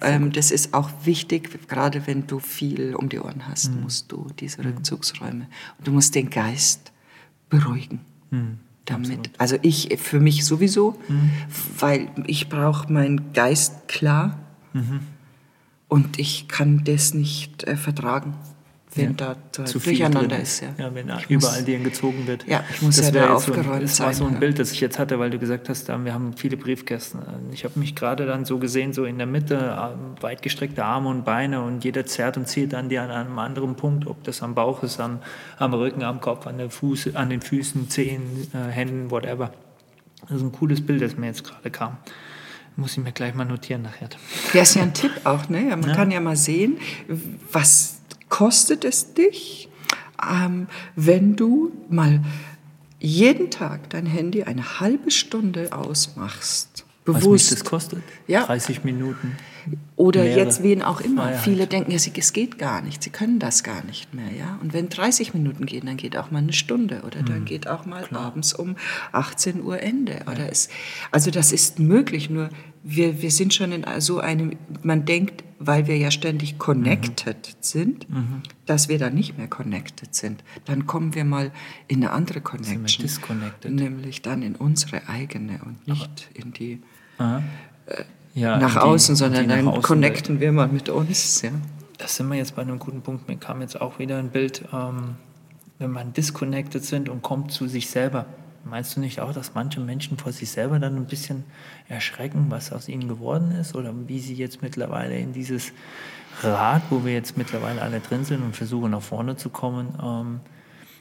Ähm, 0.00 0.32
das 0.32 0.50
ist 0.50 0.74
auch 0.74 0.90
wichtig, 1.04 1.68
gerade 1.68 2.06
wenn 2.06 2.26
du 2.26 2.40
viel 2.40 2.94
um 2.94 3.08
die 3.08 3.20
Ohren 3.20 3.46
hast, 3.48 3.72
musst 3.72 4.10
du 4.12 4.26
diese 4.38 4.64
Rückzugsräume. 4.64 5.46
Und 5.78 5.86
du 5.86 5.92
musst 5.92 6.14
den 6.14 6.30
Geist 6.30 6.92
beruhigen. 7.48 8.00
Damit, 8.84 9.30
also 9.38 9.56
ich 9.62 9.98
für 10.00 10.18
mich 10.18 10.44
sowieso, 10.44 10.98
weil 11.78 12.08
ich 12.26 12.48
brauche 12.48 12.92
meinen 12.92 13.32
Geist 13.32 13.86
klar 13.86 14.38
und 15.88 16.18
ich 16.18 16.48
kann 16.48 16.84
das 16.84 17.14
nicht 17.14 17.64
äh, 17.64 17.76
vertragen, 17.76 18.34
wenn 18.98 19.16
da, 19.16 19.36
da 19.52 19.64
Zu 19.64 19.80
viel 19.80 19.92
Durcheinander 19.98 20.38
ist. 20.38 20.60
Ja, 20.62 20.68
ja 20.78 20.94
wenn 20.94 21.08
Ich 21.08 21.30
muss- 21.30 21.44
überall 21.44 21.62
dir 21.64 21.78
gezogen 21.78 22.26
wird. 22.26 22.46
Ja, 22.46 22.62
ich 22.72 22.82
muss 22.82 22.96
das 22.96 23.06
ja 23.06 23.12
da 23.12 23.32
jetzt 23.34 23.46
so 23.46 23.52
ein- 23.52 23.58
aufgeräumt 23.60 23.82
Das 23.82 24.00
war 24.00 24.12
so 24.12 24.24
ein 24.26 24.34
ja. 24.34 24.38
Bild, 24.40 24.58
das 24.58 24.72
ich 24.72 24.80
jetzt 24.80 24.98
hatte, 24.98 25.18
weil 25.18 25.30
du 25.30 25.38
gesagt 25.38 25.68
hast, 25.68 25.88
wir 25.88 26.12
haben 26.14 26.32
viele 26.36 26.56
Briefkästen. 26.56 27.20
Ich 27.52 27.64
habe 27.64 27.78
mich 27.78 27.94
gerade 27.94 28.26
dann 28.26 28.44
so 28.44 28.58
gesehen, 28.58 28.92
so 28.92 29.04
in 29.04 29.18
der 29.18 29.26
Mitte, 29.26 29.56
ähm, 29.56 30.14
weit 30.22 30.42
gestreckte 30.42 30.84
Arme 30.84 31.08
und 31.08 31.24
Beine 31.24 31.62
und 31.62 31.84
jeder 31.84 32.04
zerrt 32.06 32.36
und 32.36 32.46
zieht 32.48 32.74
an 32.74 32.88
dir 32.88 33.02
an 33.02 33.10
einem 33.10 33.38
anderen 33.38 33.74
Punkt, 33.76 34.06
ob 34.06 34.22
das 34.24 34.42
am 34.42 34.54
Bauch 34.54 34.82
ist, 34.82 35.00
am, 35.00 35.20
am 35.58 35.72
Rücken, 35.74 36.02
am 36.02 36.20
Kopf, 36.20 36.46
an, 36.46 36.58
der 36.58 36.70
Fuß, 36.70 37.14
an 37.14 37.30
den 37.30 37.40
Füßen, 37.40 37.88
Zehen, 37.88 38.22
äh, 38.52 38.70
Händen, 38.70 39.10
whatever. 39.10 39.52
Das 40.22 40.38
ist 40.38 40.42
ein 40.42 40.52
cooles 40.52 40.84
Bild, 40.84 41.00
das 41.00 41.16
mir 41.16 41.26
jetzt 41.26 41.44
gerade 41.44 41.70
kam. 41.70 41.96
Muss 42.76 42.92
ich 42.92 42.98
mir 43.02 43.10
gleich 43.12 43.34
mal 43.34 43.44
notieren 43.44 43.82
nachher. 43.82 44.08
Ja, 44.52 44.62
ist 44.62 44.74
ja 44.76 44.82
ein 44.82 44.94
Tipp 44.94 45.10
auch, 45.24 45.48
ne? 45.48 45.68
Ja, 45.70 45.76
Man 45.76 45.92
kann 45.94 46.10
ja 46.12 46.20
mal 46.20 46.36
sehen, 46.36 46.78
was 47.50 47.97
kostet 48.28 48.84
es 48.84 49.14
dich, 49.14 49.68
ähm, 50.22 50.66
wenn 50.96 51.36
du 51.36 51.72
mal 51.88 52.22
jeden 53.00 53.50
Tag 53.50 53.90
dein 53.90 54.06
Handy 54.06 54.42
eine 54.42 54.80
halbe 54.80 55.10
Stunde 55.10 55.72
ausmachst. 55.72 56.84
Was 57.04 57.14
mich 57.16 57.24
Bewusst. 57.24 57.52
das 57.52 57.64
kostet? 57.64 58.02
Ja. 58.26 58.44
30 58.44 58.84
Minuten. 58.84 59.36
Oder 59.96 60.22
Lehre. 60.24 60.38
jetzt 60.38 60.62
wen 60.62 60.82
auch 60.82 61.00
immer. 61.00 61.24
Freiheit. 61.24 61.40
Viele 61.40 61.66
denken, 61.66 61.90
ja, 61.90 61.98
sie- 61.98 62.12
es 62.16 62.32
geht 62.32 62.58
gar 62.58 62.82
nicht, 62.82 63.02
sie 63.02 63.10
können 63.10 63.38
das 63.38 63.64
gar 63.64 63.84
nicht 63.84 64.14
mehr. 64.14 64.30
Ja? 64.36 64.58
Und 64.62 64.72
wenn 64.72 64.88
30 64.88 65.34
Minuten 65.34 65.66
gehen, 65.66 65.86
dann 65.86 65.96
geht 65.96 66.16
auch 66.16 66.30
mal 66.30 66.38
eine 66.38 66.52
Stunde 66.52 67.02
oder 67.06 67.20
Mhm. 67.22 67.26
dann 67.26 67.44
geht 67.44 67.66
auch 67.68 67.84
mal 67.86 68.04
abends 68.14 68.52
um 68.52 68.76
18 69.12 69.62
Uhr 69.62 69.80
Ende. 69.82 70.20
Oder 70.30 70.50
es, 70.50 70.68
also 71.10 71.30
das 71.30 71.52
ist 71.52 71.78
möglich, 71.78 72.30
nur 72.30 72.48
wir, 72.84 73.20
wir 73.22 73.30
sind 73.30 73.52
schon 73.54 73.72
in 73.72 73.84
so 73.98 74.20
einem, 74.20 74.52
man 74.82 75.04
denkt, 75.04 75.42
weil 75.58 75.88
wir 75.88 75.96
ja 75.98 76.12
ständig 76.12 76.58
connected 76.58 77.36
Mhm. 77.48 77.52
sind, 77.60 78.06
dass 78.66 78.88
wir 78.88 78.98
dann 78.98 79.14
nicht 79.14 79.36
mehr 79.36 79.48
connected 79.48 80.14
sind. 80.14 80.44
Dann 80.66 80.86
kommen 80.86 81.16
wir 81.16 81.24
mal 81.24 81.50
in 81.88 81.96
eine 82.04 82.12
andere 82.12 82.40
Connection. 82.40 83.02
disconnected. 83.02 83.72
Nämlich 83.72 84.22
dann 84.22 84.42
in 84.42 84.54
unsere 84.54 85.08
eigene 85.08 85.58
und 85.64 85.88
nicht 85.88 86.28
in 86.34 86.52
die 86.52 86.80
Aha. 87.18 87.42
Ja, 88.38 88.58
nach 88.58 88.74
die- 88.74 88.78
außen, 88.80 89.16
sondern 89.16 89.48
dann 89.48 89.68
außen 89.68 89.82
connecten 89.82 90.40
wir 90.40 90.52
mal 90.52 90.68
mit 90.68 90.88
uns. 90.88 91.42
Ja. 91.42 91.50
Das 91.98 92.16
sind 92.16 92.28
wir 92.28 92.36
jetzt 92.36 92.54
bei 92.56 92.62
einem 92.62 92.78
guten 92.78 93.02
Punkt. 93.02 93.28
Mir 93.28 93.36
kam 93.36 93.60
jetzt 93.60 93.80
auch 93.80 93.98
wieder 93.98 94.18
ein 94.18 94.30
Bild, 94.30 94.64
ähm, 94.72 95.16
wenn 95.78 95.90
man 95.90 96.12
disconnected 96.12 96.84
sind 96.84 97.08
und 97.08 97.22
kommt 97.22 97.50
zu 97.52 97.66
sich 97.66 97.90
selber. 97.90 98.26
Meinst 98.64 98.96
du 98.96 99.00
nicht 99.00 99.20
auch, 99.20 99.32
dass 99.32 99.54
manche 99.54 99.80
Menschen 99.80 100.18
vor 100.18 100.32
sich 100.32 100.50
selber 100.50 100.78
dann 100.78 100.96
ein 100.96 101.06
bisschen 101.06 101.44
erschrecken, 101.88 102.46
was 102.50 102.70
aus 102.72 102.88
ihnen 102.88 103.08
geworden 103.08 103.52
ist 103.52 103.74
oder 103.74 103.92
wie 104.06 104.18
sie 104.18 104.34
jetzt 104.34 104.62
mittlerweile 104.62 105.16
in 105.18 105.32
dieses 105.32 105.72
Rad, 106.42 106.82
wo 106.90 107.04
wir 107.04 107.12
jetzt 107.14 107.36
mittlerweile 107.38 107.80
alle 107.82 108.00
drin 108.00 108.24
sind 108.24 108.42
und 108.42 108.54
versuchen 108.54 108.90
nach 108.90 109.00
vorne 109.02 109.36
zu 109.36 109.48
kommen, 109.48 109.88
ähm, 110.02 110.40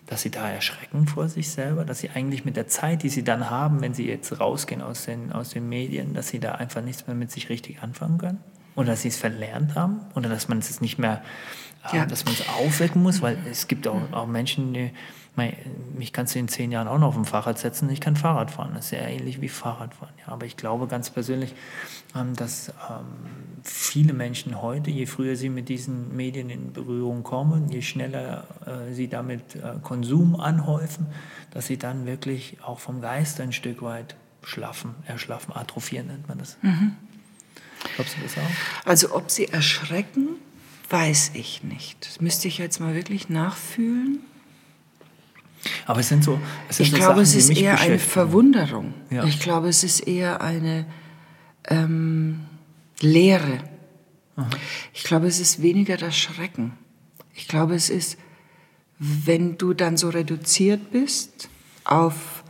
dass 0.07 0.21
sie 0.21 0.31
da 0.31 0.49
erschrecken 0.49 1.05
vor 1.07 1.27
sich 1.29 1.49
selber, 1.49 1.85
dass 1.85 1.99
sie 1.99 2.09
eigentlich 2.09 2.45
mit 2.45 2.55
der 2.55 2.67
Zeit, 2.67 3.03
die 3.03 3.09
sie 3.09 3.23
dann 3.23 3.49
haben, 3.49 3.81
wenn 3.81 3.93
sie 3.93 4.07
jetzt 4.07 4.39
rausgehen 4.39 4.81
aus 4.81 5.05
den, 5.05 5.31
aus 5.31 5.49
den 5.49 5.67
Medien, 5.69 6.13
dass 6.13 6.29
sie 6.29 6.39
da 6.39 6.53
einfach 6.53 6.81
nichts 6.81 7.05
mehr 7.07 7.15
mit 7.15 7.29
sich 7.31 7.49
richtig 7.49 7.83
anfangen 7.83 8.17
können? 8.17 8.39
Oder 8.75 8.87
dass 8.91 9.01
sie 9.01 9.09
es 9.09 9.17
verlernt 9.17 9.75
haben? 9.75 10.01
Oder 10.15 10.29
dass 10.29 10.47
man 10.47 10.59
es 10.59 10.69
jetzt 10.69 10.81
nicht 10.81 10.97
mehr, 10.97 11.21
äh, 11.91 11.97
Ja. 11.97 12.05
dass 12.05 12.25
man 12.25 12.33
es 12.33 12.47
aufwecken 12.57 13.03
muss? 13.03 13.21
Weil 13.21 13.37
es 13.51 13.67
gibt 13.67 13.87
auch, 13.87 14.01
auch 14.13 14.27
Menschen, 14.27 14.73
die, 14.73 14.91
mein, 15.37 15.55
mich 15.95 16.11
kannst 16.13 16.33
du 16.33 16.39
in 16.39 16.47
zehn 16.47 16.71
Jahren 16.71 16.87
auch 16.87 16.97
noch 16.97 17.09
auf 17.09 17.13
dem 17.13 17.25
Fahrrad 17.25 17.59
setzen, 17.59 17.89
ich 17.89 18.01
kann 18.01 18.15
Fahrrad 18.15 18.49
fahren. 18.51 18.71
Das 18.73 18.85
ist 18.85 18.89
sehr 18.89 19.07
ähnlich 19.07 19.39
wie 19.39 19.49
Fahrradfahren. 19.49 20.13
Ja, 20.19 20.33
aber 20.33 20.47
ich 20.47 20.57
glaube 20.57 20.87
ganz 20.87 21.11
persönlich, 21.11 21.53
ähm, 22.15 22.35
dass 22.35 22.69
ähm, 22.89 23.05
viele 23.63 24.13
Menschen 24.13 24.61
heute, 24.61 24.89
je 24.89 25.05
früher 25.05 25.35
sie 25.35 25.49
mit 25.49 25.69
diesen 25.69 26.15
Medien 26.15 26.49
in 26.49 26.73
Berührung 26.73 27.21
kommen, 27.21 27.69
je 27.69 27.83
schneller 27.83 28.45
äh, 28.65 28.93
sie 28.93 29.07
damit 29.07 29.55
äh, 29.55 29.75
Konsum 29.83 30.39
anhäufen, 30.39 31.05
dass 31.51 31.67
sie 31.67 31.77
dann 31.77 32.07
wirklich 32.07 32.57
auch 32.63 32.79
vom 32.79 32.99
Geist 32.99 33.39
ein 33.39 33.53
Stück 33.53 33.83
weit 33.83 34.15
schlaffen, 34.41 34.95
erschlaffen, 35.05 35.55
atrophieren 35.55 36.07
nennt 36.07 36.27
man 36.27 36.39
das. 36.39 36.57
Glaubst 37.95 38.17
du 38.17 38.21
das 38.23 38.37
auch? 38.37 38.87
Also 38.87 39.13
ob 39.13 39.29
sie 39.29 39.47
erschrecken, 39.47 40.29
weiß 40.89 41.31
ich 41.35 41.63
nicht. 41.63 42.05
Das 42.07 42.21
müsste 42.21 42.47
ich 42.47 42.57
jetzt 42.57 42.79
mal 42.79 42.95
wirklich 42.95 43.29
nachfühlen. 43.29 44.19
Aber 45.85 45.99
es 45.99 46.09
sind 46.09 46.23
so. 46.23 46.39
Es 46.69 46.77
sind 46.77 46.85
Ich 46.85 46.91
so 46.91 46.97
glaube, 46.97 47.25
Sachen, 47.25 47.39
es 47.39 47.49
ist 47.49 47.57
eher 47.57 47.79
eine. 47.79 47.99
Verwunderung. 47.99 48.93
Ja. 49.09 49.23
Ich 49.25 49.39
glaube, 49.39 49.69
es 49.69 49.83
ist 49.83 50.01
eher 50.01 50.41
eine 50.41 50.85
ähm, 51.67 52.41
Leere. 52.99 53.59
Ich 54.93 55.03
glaube, 55.03 55.27
es 55.27 55.39
ist 55.39 55.61
weniger 55.61 55.97
das 55.97 56.15
Schrecken. 56.15 56.73
Ich 57.33 57.47
glaube, 57.47 57.73
es 57.75 57.89
ist, 57.89 58.17
wenn 58.99 59.57
du 59.57 59.73
dann 59.73 59.97
so 59.97 60.09
reduziert 60.09 60.91
bist 60.91 61.49
auf, 61.83 62.43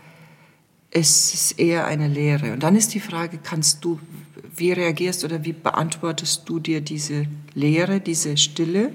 es 0.91 1.33
ist 1.33 1.59
eher 1.59 1.85
eine 1.85 2.07
Leere. 2.07 2.53
Und 2.53 2.63
dann 2.63 2.75
ist 2.75 2.93
die 2.93 2.99
Frage, 2.99 3.39
kannst 3.41 3.85
du, 3.85 3.99
wie 4.55 4.71
reagierst 4.71 5.23
oder 5.23 5.45
wie 5.45 5.53
beantwortest 5.53 6.43
du 6.49 6.59
dir 6.59 6.81
diese 6.81 7.27
Leere, 7.53 7.99
diese 8.01 8.35
Stille? 8.37 8.93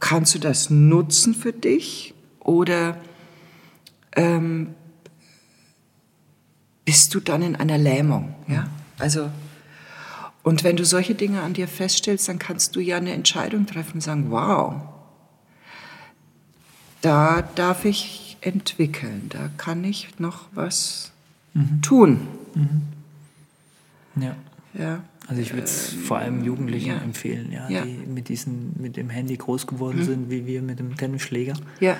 Kannst 0.00 0.34
du 0.34 0.38
das 0.38 0.70
nutzen 0.70 1.34
für 1.34 1.52
dich 1.52 2.14
oder 2.40 2.98
ähm, 4.12 4.74
bist 6.84 7.14
du 7.14 7.20
dann 7.20 7.42
in 7.42 7.56
einer 7.56 7.78
Lähmung? 7.78 8.34
Ja? 8.46 8.68
Also, 8.98 9.30
Und 10.42 10.64
wenn 10.64 10.76
du 10.76 10.84
solche 10.84 11.14
Dinge 11.14 11.42
an 11.42 11.52
dir 11.52 11.68
feststellst, 11.68 12.28
dann 12.28 12.38
kannst 12.38 12.74
du 12.74 12.80
ja 12.80 12.96
eine 12.96 13.12
Entscheidung 13.12 13.66
treffen 13.66 13.94
und 13.94 14.00
sagen, 14.00 14.30
wow, 14.30 14.80
da 17.02 17.42
darf 17.42 17.84
ich 17.84 18.38
entwickeln, 18.40 19.26
da 19.28 19.50
kann 19.56 19.84
ich 19.84 20.18
noch 20.18 20.46
was 20.52 21.12
mhm. 21.54 21.82
tun. 21.82 22.28
Mhm. 22.54 22.82
Ja. 24.22 24.36
ja. 24.74 25.04
Also 25.28 25.42
ich 25.42 25.52
würde 25.52 25.64
es 25.64 25.92
ähm, 25.92 26.00
vor 26.00 26.18
allem 26.18 26.42
Jugendlichen 26.42 26.90
ja. 26.90 26.98
empfehlen, 26.98 27.52
ja, 27.52 27.68
ja, 27.68 27.82
die 27.82 28.06
mit, 28.06 28.28
diesen, 28.28 28.72
mit 28.78 28.96
dem 28.96 29.10
Handy 29.10 29.36
groß 29.36 29.66
geworden 29.66 29.98
mhm. 29.98 30.04
sind, 30.04 30.30
wie 30.30 30.46
wir 30.46 30.62
mit 30.62 30.78
dem 30.78 30.96
Tennisschläger. 30.96 31.54
Ja. 31.80 31.96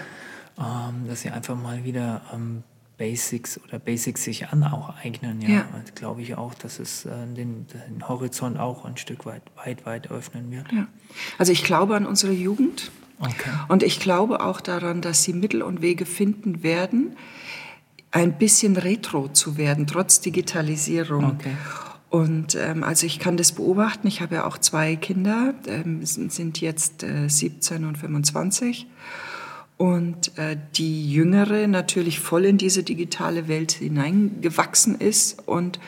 Ähm, 0.59 1.07
dass 1.07 1.20
sie 1.20 1.31
einfach 1.31 1.55
mal 1.55 1.85
wieder 1.85 2.22
ähm, 2.35 2.64
Basics 2.97 3.61
oder 3.62 3.79
Basics 3.79 4.24
sich 4.24 4.49
aneignen. 4.49 5.41
Ja, 5.43 5.49
ja. 5.49 5.66
glaube 5.95 6.22
ich 6.22 6.37
auch, 6.37 6.55
dass 6.55 6.79
es 6.81 7.05
äh, 7.05 7.11
den, 7.37 7.66
den, 7.68 8.09
Horizont 8.09 8.59
auch 8.59 8.85
ein 8.85 8.97
Stück 8.97 9.26
weit, 9.26 9.43
weit, 9.57 9.87
weit 9.87 10.11
öffnen 10.11 10.51
wird. 10.51 10.72
Ja. 10.72 10.89
Also 11.37 11.53
ich 11.53 11.62
glaube 11.62 11.97
an 11.97 12.07
unsere 12.07 12.33
Jugend 12.33 12.91
okay. 13.20 13.51
und 13.68 13.83
ich 13.83 14.01
glaube 14.01 14.41
auch 14.41 14.61
daran, 14.61 15.01
dass 15.01 15.22
sie 15.22 15.35
Mittel 15.35 15.62
und 15.62 15.81
Wege 15.81 16.07
finden 16.07 16.62
werden, 16.62 17.16
ein 18.11 18.39
bisschen 18.39 18.76
retro 18.76 19.29
zu 19.29 19.59
werden, 19.59 19.87
trotz 19.87 20.20
Digitalisierung. 20.20 21.24
Okay. 21.24 21.53
Und 22.11 22.54
ähm, 22.54 22.84
also 22.84 23.06
ich 23.06 23.18
kann 23.18 23.36
das 23.36 23.52
beobachten. 23.52 24.06
Ich 24.06 24.20
habe 24.20 24.36
ja 24.36 24.46
auch 24.46 24.59
zwei 24.59 24.96
Kinder, 24.96 25.54
ähm, 25.66 26.04
sind 26.04 26.61
jetzt 26.61 27.02
äh, 27.02 27.28
17 27.28 27.84
und 27.84 27.98
25 27.98 28.86
und 29.78 30.36
äh, 30.38 30.56
die 30.74 31.11
Jüngere 31.11 31.66
natürlich 31.68 32.18
voll 32.18 32.44
in 32.44 32.59
diese 32.59 32.82
digitale 32.82 33.46
Welt 33.46 33.72
hineingewachsen 33.72 35.00
ist 35.00 35.46
und 35.46 35.78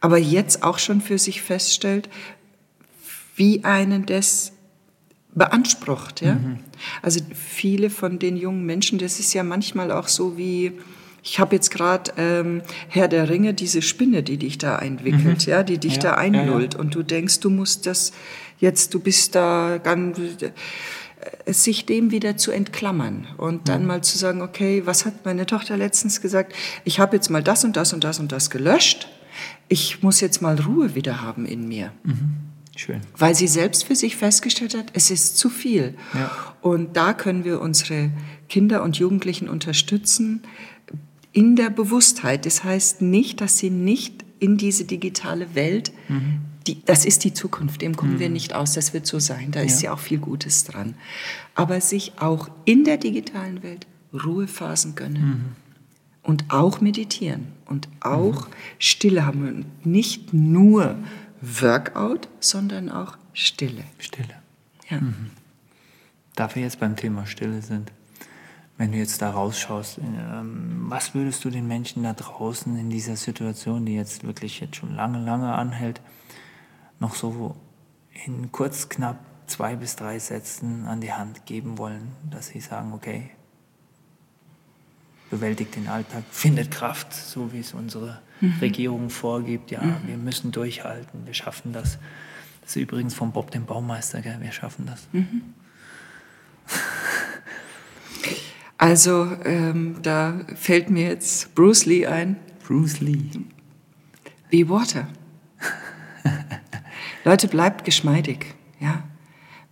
aber 0.00 0.18
jetzt 0.18 0.62
auch 0.62 0.78
schon 0.78 1.00
für 1.00 1.18
sich 1.18 1.42
feststellt, 1.42 2.08
wie 3.34 3.64
einen 3.64 4.06
das 4.06 4.52
beansprucht. 5.34 6.22
Ja? 6.22 6.34
Mhm. 6.34 6.60
Also 7.02 7.20
viele 7.34 7.90
von 7.90 8.18
den 8.18 8.36
jungen 8.36 8.64
Menschen, 8.64 8.98
das 8.98 9.20
ist 9.20 9.34
ja 9.34 9.42
manchmal 9.42 9.90
auch 9.90 10.08
so 10.08 10.38
wie, 10.38 10.72
ich 11.26 11.40
habe 11.40 11.56
jetzt 11.56 11.70
gerade 11.70 12.12
ähm, 12.16 12.62
Herr 12.88 13.08
der 13.08 13.28
Ringe, 13.28 13.52
diese 13.52 13.82
Spinne, 13.82 14.22
die 14.22 14.36
dich 14.36 14.58
da 14.58 14.78
entwickelt, 14.78 15.46
mhm. 15.46 15.50
ja, 15.50 15.62
die 15.64 15.78
dich 15.78 15.96
ja, 15.96 16.02
da 16.02 16.14
einlullt 16.14 16.74
ja, 16.74 16.78
ja. 16.78 16.84
und 16.84 16.94
du 16.94 17.02
denkst, 17.02 17.40
du 17.40 17.50
musst 17.50 17.86
das 17.86 18.12
jetzt, 18.60 18.94
du 18.94 19.00
bist 19.00 19.34
da 19.34 19.78
ganz 19.82 20.18
sich 21.46 21.86
dem 21.86 22.12
wieder 22.12 22.36
zu 22.36 22.52
entklammern 22.52 23.26
und 23.36 23.68
dann 23.68 23.82
mhm. 23.82 23.88
mal 23.88 24.02
zu 24.02 24.16
sagen, 24.16 24.40
okay, 24.42 24.82
was 24.84 25.04
hat 25.04 25.24
meine 25.24 25.46
Tochter 25.46 25.76
letztens 25.76 26.20
gesagt? 26.20 26.54
Ich 26.84 27.00
habe 27.00 27.16
jetzt 27.16 27.28
mal 27.30 27.42
das 27.42 27.64
und 27.64 27.76
das 27.76 27.92
und 27.92 28.04
das 28.04 28.20
und 28.20 28.30
das 28.30 28.50
gelöscht. 28.50 29.08
Ich 29.68 30.02
muss 30.02 30.20
jetzt 30.20 30.40
mal 30.40 30.58
Ruhe 30.60 30.94
wieder 30.94 31.22
haben 31.22 31.44
in 31.44 31.66
mir. 31.66 31.92
Mhm. 32.04 32.36
Schön. 32.76 33.00
Weil 33.16 33.34
sie 33.34 33.48
selbst 33.48 33.84
für 33.84 33.96
sich 33.96 34.16
festgestellt 34.16 34.76
hat, 34.76 34.90
es 34.92 35.10
ist 35.10 35.38
zu 35.38 35.48
viel. 35.48 35.94
Ja. 36.14 36.30
Und 36.60 36.96
da 36.96 37.14
können 37.14 37.44
wir 37.44 37.60
unsere 37.60 38.10
Kinder 38.48 38.82
und 38.82 38.98
Jugendlichen 38.98 39.48
unterstützen 39.48 40.42
in 41.36 41.54
der 41.54 41.70
Bewusstheit. 41.70 42.46
Das 42.46 42.64
heißt 42.64 43.02
nicht, 43.02 43.40
dass 43.40 43.58
sie 43.58 43.70
nicht 43.70 44.24
in 44.38 44.56
diese 44.56 44.84
digitale 44.84 45.54
Welt 45.54 45.92
mhm 46.08 46.40
die, 46.66 46.84
das 46.84 47.04
ist 47.04 47.24
die 47.24 47.32
Zukunft, 47.32 47.82
dem 47.82 47.96
kommen 47.96 48.14
mhm. 48.14 48.18
wir 48.18 48.28
nicht 48.28 48.54
aus, 48.54 48.74
das 48.74 48.92
wird 48.92 49.06
so 49.06 49.18
sein, 49.18 49.50
da 49.50 49.60
ja. 49.60 49.66
ist 49.66 49.82
ja 49.82 49.92
auch 49.92 49.98
viel 49.98 50.18
Gutes 50.18 50.64
dran. 50.64 50.94
Aber 51.54 51.80
sich 51.80 52.14
auch 52.18 52.48
in 52.64 52.84
der 52.84 52.96
digitalen 52.96 53.62
Welt 53.62 53.86
Ruhephasen 54.12 54.94
gönnen 54.94 55.22
mhm. 55.22 55.44
und 56.22 56.44
auch 56.48 56.80
meditieren 56.80 57.48
und 57.66 57.88
auch 58.00 58.48
mhm. 58.48 58.52
Stille 58.78 59.26
haben 59.26 59.46
und 59.46 59.86
nicht 59.86 60.32
nur 60.32 60.96
Workout, 61.40 62.28
sondern 62.40 62.90
auch 62.90 63.16
Stille. 63.32 63.84
Stille. 63.98 64.34
Ja. 64.90 65.00
Mhm. 65.00 65.30
Da 66.34 66.54
wir 66.54 66.62
jetzt 66.62 66.80
beim 66.80 66.96
Thema 66.96 67.26
Stille 67.26 67.62
sind, 67.62 67.92
wenn 68.78 68.92
du 68.92 68.98
jetzt 68.98 69.22
da 69.22 69.30
rausschaust, 69.30 69.98
ähm, 69.98 70.86
was 70.88 71.14
würdest 71.14 71.44
du 71.44 71.50
den 71.50 71.66
Menschen 71.66 72.02
da 72.02 72.12
draußen 72.12 72.76
in 72.78 72.90
dieser 72.90 73.16
Situation, 73.16 73.86
die 73.86 73.94
jetzt 73.94 74.24
wirklich 74.24 74.60
jetzt 74.60 74.76
schon 74.76 74.94
lange, 74.94 75.18
lange 75.18 75.52
anhält, 75.54 76.00
noch 77.00 77.14
so 77.14 77.56
in 78.24 78.52
kurz, 78.52 78.88
knapp 78.88 79.18
zwei 79.46 79.76
bis 79.76 79.96
drei 79.96 80.18
Sätzen 80.18 80.86
an 80.86 81.00
die 81.00 81.12
Hand 81.12 81.46
geben 81.46 81.78
wollen, 81.78 82.12
dass 82.30 82.48
sie 82.48 82.60
sagen, 82.60 82.92
okay, 82.92 83.30
bewältigt 85.30 85.76
den 85.76 85.88
Alltag, 85.88 86.24
findet 86.30 86.70
Kraft, 86.70 87.12
so 87.12 87.52
wie 87.52 87.60
es 87.60 87.72
unsere 87.72 88.20
mhm. 88.40 88.54
Regierung 88.60 89.10
vorgibt. 89.10 89.70
Ja, 89.70 89.82
mhm. 89.82 89.96
wir 90.06 90.16
müssen 90.16 90.52
durchhalten, 90.52 91.26
wir 91.26 91.34
schaffen 91.34 91.72
das. 91.72 91.98
Das 92.60 92.70
ist 92.70 92.82
übrigens 92.82 93.14
von 93.14 93.32
Bob 93.32 93.50
dem 93.50 93.64
Baumeister, 93.64 94.20
gell? 94.20 94.38
wir 94.40 94.52
schaffen 94.52 94.86
das. 94.86 95.08
Mhm. 95.12 95.54
Also 98.78 99.32
ähm, 99.44 99.96
da 100.02 100.40
fällt 100.54 100.90
mir 100.90 101.08
jetzt 101.08 101.54
Bruce 101.54 101.86
Lee 101.86 102.06
ein. 102.06 102.36
Bruce 102.66 103.00
Lee. 103.00 103.30
Be 104.50 104.68
Water. 104.68 105.08
Leute, 107.24 107.48
bleibt 107.48 107.84
geschmeidig, 107.84 108.54
ja. 108.80 109.04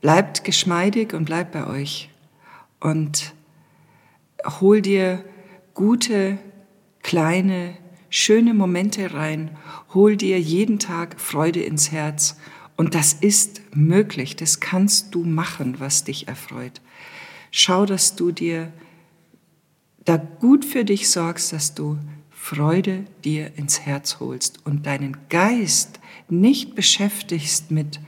Bleibt 0.00 0.44
geschmeidig 0.44 1.14
und 1.14 1.26
bleibt 1.26 1.52
bei 1.52 1.66
euch. 1.66 2.10
Und 2.80 3.34
hol 4.60 4.82
dir 4.82 5.24
gute, 5.72 6.38
kleine, 7.02 7.76
schöne 8.10 8.54
Momente 8.54 9.14
rein. 9.14 9.50
Hol 9.92 10.16
dir 10.16 10.40
jeden 10.40 10.78
Tag 10.78 11.20
Freude 11.20 11.62
ins 11.62 11.92
Herz. 11.92 12.36
Und 12.76 12.94
das 12.94 13.12
ist 13.12 13.62
möglich. 13.74 14.36
Das 14.36 14.60
kannst 14.60 15.14
du 15.14 15.24
machen, 15.24 15.76
was 15.78 16.04
dich 16.04 16.28
erfreut. 16.28 16.80
Schau, 17.50 17.86
dass 17.86 18.16
du 18.16 18.32
dir 18.32 18.72
da 20.04 20.16
gut 20.16 20.64
für 20.64 20.84
dich 20.84 21.10
sorgst, 21.10 21.52
dass 21.52 21.74
du 21.74 21.98
Freude 22.30 23.06
dir 23.24 23.56
ins 23.56 23.80
Herz 23.80 24.20
holst 24.20 24.66
und 24.66 24.84
deinen 24.84 25.16
Geist 25.30 25.98
nicht 26.28 26.74
beschäftigst 26.74 27.70
mit 27.70 28.00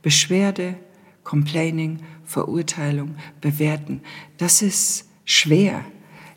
Beschwerde, 0.00 0.76
Complaining, 1.24 1.98
Verurteilung, 2.24 3.16
Bewerten. 3.40 4.00
Das 4.38 4.62
ist 4.62 5.06
schwer. 5.24 5.84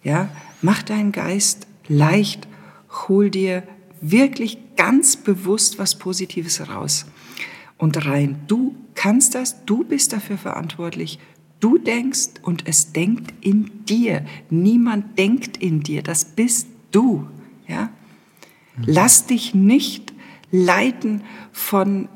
Ja, 0.03 0.29
mach 0.61 0.83
deinen 0.83 1.11
Geist 1.11 1.67
leicht, 1.87 2.47
hol 3.07 3.29
dir 3.29 3.63
wirklich 4.01 4.57
ganz 4.75 5.15
bewusst 5.15 5.79
was 5.79 5.97
Positives 5.97 6.67
raus 6.67 7.05
und 7.77 8.05
rein. 8.05 8.41
Du 8.47 8.75
kannst 8.93 9.35
das, 9.35 9.65
du 9.65 9.83
bist 9.83 10.13
dafür 10.13 10.37
verantwortlich. 10.37 11.19
Du 11.59 11.77
denkst 11.77 12.41
und 12.41 12.67
es 12.67 12.91
denkt 12.91 13.33
in 13.41 13.85
dir. 13.85 14.25
Niemand 14.49 15.17
denkt 15.17 15.57
in 15.57 15.81
dir, 15.81 16.03
das 16.03 16.25
bist 16.25 16.67
du. 16.91 17.27
Ja? 17.67 17.89
Lass 18.85 19.25
dich 19.25 19.55
nicht 19.55 20.13
leiten 20.51 21.23
von 21.51 22.09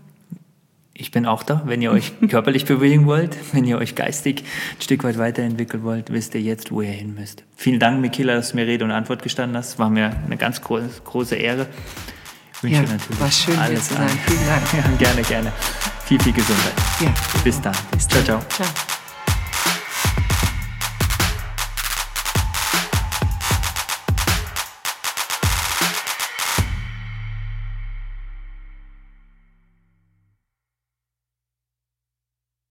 Ich 0.99 1.11
bin 1.11 1.27
auch 1.27 1.43
da, 1.43 1.63
wenn 1.67 1.83
ihr 1.83 1.91
euch 1.91 2.13
körperlich 2.29 2.65
bewegen 2.65 3.07
wollt, 3.07 3.37
wenn 3.53 3.65
ihr 3.65 3.79
euch 3.79 3.95
geistig 3.95 4.45
ein 4.79 4.83
Stück 4.83 5.05
weit 5.05 5.19
weiterentwickeln 5.19 5.83
wollt, 5.83 6.11
wisst 6.11 6.35
ihr 6.35 6.41
jetzt, 6.41 6.71
wo 6.71 6.81
ihr 6.81 6.91
hin 6.91 7.15
müsst. 7.15 7.45
Vielen 7.55 7.79
Dank, 7.79 8.01
Michaela, 8.01 8.35
dass 8.35 8.51
du 8.51 8.57
mir 8.57 8.67
Rede 8.67 8.85
und 8.85 8.91
Antwort 8.91 9.23
gestanden 9.23 9.57
hast. 9.57 9.79
War 9.79 9.91
mir 9.91 10.17
eine 10.25 10.37
ganz 10.37 10.63
große 10.63 11.37
Ehre. 11.37 11.67
Ich 12.55 12.63
wünsche 12.63 12.77
ja, 12.77 12.83
natürlich 12.83 13.21
war 13.21 13.31
schön, 13.31 13.59
alles 13.59 13.89
hier 13.89 13.97
zu 13.99 14.03
sein. 14.03 14.19
Vielen 14.27 14.47
Dank. 14.47 14.63
Ja, 14.73 14.97
gerne, 14.99 15.23
gerne. 15.23 15.53
Viel, 16.07 16.21
viel 16.21 16.33
Gesundheit. 16.33 16.73
Ja. 17.01 17.13
Bis 17.45 17.61
dann. 17.61 17.75
Bis 17.91 18.09
dann. 18.09 18.25
Ciao, 18.25 18.41
ciao. 18.41 18.65
ciao. 18.65 18.96